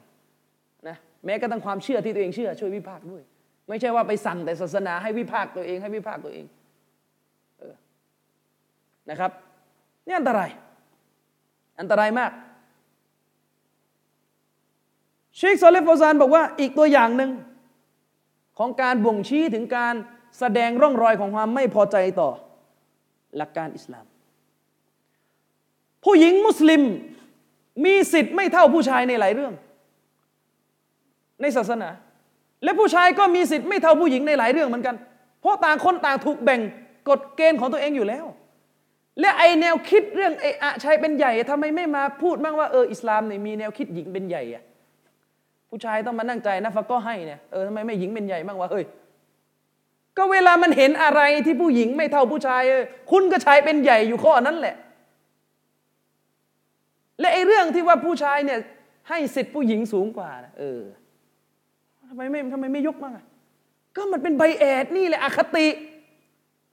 [0.87, 3.23] นะแม้กระทั่งความเชื่อที่ตัวเองเชื่อ ช่วยวิพากษ์ด้วย
[3.69, 6.45] ไม่ใช่ว่าไปสั่งแต่ศาสนาให้วิพากษ์ตัวเองให้วิพากษ์ตัวเอง
[7.59, 7.75] เออ
[9.09, 9.31] นะครับ
[10.05, 10.49] นี่อันตราย
[11.79, 12.31] อันตรายมาก
[15.37, 17.31] เชคซอลเลฟฟซานบอกว่าอีกตัวอย่างหนึ่ง
[18.57, 19.95] ของการบ่งชี้ถึงการ
[20.39, 22.29] แสดงร่องรอยของความไม่พอใจต่อ
[23.37, 24.05] หลักการอิสลาม
[26.03, 26.81] ผู้หญิงมุสลิม
[27.85, 29.53] มีสิทธิ์ไม่เท่าผู้ชายในหลายเรื่อง
[31.41, 31.89] ในศาสนา
[32.63, 34.95] และผู้ชายก็มีสิทธิ์ไม่เท่าผู้หญิงในหลายเรื่องเหมือนกัน
[35.41, 36.61] เพราะต่างคนต่างถูกแบ่ง
[37.09, 38.25] กฎเกณฑ์ของตัวเองอยู่แล้ว
[39.19, 44.63] และไอแนวคิดเรื่องไออะชายเป็นใหญ่ทำไมไม่มาพูดบ้างว่าเอออิสลามเนี่ยมีแนวคิดหญิงเป็นใหญ่อะ
[45.75, 48.85] ผู้ชายต้องมานั่งใจนะฟักก็ให้เนี่ยเออทำไมไม่หญิงเป็นใหญ่บ้างวะเฮ้ย
[50.17, 54.75] ก็เวลามันเห็นอะไรที่ผู้หญิงไม่เท่าผู้ชายเออคุณก็ชายเป็นใหญ่อยู่ข้อนั้นแหละ
[57.19, 58.59] และไอ้เรื่องที่ว่าผู้ชายเนี่ย
[59.09, 60.81] ให้สิทธิ์ผู้หญิงสูงกว่านะเออ
[62.09, 63.25] ทำไมไม่ทำไมไม่ยกบ้างอะ
[63.95, 65.67] ก็มันเป็นใบแอดนี่แหละอคติ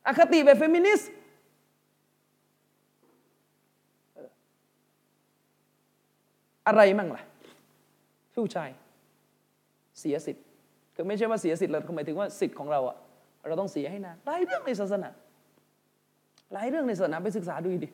[0.07, 1.11] อคติแบบเฟมินิสต์
[6.66, 7.22] อะไรมั่งล่ะ
[8.34, 8.70] ผู้ชาย
[10.01, 10.44] เสียสิทธิ์
[10.94, 12.96] คือไม่ใช่ว่าเสียสิทธิ์เราหมายถึงว่าสิทธิ์ของเราอะ
[13.46, 15.09] เราต้องเสียให้นานหลายเรื่องในศาสนา
[16.53, 17.88] หลายเรื่องในศาสนาไปศึกษาดูดิ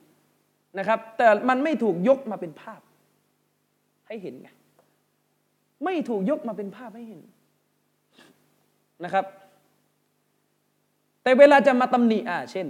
[0.78, 2.80] นะครับ แต่มันไม่ถูกยกมาเป็นภาพ
[4.08, 4.48] ให้เห็นไง
[5.84, 7.20] ไม่ถูกยกมาเป็นภาพให้เห็น
[9.04, 9.24] นะครับ
[11.22, 12.66] แต่เวลาจะมาตำหนิอ่าเช่น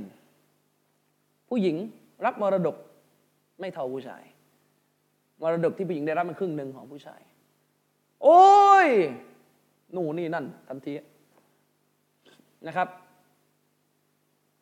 [1.49, 1.76] ผู้หญิง
[2.24, 2.76] รับมรดก
[3.61, 4.22] ไม่เท่าผู้ชาย
[5.43, 7.20] มรดกที่ผู้หญิงได้รับมันครึ่งหนึ่งของผู้ชาย
[8.22, 8.89] โอ้ย
[9.95, 10.93] นู่นนี่นั่น ทันที
[12.66, 12.89] นะครับ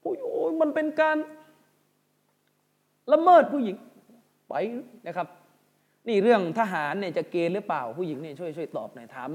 [0.01, 1.16] โอ้ยโอ้ยมันเป็นการ
[3.12, 3.77] ละเมิดผู้หญิง
[4.49, 4.55] ไป
[5.07, 5.29] นะครับ
[6.09, 9.31] นี่เรื่องทหารเนี่ยจะเกณฑ์หรือเปล่าผู้หญิงเนี่ยช่วยช่วยตอบหน่อยถาม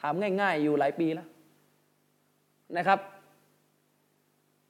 [0.00, 1.28] ถามง่าย ๆ อยู่หลายปีแล้ว
[2.76, 2.98] นะครับ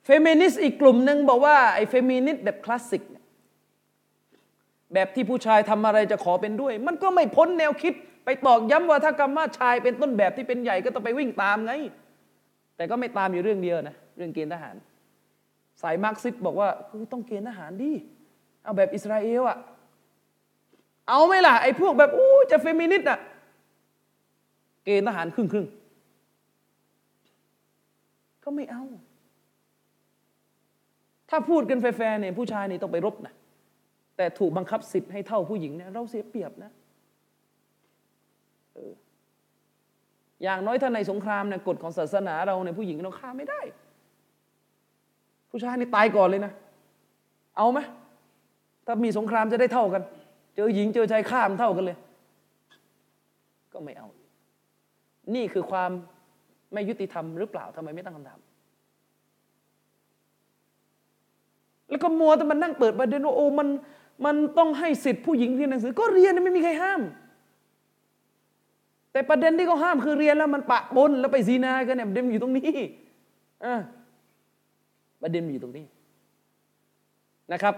[0.05, 3.03] เฟมินิสต์อีกกลุ่มหนึ่งบอกว่าไอ้เฟมินิสต์แบบคลาสสิก
[4.95, 7.95] แบบที่ผู้ชายทำอะไรจะขอเป็นด้วย มันก็ไม่พ้นแนวคิด
[8.25, 11.73] ไปตอกย้ำว่าถ้ากรรมชายเป็นต้นแบบที่เป็นใหญ่ก็ต้องไปวิ่งตามไง
[12.77, 14.77] แต่ก็ไม่ตามอยู่เรื่องเดียวนะ เรื่องเกณฑ์ทหาร
[15.83, 16.69] สายมาร์กซิสบอกว่า
[17.13, 17.93] ต้องเกณฑ์ทหารดิ
[18.65, 19.59] เอาแบบอิสราเอลอะ
[21.09, 23.19] เอาไหมล่ะไอ้พวกแบบอู้จะเฟมินิสต์อะ
[24.85, 25.67] เกณฑ์ทหารครึ่งครึ่ง
[28.45, 28.85] ก็ไม่เอา
[31.31, 33.35] ถ้าพูดกันแฟร์เนี่ยผู้ชายนี่ต้องไปรบนะ
[34.17, 36.71] แต่ถูกบังคับสิทธิ์ให้เท่าผู้หญิงเนี่ยเราเสียเปรียบนะ
[40.45, 43.61] อย่างน้อยถ้าในสงครามเนี่ยกฎของศาสนาเราเนี่ยผู้หญิงเราฆ่าไม่ได้
[45.51, 46.53] ผู้ชายนี่ตายก่อนเลยนะ
[47.57, 47.79] เอาไหม
[48.87, 50.03] ถ้ามีสงครามจะได้เท่ากัน
[50.57, 51.97] เจอหญิงเจอชายฆ่ามันเท่ากันเลย
[53.73, 54.09] ก็ไม่เอา
[55.35, 55.91] นี่คือความ
[56.73, 58.39] ไม่ยุติธรรมหรือเปล่าทำไมไม่ตั้งคำถาม
[61.89, 63.69] แล้วก็มัวแต่มันนั่งเปิดประเด็นว่าโอ้มัน
[64.25, 67.01] มันต้องให้สิทธิ์ผู้หญิงเรียนหนังสือ ก็เรียนไม่มีใครห้าม
[69.15, 72.71] แต่ประเด็นที่เขาห้ามคือเรียนแล้วมันปะปนแล้วไปซีนากันเนี่ยประเด็นอยู่ตรงนี้
[73.65, 73.67] อ
[75.23, 75.85] ประเด็นอยู่ตรงนี้
[77.53, 77.75] นะครับ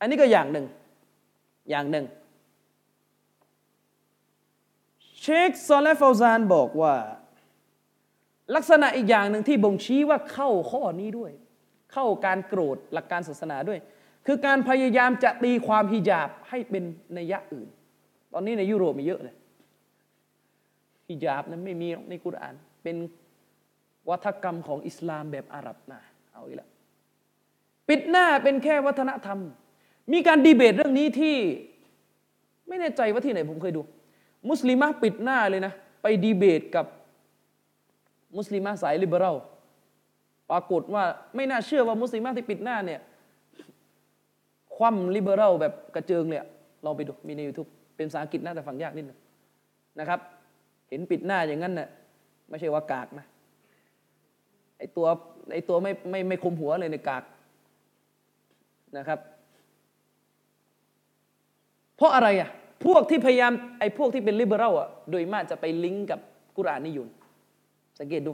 [0.00, 0.66] อันนี้ก็อย่างหนึ่ง
[1.70, 2.04] อย่างหนึ่ง
[5.20, 6.94] เชคซอลและฟาวซานบอกว่า
[8.54, 11.32] ลักษณะอีกอย่างหนึ่งที่บ่งชี้ว่าเข้าข้อนี้ด้วย
[11.92, 13.78] เข้าการโกรธหลักการศาสนาด้วย
[14.26, 16.84] คือการพยายามจะตีความฮิญาบให้เป็น
[17.14, 17.68] ในยะอื่น
[18.32, 19.36] ตอนนี้ในยุโรปมีเยอะเลย
[21.08, 22.96] ฮิญาบนั้นไม่มีในกุราน เป็น
[24.08, 26.00] วัฒกรรมของอิสลามแบบอาหรับนะ
[26.32, 26.68] เอาอีกแล้ว
[27.88, 29.38] ปิดหน้าเป็นแค่วัฒนธรรม
[30.12, 31.36] มีการดีเบตเรื่องนี้ที่
[32.68, 33.82] ไม่แน่ใจว่าที่ไหนผมเคยดู
[34.50, 35.72] มุสลิมะปิดหน้าเลยนะ
[36.02, 36.86] ไปดีเบตกับ
[38.36, 39.36] มุสลิมะสายลิเบอรัล
[40.50, 41.04] ปรากฏว่า
[41.36, 43.00] ไม่น่าเชื่อว่ามุสลิมะที่ปิดหน้าเนี่ย
[44.76, 46.40] คว่ำลิเบอรัลแบบกระเจิงเลย
[46.84, 49.18] ลองไปดูมีใน YouTube เป็นภาษาอังกฤษน่าจะฟังยากนิดนึง
[50.00, 50.20] นะครับ
[50.88, 51.88] เห็นปิดหน้าอย่างนั้นน่ะ
[52.48, 53.26] ไม่ใช่ว่ากากนะ
[54.78, 55.06] ไอตัว
[55.52, 57.24] ไอตัวไม่ไม่ไม่คมหัวเลยในกาก
[58.96, 59.18] นะครับ
[61.96, 62.50] เพราะอะไรอะ
[62.84, 66.20] พวกที่พยายามไอ้พวกที่เป็นลิเบอรัลอะโดยมากจะไปลิงก์กับ
[66.56, 67.08] กุรานนิยุน
[67.98, 68.32] สังเกตดู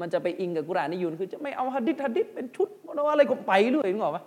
[0.00, 2.68] มันจะไปอิงกับกุรานนิยุนคือจะไม่เอาฮัดดิษฮัดดิษเป็นชุด
[3.12, 4.24] อะไรก็ไปเรื่อยนึกออกปะ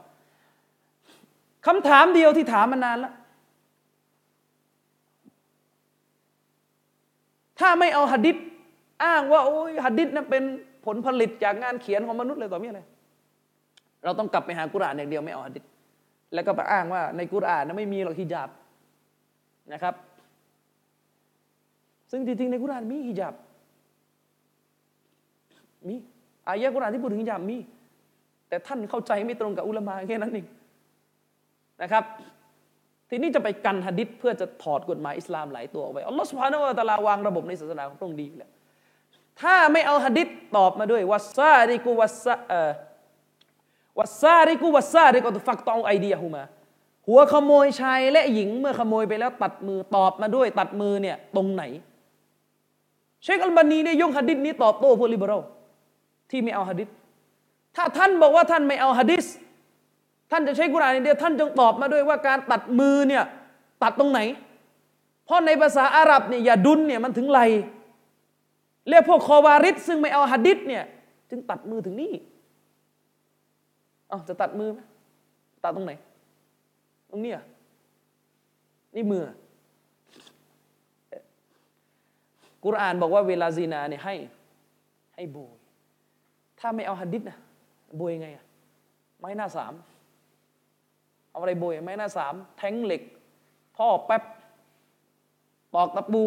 [1.66, 3.14] คำถามเดียวที่ถามมานานแล้ว
[7.60, 8.38] ถ้าไม่เอาฮัดดิษ
[9.04, 10.44] อ้างว่าโอ้ยฮัดดิษนั้นเป็น
[10.86, 12.82] ผลผลิตจากงานเขียนของมนุษย์เลยต่อเมื่อไร
[14.04, 15.64] เราต้องกลับไปหากุรานอย่างเดียวไม่เอาฮัดดิษ
[16.34, 18.50] แล้วก็ไปอ้างว่าในกุรานนั้นไม่มีหรอกฮิญาบ
[19.74, 19.94] นะครับ
[22.12, 23.34] ซึ่งจริงๆในกุรานมีฮิญาบ
[25.88, 25.96] มี
[26.48, 27.58] อายะกุรานที่พูดถึงฮิญาบมี
[28.50, 30.46] แต่ท่านเข้าใจไม่ตรงกับอุลามะแค่นั้นเอง
[31.82, 32.04] นะครับ
[33.10, 38.52] ทีนี้จะไปกันหะดิษเพื่อจะถอดกฎหมายอิสลามหลายตัวออกไปอัลลอฮฺสุบฮานาวะตะลาวางระบบในศาสนาของพระองค์ดีแล้ว
[39.42, 40.28] ถ้าไม่เอาหะดิษ
[40.58, 42.72] ตอบมาด้วยวัสซาริกุวัสซาเอ่อ
[44.00, 46.44] วัสซาริกุวัสซาริกุฟักตองไอเดียฮูมา
[47.08, 51.64] หัวขโมยชายและหญิงเมื่อขโมยไปแล้วตัดมือตอบมาด้วย ตัดมือเนี่ยตรงไหน
[53.24, 55.42] เชคอัลบานีเนี่ยยกหะดิษนี้ตอบโต้พวกลิเบอรัล
[56.30, 56.88] ที่ไม่เอาหะดิษ
[57.76, 59.26] ถ้าท่านบอกว่าท่านไม่เอาหะดิษ
[60.32, 63.24] ท่านจะใช้กุรอานอย่างเดียวท่านจงตอบมาด้วยว่าการตัดมือเนี่ย
[63.84, 64.20] ตัดตรงไหน
[65.26, 67.40] เพราะในภาษาอาหรับเนี่ยอย่าดุนเนี่ยมันถึงไหล
[68.90, 70.84] เรียกพวกคอวาริดซึ่งไม่เอาหะดิษเนี่ย
[71.30, 72.14] จึงตัดมือถึงนี่
[74.12, 74.80] อ๋อจะตัดมือไหม
[75.64, 75.94] ตัดตรงไหน
[77.10, 77.40] ตรงเนี้ย
[78.96, 79.24] นี่มือ
[82.64, 84.16] กุรอานบอกว่าเวลาซีนาเนี่ยให้
[85.16, 85.58] ให้โบย
[86.60, 87.38] ถ้าไม่เอาหัดดิษนะ
[87.98, 88.46] โบยยังไงอะ
[89.20, 89.74] ไม้หน้าสาม
[91.32, 93.02] เอาอะไรโบยไม้หน้าสามแท้งเหล็ก
[93.78, 94.24] ท่อแป๊บ
[95.76, 96.22] ตอกตะปู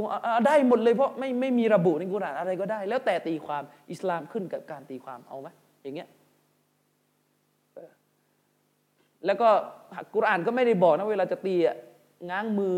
[0.47, 5.49] ได้หมดเลยเพราะไม่ไม่มีระบุในกุรอานอะไรก็ได้ แล้วแต่ตีความอิสลามขึ้นกับการตีความเอาไหม
[5.83, 6.09] อย่างเงี้ย
[9.27, 9.49] แล้วก็
[10.15, 11.77] กุรอานก็ไม่ได้บอกนะเวลาจะตีอะ
[12.31, 12.77] ง้างมือ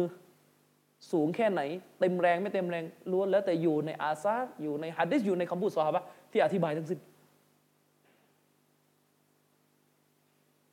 [1.12, 1.60] สูงแค่ไหน
[2.00, 7.00] เต็มแรงไม่เต็มแรงล้วนแล้วแต่อยู่ในอาซาอยู่ในฮัดดิษอยู่ในคำพูดซอฮาบะที่อธิบายทั้งสิ้น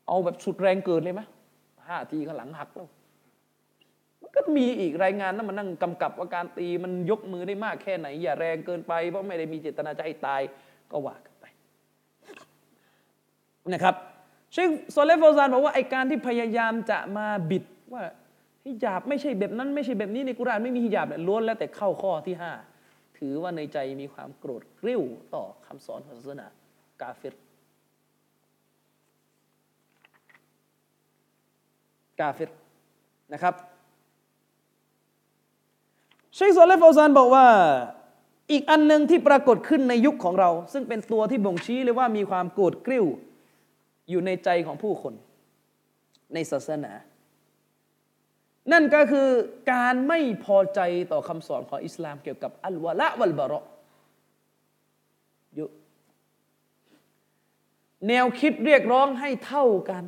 [0.07, 1.21] เอาแบบสุดแรงเกินเลยไหม
[1.91, 2.89] ห้าทีก็หลังหักแล้ว
[4.21, 10.41] มันก็มีอีกรายงานนั้นมานั่งกำกับว่าการตีมันยกมือได้มากแค่ไหน อย่าแรงเกินไปเพราะไม่ได้มีเจตนาจะให้ตาย
[10.91, 11.45] ก็ว่ากันไป
[13.73, 13.95] นะครับ
[14.53, 17.63] เชคโซเลฟโฟซานบอกว่าไอการที่พยายามจะมาบิด
[17.93, 18.03] ว่า
[18.65, 22.51] ฮิญาบไม่ใช่แบบนั้นไม่ใช่แบบนี้ในกุรานไม่มีฮิญาบล้วนแล้วแต่เข้าข้อที่ห้า
[23.17, 25.01] ถือว่าในใจมีความโกรธกริ้ว
[25.35, 26.47] ต่อคำสอนของศาสนา
[27.01, 27.35] กาเฟร
[32.19, 32.51] กาเฟร
[33.33, 33.53] นะครับ
[36.35, 37.45] เชคโซเลฟโฟซานบอกว่า
[38.51, 43.05] อีกอันหนึ่งที่ปรากฏขึ้นในยุคของเรา ซึ่งเป็นตัวที่บ่งชี้เลยว่ามีความโกรธกริ้ว
[44.09, 45.13] อยู่ในใจของผู้คน
[46.33, 46.93] ในศาสนา
[48.71, 49.27] นั่นก็คือ
[49.71, 50.79] การไม่พอใจ
[51.11, 53.65] ต่อคำสอนของอิสลามเกี่ยวกับอัลวะละวัลบะเราะ
[55.59, 55.71] ยอะ
[58.07, 60.05] แนวคิดเรียกร้องให้เท่ากัน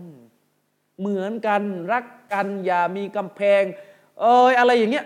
[1.00, 1.62] เหมือนกัน
[1.92, 3.64] รักกันอย่ามีกำแพง
[4.22, 5.06] เอยอะไรอย่างเงี้ย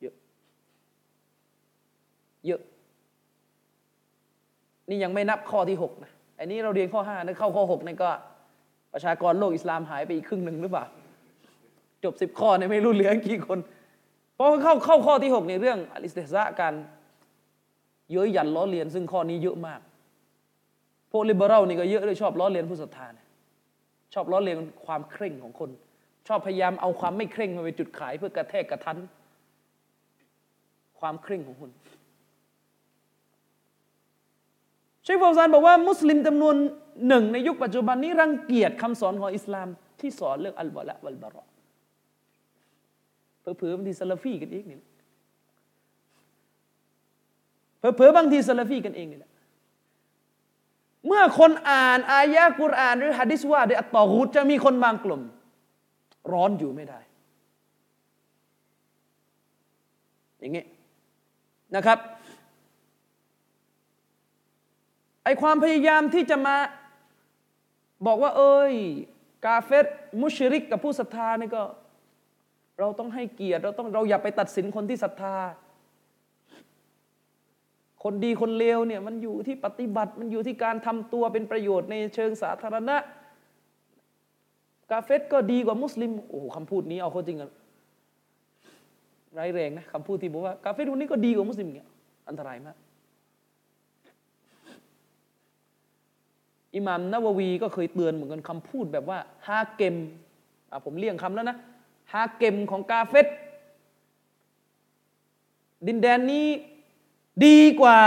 [0.00, 0.14] เยอะ
[2.46, 2.60] เยอะ
[4.88, 8.10] นี่ยังไม่นับข้อที่หกนะ อันนี้เราเรียนข้อห้านะเข้าข้อหกนี่ก็
[8.92, 10.84] ประชากรโลกอิสลามหายไปอีกครึ่งหนึ่งหรือเปล่า
[12.04, 13.58] จบสิบข้อเนี่ยไม่รู้เหลือกี่คน
[14.34, 16.74] เพราะเข้าเข้าข้อที่หกในเรื่องอลิสเตซะการ
[18.12, 19.80] เย้ยหยันล้อเลียนซึ่งข้อนี้เยอะมาก
[21.12, 23.25] พวกลิเบอรัลนี่ก็เยอะเลยชอบล้อเลียนผู้ศรัทธาเนี่ย
[24.18, 25.70] ชอบล้อเลียนความเคร่งของคน
[26.28, 28.96] ชอบพยายามเอาความไม่เคร่งมาเป็นจุดขายเพื่อกระแทกกระทัน
[31.00, 31.70] ความเคร่งของคน
[35.02, 36.54] เชคฟาวซานบอกว่ามุสลิมจำนวน
[37.08, 39.68] หนึ่งในยุคปัจจุบันนี้รังเกียจคำสอนของอิสลาม
[40.00, 41.46] ที่สอนเรื่องอัลวะละวัลบะเราะ
[43.40, 44.90] เผลอๆบางทีซาลาฟีกันเองนี่แหละ
[47.78, 49.30] เผลอๆบางทีซาลาฟีกันเองนี่แหละ
[51.06, 55.22] เมื่อคนอ่านอายะกุรอาน หรือฮะดิษว่าด้วยอัตตอฮูดจะมีคนบางกลุ่ม
[56.32, 57.00] ร้อนอยู่ไม่ได้
[60.38, 60.64] อย่างงี้
[61.76, 61.98] นะครับ
[65.24, 66.56] ไอความพยายามที่จะมา
[68.06, 68.74] บอกว่า เอ้ย
[69.44, 69.86] กาเฟต
[70.20, 71.62] มุชริกกับผู้ศรัทธานี่ก็
[72.78, 75.36] เราต้องให้เกียรติเราต้องเราอย่าไปตัดสินคนที่ศรัทธา
[78.08, 82.96] คนดีคนเลวเนี่ยมันอยู่ที่ปฏิบัติมันอยู่ที่การทำตัวเป็นประโยชน์ในเชิงสาธารณะ
[84.90, 87.50] กาเฟตก็ดีกว่ามุสลิมโอ้โหคำพูดนี้เอาเข้าจริงกัน
[89.38, 91.88] ร้ายแรงนะคำพูดที่บอกว่ากาเฟตคนนี้ก็ดีกว่ามุสลิมเนี่ย
[92.28, 92.76] อันตรายมาก
[96.74, 99.94] อิหม่ามนาววีก็เคยเตือนเหมือนกันคำพูดแบบว่าฮาเกม
[100.84, 101.56] ผมเลี่ยงคำแล้วนะ
[102.12, 103.26] ฮาเกมของกาเฟต
[105.86, 106.46] ดินแดนนี้
[107.44, 107.98] ดีกว่า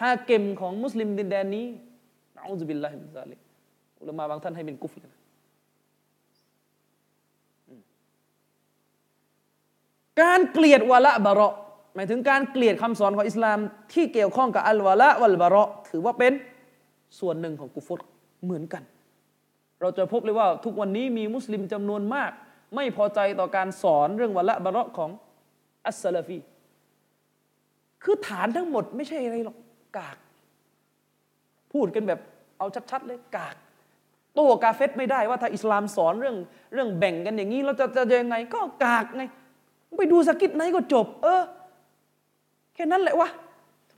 [0.00, 1.66] ฮาเกมของมุสลิมดินแดนนี้
[2.36, 3.38] نعوذ بالله من ذلك
[4.00, 5.12] อุลามะบางท่านให้เป็น كفر นะ
[10.20, 11.54] การเกลียด ولاء براء
[11.94, 13.58] หมายถึงการเกลียดคำสอนของอิสลาม
[13.92, 16.32] ที่เกี่ยวข้องกับالولاء والبراء ถือว่าเป็น
[17.20, 18.00] ส่วนหนึ่งของ كفر
[18.44, 18.82] เหมือนกัน
[19.80, 22.30] เราจะพบเลยว่าทุกวันนี้มีมุสลิมจำนวนมาก
[22.74, 25.10] ไม่พอใจต่อการสอนเรื่อง ولاء براء ของ
[25.86, 26.38] อัสซาลฟี
[28.06, 29.56] คือฐานทั้งหมดไม่ใช่อะไรหรอก
[29.96, 30.16] กาก
[31.72, 32.20] พูดกันแบบ
[32.58, 33.56] เอาชัดๆเลยกาก
[34.34, 36.36] โต้กาเฟตไม่ได้ว่าถ้าอิสลามสอนเรื่อง
[36.74, 39.22] เรื่องแบ่งกันอย่างนี้เราจะจะยังไง ก็กากไง
[39.98, 41.42] ไปดูสกิดไหนก็จบ เออ
[42.74, 43.28] แค่นั้นแหละวะ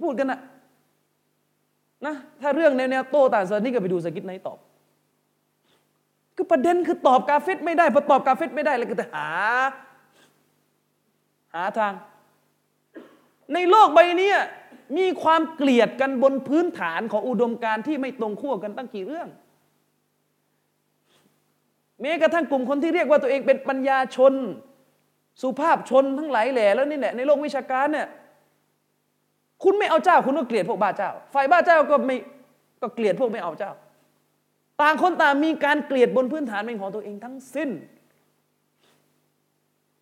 [0.02, 0.40] พูดกันนะ
[2.06, 4.58] นะถ้าเรื่องแนวโต้ต่างศาสนาก็ไปดูสกิดไหนตอบ
[6.36, 9.28] คือประเด็นคือตอบกาเฟตไม่ได้พอตอบกาเฟตไม่ได้แล้วก็จะหา
[11.54, 11.92] หาทาง
[13.54, 14.32] ในโลกใบนี้
[14.98, 19.28] มีความเกลียดกันบนพื้นฐานของอุดมการณ์ที่ไม่ตรงขั้วกันตั้งกี่เรื่อง
[22.00, 24.34] แม้กระทั่งกลุ่มคนที่เรียกว่าตัวเองเป็นปัญญาชน
[25.42, 28.08] สุภาพชนทั้งหลายแหล่แล้วนี่แหละในโลกวิชาการเนี่ย
[29.62, 32.16] คุณไม่เอาเจ้า คุณก็เกลียดพวกบ้าเจ้า ฝ่ายบ้าเจ้าก็ไม่
[32.82, 33.72] ก็เกลียดพวกไม่เอาเจ้า
[34.80, 37.70] ต่างคนต่างมีการเกลียดบนพื้นฐานเป็นของตัวเองทั้งสิ้น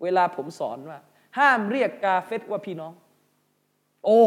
[0.02, 0.98] เวลาผมสอนว่า
[1.38, 2.92] ห้ามเรียกกาเฟตว่าพี่น้อง
[4.06, 4.22] โอ้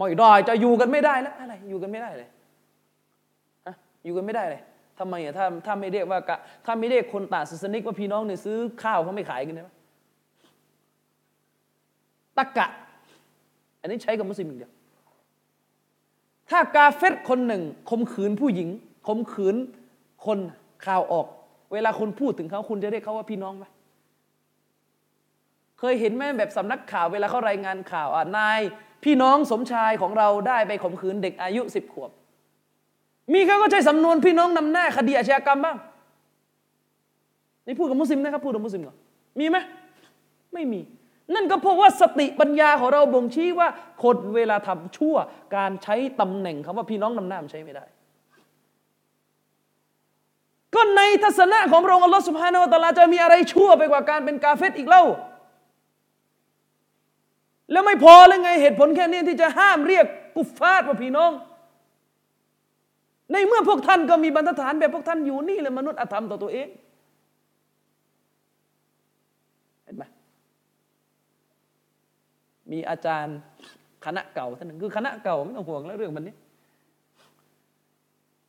[0.00, 2.28] ม่ได้จะอยู่กันไม่ได้แล้วอะไร อยู่กันไม่ได้เลย
[3.66, 3.74] อะ
[4.04, 4.60] อยู่กันไม่ได้เลย
[4.98, 6.18] ทำไมอะถ้าถ้าไม่เรียกว่า
[6.66, 9.70] ถ้าไม่เรียกคนต่างศาสนิกว่าพี่น้องเนี่ยซื้อข้าวเขาไม่ขายกันได้ไหม
[12.36, 12.68] ตะกะ
[13.80, 14.72] อันนี้ใช้กับมุสลิมอย่างเดียว
[16.50, 18.68] ถ้ากาเฟตคนหนึ่งข่มขืนผู้หญิง
[19.06, 19.56] ข่มขืน
[20.26, 20.38] คน
[20.86, 21.26] ข่าวออก
[21.72, 23.64] เวลาคุณพูดถึงเขาคุณจะเรียกเขาว่าพี่น้องไหม
[25.84, 28.60] เคยเห็นไหมแบบสำนักข่าวเวลาเขารายงานข่าวอะนาย
[29.04, 32.10] พี่น้องสมชายของเราได้ไปข่มขืนเด็กอายุสิบขวบ
[33.32, 35.76] มีเขาก็ใช้สำนวนพี่น้องนำหน้าคดีอาชญากรรมบ้าง
[37.66, 38.96] นี่พูดกับมุสลิมนะครับพูดกับมุสลิมเหรอ
[39.38, 39.56] มีไหม
[40.54, 40.80] ไม่มี
[41.34, 43.68] นั่นก็เพราะว่าสติปัญญาของเราบ่งชี้ว่า
[44.02, 45.16] คนเวลาทำชั่ว
[45.56, 47.84] การใช้ตำแหน่งคำว่าพี่น้องนำหน้ามันใช้ไม่ได้
[50.74, 55.04] ก็ในทัศนะของพระองค์อัลลอฮฺสุบฮานาอัลลอฮฺจะมีอะไรชั่วไปกว่าการเป็นกาเฟตอีกเล่า
[57.72, 61.32] แล้วไม่พอเลยไงเหตุผลแค่นี้ที่จะห้ามเรียกกุฟฟาดว่าพี่น้อง
[63.32, 66.68] ในเมื่อพวกท่านก็มีบรรทัดฐานแบบพวกท่านอยู่นี่เลยมนุษย์อธรรมต่อตัวเอง
[69.84, 70.04] เห็นไหม
[72.70, 73.36] มีอาจารย์
[74.04, 76.34] คณะเก่าท่านหนึ่งคือคณะเก่าไม่ต้องห่วงแล้วเรื่องมันนี้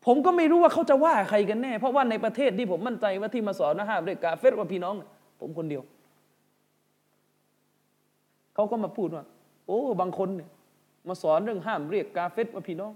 [0.06, 4.96] ผมก็ไม่รู้ว่าเขาจะว่าใครกันแน่ เพราะว่าในประเทศที่ผมมั่นใจว่าที่มาสอนนะฮะเรียกกาเฟตว่าพี่น้อง
[5.40, 5.84] ผมคนเดียว
[8.54, 9.24] เขาก็มาพูดว่า
[9.68, 10.50] โอ้ บางคนเนี่ย
[11.08, 12.94] มาสอนเรื่องห้ามเรียกกาเฟตว่าพี่น้อง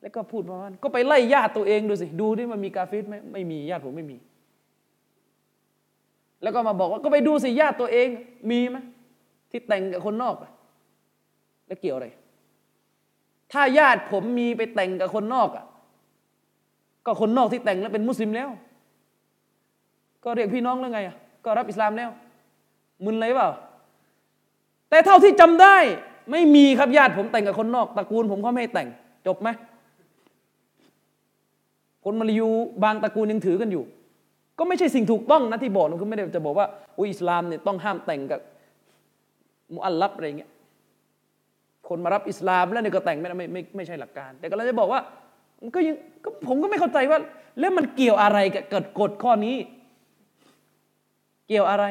[0.00, 4.16] แล้วก็พูดประมาณก็ไปไล่ญาติตัวเองดูสิ ดูดิมันมีกาเฟตไหมไม่มีญาติผมไม่มี
[6.42, 8.08] แล้วก็มาบอกว่าก็ไปดูสิญาติตัวเอง
[8.50, 8.76] มีไหม
[9.50, 10.36] ที่แต่งกับคนนอก
[11.66, 12.08] แล้วเกี่ยวอะไร
[13.52, 15.64] ถ้าญาติผมมีไปแต่งกับคนนอกอะ
[17.06, 18.50] ก็คนนอกที่แต่งแล้วเป็นมุสลิมแล้ว
[20.24, 22.10] ก็เรียกพี่น้องแล้วไงอะก็รับอิสลามแล้ว
[23.04, 23.50] มึนเลยเปล่า
[24.90, 25.76] แต่เท่าที่จำได้
[26.30, 28.88] ไม่มีครับญาติผมแต่งกับคนนอกตระกูลผมเขาไม่แต่ง
[29.26, 29.48] จบไหม
[32.04, 32.48] คนมาลายู
[32.84, 33.84] บางตระกูลยังถือกันอยู่
[34.58, 36.66] ก็ไม่ใช่สิ่งถูกต้องนะที่บอกนะคือไม่ได้จะบอกว่า
[36.98, 38.40] อุอิสลามเนี่ยต้องห้ามแต่งกับ
[39.74, 40.50] มุอัลลับอะไรเงี้ย
[41.88, 45.00] คนมารับอิสลามแล้วเนี่ยก็แต่งไม่ไม่ไม่ไม่ใช่หลักการ แต่ก็เราจะบอกว่า
[45.62, 47.18] มันก็ยังก็ผมก็ไม่เข้าใจว่า
[47.60, 49.56] แล้วมันเกี่ยวอะไรกับเกิดกฎข้อนี้
[51.48, 51.84] เกี่ยวอะไร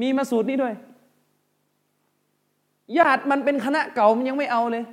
[0.00, 0.74] มีมาสูตรนี้ด้วย
[2.98, 4.84] ญาติมันเป็นคณะเก่ามันยังไม่เอาเลย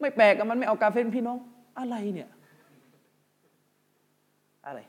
[0.00, 1.38] ไม่แปลกมันไม่เอากาเฟรพี่น้อง
[1.78, 2.28] อะไรเนี่ย
[4.66, 4.80] อะไร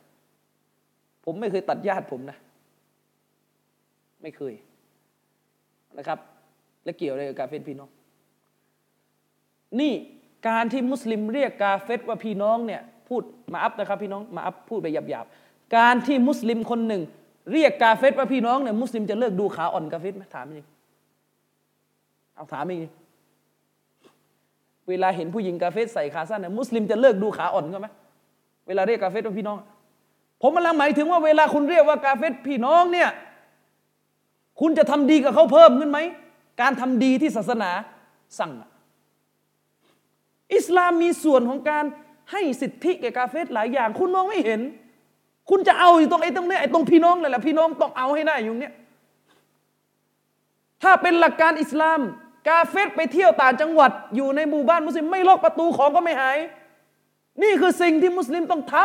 [1.26, 2.38] ผมไม่เคยตัดญาติผมนะ
[4.22, 4.54] ไม่เคย
[5.98, 6.20] นะครับ
[6.84, 7.90] และเกี่ยวอะไรกับกาเฟรพี่น้อง
[9.80, 9.94] นี่
[10.48, 13.24] การที่มุสลิมเรียกกาเฟรว่าพี่น้องเนี่ยพูด
[13.54, 17.02] maaf นะครับพี่น้อง maaf พูดไปหยาบๆ การที่มุสลิมคนหนึ่ง
[17.52, 20.68] เรียกกาเฟรว่าพี่น้องเนี่ยมุสลิมจะเลิกดูขาอ่อนกาเฟรไหมถามจริง
[22.36, 22.92] เอาถามจริง
[24.90, 27.88] เวลาเห็นผู้หญิงกาเฟตใส่ขาสั้นเนี่ยมุสลิมจะเลิกดูขาอ่อนก็ไหม
[28.68, 29.58] เวลาเรียกกาเฟตว่าพี่น้อง
[30.42, 33.10] ผมกำลังหมายถึงว่าเวลาคุณเรียกว่ากาเฟตพี่น้องเนี่ย
[34.62, 36.00] คุณจะทำดีกับเขาเพิ่มขึ้นไหม
[36.62, 37.72] การทำดีที่ศาสนา
[38.40, 38.52] สั่ง
[40.56, 41.86] อิสลามมีส่วนของการ
[42.32, 44.62] ให้สิทธิแก่กาเฟตหลายอย่าง คุณมองไม่เห็น
[45.50, 48.74] คุณจะเอาอยู่ตรงไอ้ตรงเนี้ไอ้ตรงพี่น้องเลยแหละพี่น้องต้องเอาให้ได้อยู่เนี้ย
[50.84, 52.00] ถ้าเป็นหลักการอิสลาม
[52.48, 56.38] กาเฟตไปเที่ยวต่างจังหวัด อยู่ในหมู่บ้านมุสลิมไม่ล็อกประตูของก็ไม่หาย
[57.44, 58.76] นี่คือสิ่งที่มุสลิมต้องท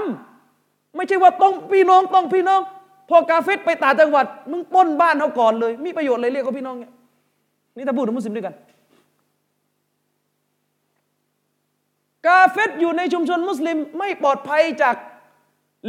[0.42, 2.60] ำไม่ใช่ว่าต้องพี่น้องต้องพี่น้อง
[3.08, 6.92] พอกาเฟตไปต่างจังหวัด มึงป้นบ้านเขาก่อนเลย มีประโยชน์อะไรเรียกเขาพี่น้องเนี่ย
[7.76, 8.54] นี่ถ้าพูดถึงมุสลิมด้วยกัน
[12.26, 14.94] กาเฟตอยู่ในชุมชนมุสลิมไม่ปลอดภัยจาก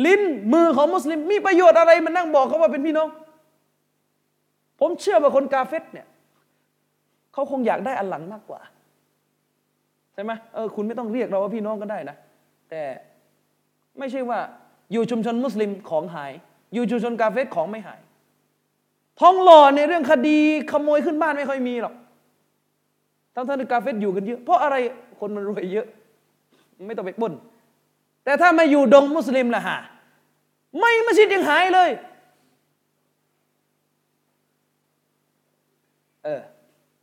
[0.05, 0.21] ลิ้น
[0.53, 3.09] มือของมุสลิม มีประโยชน์อะไรมันนั่งบอกเขาว่าเป็นพี่น้อง
[4.79, 6.07] ผมเชื่อว่าคนกาเฟตเนี่ย
[7.33, 8.61] เขาคงอยากได้อันหลังมากกว่า
[10.13, 12.15] ใช่ไหมเออคุณไม่ต้องเรียกเราว่าพี่น้องก็ได้นะ
[12.69, 12.83] แต่
[13.99, 14.39] ไม่ใช่ว่า
[14.91, 16.31] อยู่ชุมชนมุสลิมของหาย
[16.73, 17.99] อยู่ชุมชนกาเฟสของไม่หาย
[19.19, 20.37] ท้องหล่อในเรื่องคดี
[20.71, 21.93] ขโมยขึ้นบ้านไม่ค่อยมีหรอก
[23.35, 24.75] ทั้งท่านกาเฟสอยู่กันเยอะเพราะอะไร
[25.19, 25.87] คนมันรวยเยอะ
[26.87, 27.33] ไม่ต้องไปปล้น
[28.23, 29.77] แต่ถ้ามาอยู่ดงมุสลิมล่ะฮะ
[30.79, 31.89] ไม่มัสยิดยังหายเลย
[36.23, 36.41] เออ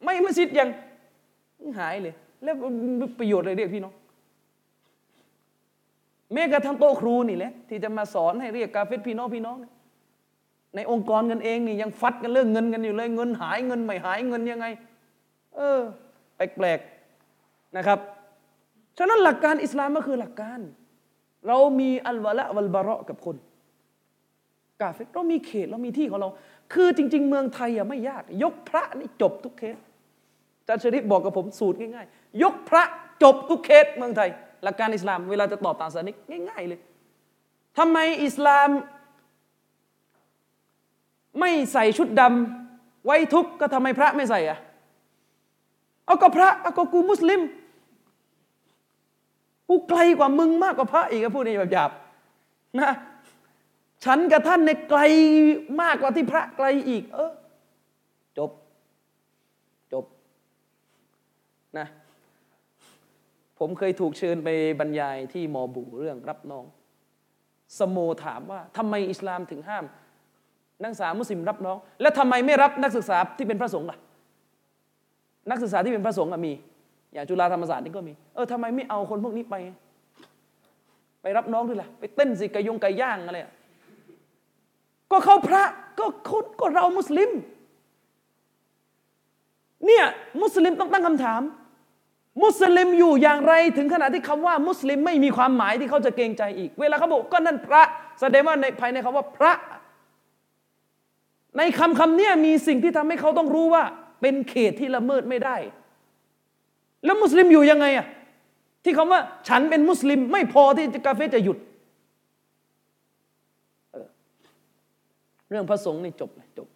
[0.05, 0.69] ไม่มัสยิดยัง
[1.79, 2.55] หายเลย แล้ว
[3.19, 3.95] ประโยชน์อะไรเรียกพี่น้อง
[6.33, 9.57] แม้กระทั่งโต๊ะครูนี่แหละที่จะมาสอนให้เรียกกาเฟตพี่น้องพี่น้อง
[10.75, 14.67] ในองค์กรกันเองนี่ยังฟัดกันเรื่องเงินกันอยู่เลยเงินหายเงินไม่หายเงินยังไง
[15.57, 15.81] เออ
[16.37, 17.99] แปลกๆนะครับ
[18.99, 20.61] ฉะนั้นหลักการอิสลามก็คือหลักการ
[21.47, 23.37] เรามีอัลวะละวัลบาระกับคน
[24.81, 26.29] กาเฟตเรามีเขตเรามีที่ของเรา
[26.73, 29.79] คือจริง ๆ เมืองไทยอะไม่ยาก ยกพระนี่จบทุกเคส
[30.67, 32.83] จารย์ชริปบอกกับผมสูตรง่ายๆ ยกพระ
[33.23, 34.29] จบทุกเคสเมืองไทย
[34.63, 36.17] หลักการอิสลามเวลาจะตอบตามศาสนิก
[36.49, 36.81] ง่าย ๆ เลย
[37.79, 38.69] ทำไมอิสลาม
[41.41, 44.59] ไม่ใส่ชุดดำไว้ทุกก็ทำไมพระไม่ใส่อะ
[46.07, 47.41] เอาก็พระเอาก็กูมุสลิม
[49.69, 51.91] กูไกลกว่ามึงมากกว่าพระอีกพูดในแบบหยาบ
[52.81, 52.93] นะ
[54.05, 55.01] ฉันกับท่านในไกล
[55.81, 57.33] มากกว่าที่พระไกลอีก เออ
[58.39, 58.51] จบ
[59.93, 60.05] จบ
[61.79, 61.87] นะ
[63.59, 64.49] ผมเคยถูกเชิญไป
[64.81, 66.65] บรรยายที่มอบูเรื่องรับน้อง
[67.79, 69.85] สโมถามว่าทำไมอิสลามถึงห้าม
[70.83, 73.99] นักศึกษามุสลิมรับน้อง แล้วทำไมไม่รับนักศึกษาที่เป็นพระสงฆ์ล่ะ
[75.51, 76.53] นักศึกษาที่เป็นพระสงฆ์มี
[77.17, 79.55] อย่างจุฬาธรรมศาสตร์นี่ก็มี เออทำไมไม่เอาคนพวกนี้ไป
[81.23, 83.39] ไปรับน้องด้วยล่ะ ไปเต้นสิกะยงไก่ย่างอะไร
[85.11, 85.63] ก็เขาพระ
[85.99, 87.31] ก็คนก็เรามุสลิม
[89.87, 90.05] เนี่ย
[90.43, 91.43] มุสลิมต้องตั้งคำถาม
[92.43, 97.83] มุสลิมอยู่อย่างไรถึงขนาดที่คำว่า มุสลิมไม่มีความหมายที่เขาจะเกรงใจอีก เวลาเขาบอกก็นั่นพระ
[98.21, 99.53] แสดงว่าในภายในคำว่าพระ
[101.59, 103.85] ในคำคำนี้มีสิ่งที่ทำให้เขาต้องรู้ว่า
[104.21, 105.57] เป็นเขตที่ละเมิดไม่ได้
[107.07, 108.07] แล้วมุสลิมอยู่ยังไงอะ
[108.85, 111.59] ที่คำว่า ฉันเป็นมุสลิม ไม่พอที่กาเฟจะหยุด
[115.51, 116.69] เรื่องพระสงฆ์นี่จบเลยจบ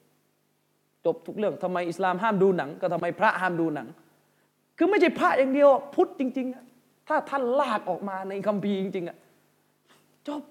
[1.07, 3.89] จบทุกเรื่องทำไมอิสลามห้ามดูหนัง ก็ทำไมพระห้ามดูหนัง
[4.77, 9.17] คือไม่ใช่พระอย่างเดียว พุทธจริงๆถ้าท่านลากออกมาในคัมภีร์จริงๆอะ
[10.29, 10.43] จบ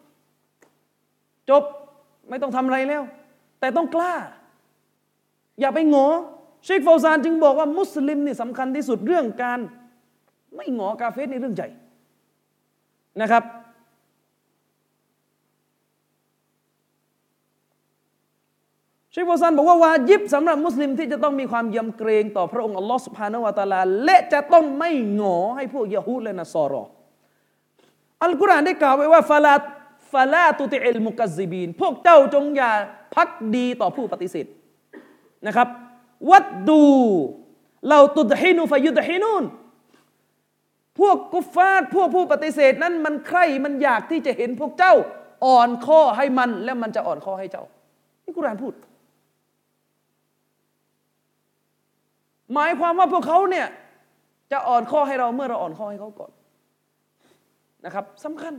[1.50, 1.64] จบ
[2.30, 3.04] ไม่ต้องทำอะไรแล้ว
[3.60, 4.14] แต่ต้องกล้า
[5.60, 6.08] อย่าไปงอ
[6.66, 9.60] เชคฟาวซานจึงบอกว่ามุสลิมนี่สำคัญที่สุดเรื่องการ
[10.56, 11.70] ไม่งอกาเฟสในเรื่องใหญ่
[13.22, 13.44] นะครับ
[19.12, 26.84] เชคฟาวซันบอกว่าวาจิบสำหรับมุสลิมที่จะต้องมีความยำเกรงต่อพระองค์อัลลอฮ์สุบฮานวะตาลา และจะต้องไม่หงอให้พวกยะฮูดและนัสรอ
[28.24, 29.54] อัลกุรอานได้กล่าวไว้ว่าฟาลา
[30.14, 32.72] ฟาลาตุติอิลมุกัซซิบีน พวกเจ้าจงอย่า
[33.16, 34.46] พักดีต่อผู้ปฏิเสธ
[35.48, 35.68] นะครับ
[36.30, 36.84] วัดดู
[37.90, 39.44] เราตุดฮินุฟายุดฮินุน
[41.00, 44.94] พวกกุฟาร์พวกผู้ปฏิเสธนั้นมันใคร่มันอยากที่จะเห็นพวกเจ้า
[45.46, 47.66] อ่อนข้อให้มัน และมันจะอ่อนข้อให้เจ้า
[48.24, 48.74] นี่กุรอานพูด
[52.54, 53.68] หมายความว่าพวกเขาเนี่ย
[54.52, 56.32] จะอ่อนข้อให้เราเมื่อเราอ่อนข้อให้เขาก่อน
[57.86, 58.54] นะครับสำคัญ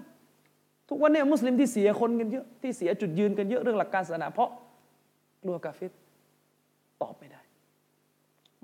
[0.89, 4.51] ทุกวันนี้มุสลิมที่เสียคนกันเยอะที่เสียจุดยืนกันเยอะเรื่องหลักการศาสนาเพราะ
[5.43, 5.93] กลัวกาเฟต
[7.03, 7.40] ตอบไม่ได้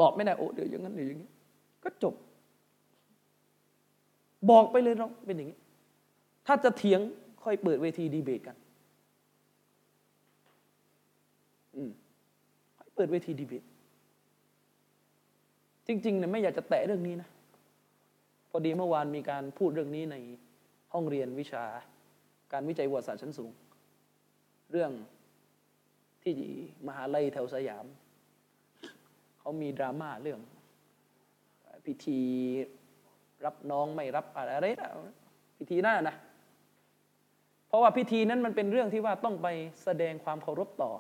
[0.01, 1.31] ตอบไม่ได้โอ้เดี๋ยวอย่างนั้นเดี๋ยวอย่างนี้
[1.85, 2.15] ก็จบ
[4.51, 5.59] บอกไปเลยเราเป็นอย่างนี้
[6.47, 7.01] ถ้าจะเถียง
[7.45, 8.57] ค่อยเปิดเวทีดีเบตกัน
[11.77, 11.91] อืม
[12.79, 13.65] ค่อยเปิดเวทีดีเบต
[15.87, 17.29] จริงๆเนี่ยไม่อยากจะแตะเรื่องนี้นะ
[18.51, 20.17] พอดีเมื่อวานมีการพูดเรื่องนี้ใน
[20.93, 21.65] ห้องเรียนวิชา
[22.53, 23.51] การวิจัยวัติศาสตร์ชั้นสูง
[24.71, 24.91] เรื่อง
[26.23, 26.37] ที่
[26.87, 27.87] มหาลัยแถวสยาม
[29.47, 30.41] เขามีดราม่าเรื่อง
[31.87, 32.21] พิธี
[33.45, 34.51] รับน้องไม่รับอะไร
[34.81, 34.91] นะ
[35.59, 36.17] พิธีนั่นนะ
[37.69, 39.49] เพราะว่าพิธีนั้นมันเป็นเรื่องที่ว่าต้องไป
[39.85, 40.93] แสดงความเคารพต่อ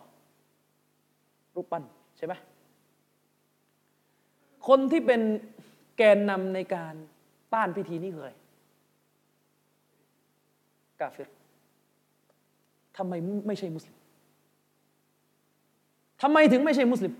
[1.54, 1.84] รูปปั้น
[2.16, 2.34] ใช่ไหม
[4.68, 5.20] คนที่เป็น
[5.96, 6.94] แกนนำในการ
[7.54, 8.32] ต้านพิธีนี้คืออะไร
[11.00, 11.22] กาเฟร
[12.96, 13.12] ทำไม
[13.46, 13.96] ไม่ใช่มุสลิม
[16.22, 17.14] ทำไมถึงไม่ใช่มุสลิม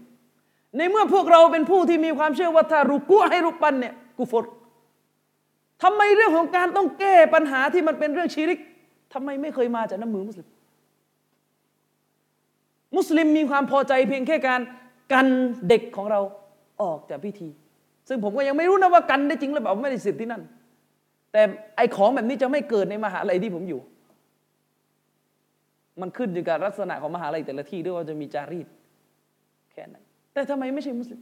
[0.77, 4.45] ในเมื่อพวกเราเป็นผู้ที่มีความเชื่อว่าถ้ารุกัวให้รูปปั้นเนี่ยกูฟร
[5.83, 8.59] ทำไมเรื่องของการต้องแก้ปัญหาที่มันเป็นเรื่องชีริก
[9.13, 10.49] ทำไมไม่เคยมาจากน้ำมือมุสลิม
[12.97, 14.61] มุสลิมมีความพอใจเพียงแค่การ
[15.13, 15.27] กัน
[15.69, 16.21] เด็กของเรา
[16.83, 17.49] ออกจากพิธี
[18.09, 20.43] ซึ่งผมก็ยังไม่รู้นะว่ากันได้จริงหรือเปล่าไม่ได้สิทธิ์ที่นั่น
[21.33, 21.43] แต่
[21.77, 23.81] ไอของแบบนี้จะไม่เกิดในมหาลัยที่ผมอยู่
[26.01, 28.67] มันขึ้นอยู่กับลักษณะของมหาลัยแต่ละที่ด้วยว่าจะมีจารีต
[29.73, 30.06] แค่นั้น
[30.37, 31.21] แต่ทำไมไม่ใช่มุสลิม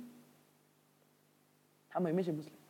[1.93, 2.61] ทำไมไม่ใช่มุสลิม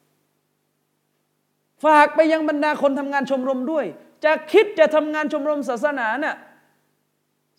[1.84, 3.84] ฝากไปยังบรรดาคนทำงานชมรมด้วย
[4.24, 6.36] จะคิดจะทำงานชมรมศาสนาเน่ะ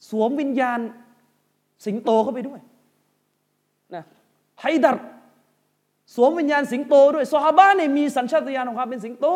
[0.10, 0.80] สวมวิญญาณ
[1.86, 2.60] สิงโตเข้าไปด้วย
[3.96, 4.04] นะ
[4.62, 4.98] ไฮดัร
[6.16, 9.28] สวมวิญญาณสิงโตด้วยซอฮาบะเนี่ยมีสัญชาตญาณของความเป็นสิงโต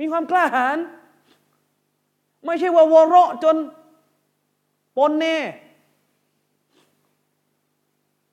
[0.00, 0.76] มีความกล้าหาญ
[2.46, 3.56] ไม่ใช่ว่าวอเราะจน
[4.96, 5.38] ปนเน่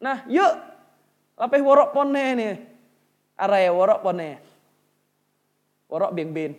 [0.07, 0.53] นะเยอะ
[1.37, 2.55] เราไปวอเราะปนเน่เนี่ย
[3.41, 4.29] อะไรวอเราะปนเน่
[5.91, 6.51] วอเราะเบี่ยงเบน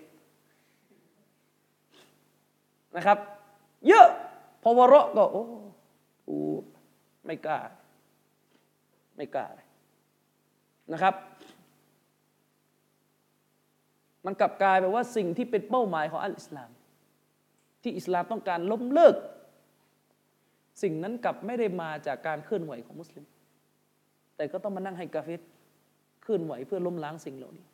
[2.97, 3.18] นะครับ
[3.89, 4.09] เยอะ
[4.62, 5.44] พอวอเราะก็โอ้
[6.28, 6.36] กู
[7.24, 7.59] ไม่กล้า
[9.16, 9.66] ไม่กล้าเลย
[10.93, 11.14] นะครับ
[14.24, 16.70] มันกลับกลายไปว่าสิ่งที่เป็นเป้าหมายของอัลอิสลาม
[17.82, 19.14] ที่อิสลามต้องการล้มเลิก
[20.82, 23.24] สิ่งนั้นกลับไม่ได้มาจากการเคลื่อนไหวของมุสลิม
[24.37, 25.40] แต่ก็ต้องมานั่งให้กาเฟร
[26.23, 27.67] เคลื่อนไหวเพื่อล้มล้างสิ่งเหล่านี้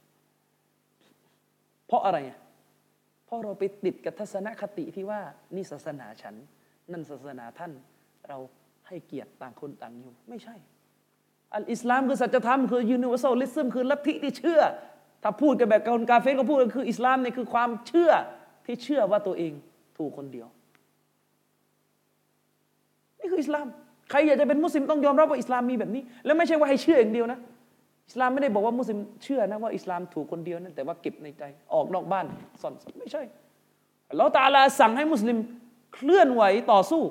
[1.87, 2.39] เพราะอะไรอะ
[3.27, 5.21] เพราะเราไปติดกับทัศนคติที่ว่า
[5.55, 6.35] นี่ศาสนาฉัน
[6.93, 7.73] นั่นศาสนาท่าน
[8.29, 8.39] เรา
[8.89, 10.55] ให้เกียรติต่างคนต่างอยู่ ไม่ใช่
[11.55, 14.61] อัลอิสลามคือสัจธรรมคือ universalism คือลัทธิที่เชื่อ
[15.23, 18.13] ถ้าพูดกันแบบคนกาเฟรก็พูดกันคืออิสลามเนี่ยคือความเชื่อ
[18.67, 19.53] ที่เชื่อว่าตัวเอง
[19.99, 20.49] ถูกคนเดียว
[23.19, 23.67] นี่คืออิสลาม
[24.13, 27.39] ใครอยากจะเป็นมุสลิมต้องยอมรับว่าอิสลามมีแบบนี้ แล้วไม่ใช่ว่าให้เชื่ออย่างเดียวนะ
[28.09, 31.43] อิสลามไม่ได้บอกว่ามุสลิมเชื่อนะว่าอิสลามถูกคนเดียวนะแต่ว่าเก็บในใจ
[31.75, 32.27] ออกนอกบ้าน
[32.63, 33.23] ซ่อนไม่ใช่
[34.17, 35.39] เราตาลาสั่งให้มุสลิม
[35.95, 37.03] เคลื่อนไหวต่อสู้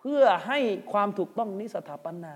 [0.00, 0.58] เพื่อให้
[0.92, 2.34] ความถูกต้องนี้สถาปนา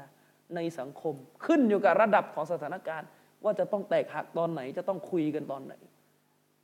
[0.55, 3.09] ในสังคม ขึ้นอยู่กับระดับของสถานการณ์
[3.45, 5.75] ว่าจะต้องแตกหักตอนไหนจะต้องคุยกันตอนไหน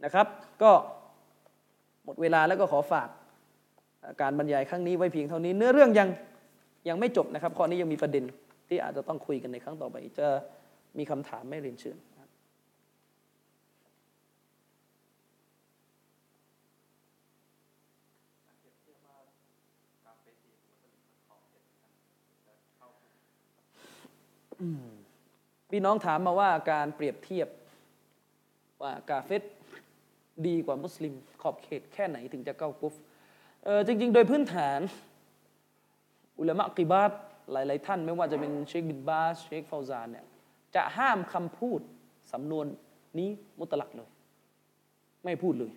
[0.04, 0.26] นะครับ
[0.62, 0.72] ก็
[2.04, 3.08] หมดเวลาแล้วก็ขอฝาก
[4.20, 6.08] การบรรยายครั้งนี้ไว้เพียงเท่านี้ เนื้อเรื่องยัง
[6.88, 8.24] ยังไม่จบนะครับ ข้อนี้ยังมีประเด็น
[8.68, 10.28] ที่อาจจะต้องคุยกันในครั้งต่อไป จะ
[10.98, 11.98] มีคำถามไม่เรียนเชิญ
[25.70, 27.48] พี่น้องถามมาว่าการเปรียบเทียบ
[28.82, 29.42] ว่ากาเฟต
[30.46, 32.94] ดีกว่ามุสลิม ขอบเขตแค่ไหนถึงจะเข้ากุฟ
[33.64, 34.80] เออจริง ๆ โดยพื้นฐาน
[36.42, 37.12] อุลามะกิบาต
[37.52, 40.24] หลาย ๆ ท่าน ไม่ว่าจะเป็นเชคบินบาสเชคฟาวซานเนี่ย
[40.74, 41.80] จะห้ามคำพูด
[42.32, 42.66] สำนวน
[43.18, 44.08] นี้มุตลักเลย
[45.24, 45.72] ไม่พูดเลย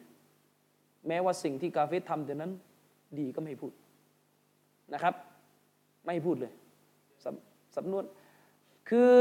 [1.08, 2.52] แม้ว่าสิ่งที่กาเฟตทำเดี๋ยวนั้น
[3.20, 3.72] ดีก็ไม่พูด
[4.94, 5.14] นะครับ
[6.06, 6.52] ไม่พูดเลย
[7.24, 8.04] สำสำนวน
[8.90, 9.12] คือ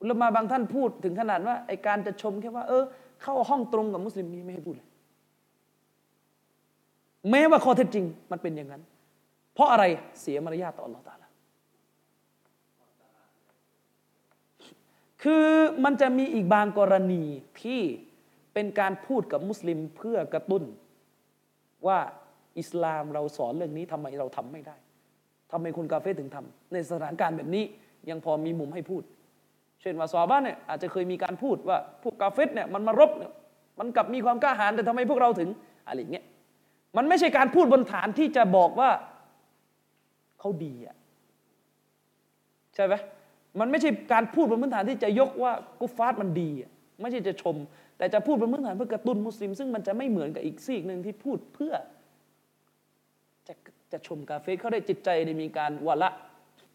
[0.00, 2.84] อุลามาบางท่านพูดถึงขนาดว่าไอการจะชมแค่ว่า เออ
[3.22, 4.88] เข้าห้องตรงกับมุสลิมนี่ไม่ให้พูดเลย
[7.30, 8.82] แม้ว่าข้อเท็จจริงมันเป็นอย่างนั้น
[9.54, 9.84] เพราะอะไร
[10.20, 11.28] เสียมารยาทต่ออัลลอฮฺตาลา
[15.22, 15.48] คือ
[15.84, 17.22] มันจะมีอีกบางกรณี
[17.62, 17.80] ที่
[18.54, 20.62] เป็นการพูดกับมุสลิมเพื่อกระตุ้น
[21.86, 21.98] ว่า
[22.58, 24.76] อิสลามเราสอนเรื่องนี้ทำไมเราทำไม่ได้
[25.52, 27.64] ทำไมคนกาเฟ่ถึงทำในสถานการณ์แบบนี้
[28.10, 29.02] ยังพอมีมุมให้พูด
[29.80, 33.32] เช่นว่าซอบ้านเนี่ยอาจจะเคยมีการพูดว่าพวกกาเฟตเนี่ยมันมารบเนี่ย
[33.78, 35.48] มันกลับมีความกล้าหาญแต่ทำไมพวกเราถึง
[35.86, 36.24] อะไรเงี้ย
[36.96, 38.90] มันไม่ใช่การพูดบนฐานที่จะบอกว่า
[40.42, 40.96] เขาดีอะ
[42.74, 42.94] ใช่ไหม
[43.60, 46.70] มันไม่ใช่การพูดบนพื้นฐานที่จะยกว่ากุฟาร์มันดีอะ
[47.00, 47.56] ไม่ใช่จะชม
[47.98, 51.72] แต่จะพูดบนพื้นฐานเพื่อกระตุ้นมุสลิม ซึ่งมันจะไม่เหมือนกับอีกซีกหนึ่งที่พูดเพื่อ
[53.48, 53.54] จะ
[53.92, 56.10] จะชมกาเฟตเขาได้จิตใจได้มีการวะละ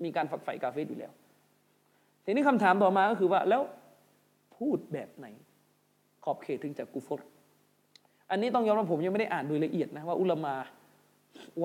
[0.03, 1.11] มีการฝักใฝ่กาเฟตอยู่แล้ว
[2.25, 3.61] ทีนี้คำถามต่อมาก็คือว่าแล้ว
[4.57, 5.27] พูดแบบไหน
[6.23, 7.21] ขอบเขตถึงจากกุฟร
[8.31, 10.55] อันนี้ต้องยอมรับผมยังไม่ได้อ่านโดยละเอียดนะว่าอุลามา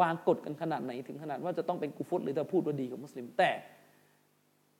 [0.01, 3.51] วางกฎกันขนาดไหนถึงขนาดว่าจะต้องเป็นกุฟรหรือจะพูดว่าดีกว่ามุสลิม แต่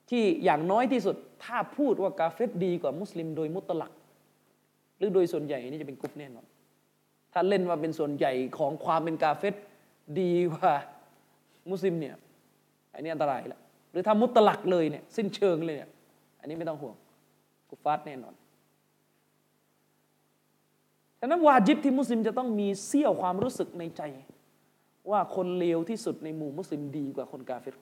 [0.09, 3.91] ที่อย่างน้อยที่สุดถ้าพูดว่ากาเฟตดีกว่ามุสลิม โดยมุตลัก
[4.97, 6.45] หรือโดยส่วนใหญ่นี่จะเป็นกุฟแน่นอน
[7.33, 9.55] ถ้าเล่นว่าเป็นส่วนใหญ่ของความเป็นกาเฟต
[10.19, 10.73] ดีกว่า
[11.71, 12.15] มุสลิมเนี่ย
[12.93, 13.61] อันนี้อันตรายละ
[13.91, 15.89] หรือทำมุตลักเลยเนี่ยสิ้นเชิงเลยเนี่ย
[16.39, 16.95] อันนี้ไม่ต้องห่วง
[17.69, 18.33] กุฟาร์แน่นอน
[21.19, 24.01] ฉะนั้นวาจิบที่มุสลิมจะต้องมีเสี้ยวความรู้สึกในใจ
[25.11, 27.77] ว่าคนเลวที่สุดในหมู่มุสลิมดีกว่าคนกาเฟร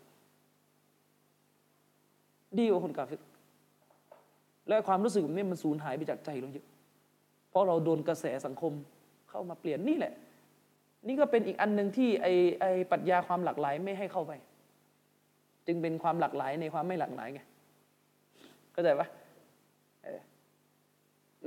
[2.59, 3.15] ดีกว่าคนกาเฟร
[4.67, 6.67] และความรู้สึกนี้มันสูญหายไปจากใจเราเยอะ
[7.49, 8.73] เพราะเราโดนกระแสสังคม
[9.29, 10.13] เข้ามาเปลี่ยนนี่แหละ
[11.07, 12.27] นี่ก็เป็นอีกอันหนึ่งที่ไอ
[12.59, 14.31] ไอปรัชญาความหลากหลายไม่ให้เข้าไป
[15.67, 17.41] จึงเป็นความหลากหลายในความไม่หลากหลายไง
[18.73, 19.07] เข้าใจปะ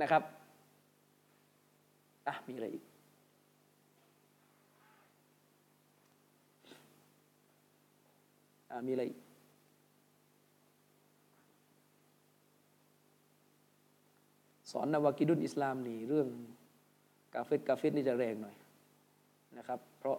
[0.01, 0.21] นะครับ
[2.27, 2.91] อะมีอะไรอีก อะ
[8.87, 9.03] มีอะไร
[14.71, 16.27] สอนนวากิดุนอิสลามนี่เรื่อง
[17.33, 18.55] กาเฟตกาเฟตนี่จะแรงหน่อย
[19.57, 20.17] นะครับ เพราะ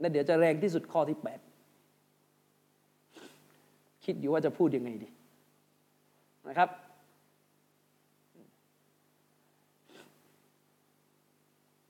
[0.00, 1.40] นั่นเดี๋ยวจะแรงที่สุดข้อที่แปด
[4.04, 5.08] คิดอยู่ว่าจะพูดยังไงดี
[6.48, 6.68] นะครับ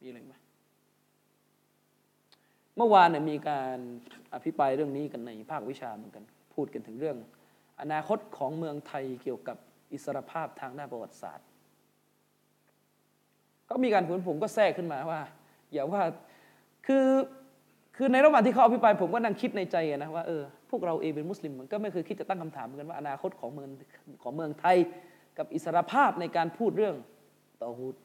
[0.00, 0.34] มีอะไรไหม
[2.80, 3.78] เมื่อวานเนี่ยมีการ
[4.34, 6.24] อภิปรายเรื่องนี้กันในภาควิชาเหมือนกัน
[6.54, 7.16] พูดกันถึงเรื่อง
[7.80, 9.56] อนาคตของเมืองไทยเกี่ยวกับ
[9.92, 11.46] อิสรภาพทางด้านประวัติศาสตร์
[13.68, 15.20] ก็มีการผลผมก็แทรกขึ้นมาว่า
[15.72, 16.02] อย่าว่า
[16.86, 17.06] คือ
[17.96, 23.70] คือในระหว่างที่เขาอภิปรายผมก็นั่งคิดในใจนะว่าเออพวกเราเองเป็นมุสลิมมันก็ไม่เคยคิดจะตั้งคำถามเหมือนกันว่าอนาคตของเมือง
[24.22, 24.76] ของเมืองไทย
[25.38, 26.94] กับอิสรภาพในการพูดเรื่อง
[27.60, 27.96] ตอฮูด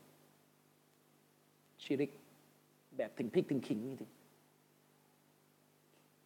[1.83, 2.11] ชิริก
[2.97, 4.11] แบบถึงพริกถึงขิงจริง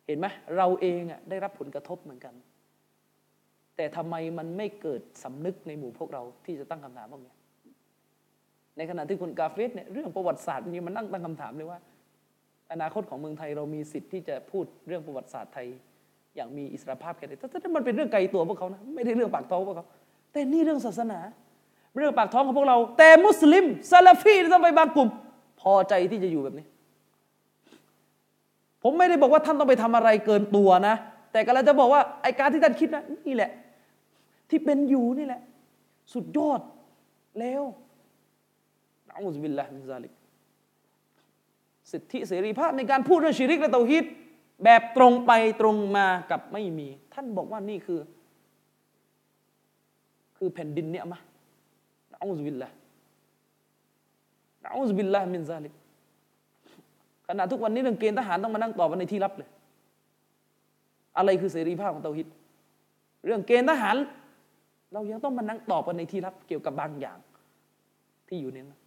[0.10, 0.28] เห็นไหม
[0.58, 2.34] เราเองอะได้รับผลกระทบเหมือนกัน
[3.76, 7.34] แต่ทำไมมันไม่เกิดสำนึกในหมู่พวกเราที่จะตั้งคำถามพวกนี้
[8.78, 11.80] ในขณะที่คุณกาเฟสเนี่ยเรื่องประวัติศาสตร์นี่มันนั่งตั้งคำถามเลยว่า
[12.72, 15.68] อนาคตของเมืองไทยเรามีสิทธิ์ที่จะพูดเรื่องประวัติศาสตร์ไทย
[16.36, 19.86] อย่างมีอิสรภาพแค่ไหนแต่ถ้ามันเป็นเรื่องไกลตัวพวกเขานะไม่ได้เรื่องปากท้องพวกเขา
[20.32, 21.20] แต่นี่เรื่องศาสนา
[21.98, 25.10] เรื่องปากท้องของพวกเรา แต่มุสลิมซาลาฟีต้องไปบางกลุ่ม
[25.62, 26.66] พอใจที่จะอยู่แบบนี้
[28.92, 30.96] ผมไม่ได้บอกว่าท่านต้องไปทำอะไรเกินตัวนะ
[31.32, 33.52] แต่ก็เราจะบอกว่าไอการที่ท่านคิดนะนี่แหละ
[34.50, 35.42] ที่เป็นอยู่นี่แหละ
[36.14, 36.62] สุดยอด
[37.40, 37.64] แล้ว
[39.08, 40.14] نعوذ بالله من ذلك
[41.92, 44.06] สิทธิเสรีภาพในการพูดเรื่องชิริกและเตาฮิด
[44.64, 48.00] แบบตรงไปตรงมากลับไม่มี ท่านบอกว่านี่คือ
[50.38, 55.74] คือแผ่นดิน نعمة نعوذ بالله نعوذ بالله من ذلك
[57.32, 59.50] ขณะทุกวันนี้เรื่องเกณฑ์ทหารต้องมานั่งตอบกันในที่ลับเลย
[61.18, 62.28] อะไรคือเสรีภาพของเตาฮิด
[63.26, 63.96] เรื่องเกณฑ์ทหาร
[64.94, 67.18] เรายังต้องมานั่งตอบกันในที่ลับ เกี่ยวกับบางอย่าง
[68.28, 68.80] ที่อยู่ในนั้น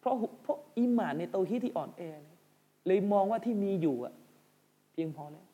[0.00, 2.38] เพราะเพราะอิหมานในเตาฮีดที่อ่อนแอเลย
[2.86, 4.14] เลยมองว่าที่มีอยู่อะ
[4.92, 5.46] เพียงพอแล้ว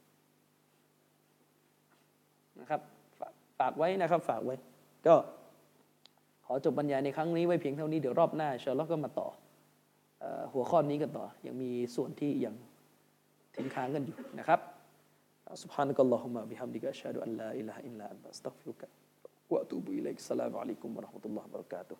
[2.60, 2.80] นะครับ
[3.18, 4.54] ฝากฝากไว้นะครับ ฝากไว้
[5.06, 5.14] ก็
[6.46, 9.28] ขอจบบรรยายในครั้งนี้ไว้เพียงเท่านี้เดี๋ยวรอบหน้าเชญเราก็มาต่อ
[10.53, 12.55] หัวข้อนี้กันต่อ ยังมีส่วนที่ยัง
[13.55, 14.61] ทิ้งค้างกันอยู่นะครับ
[15.63, 18.81] سبحانك اللهم وبحمدك أشهد أن لا إله إلا أنت أستغفرك
[19.49, 21.97] وأتوب إليك السلام عليكم ورحمة الله وبركاته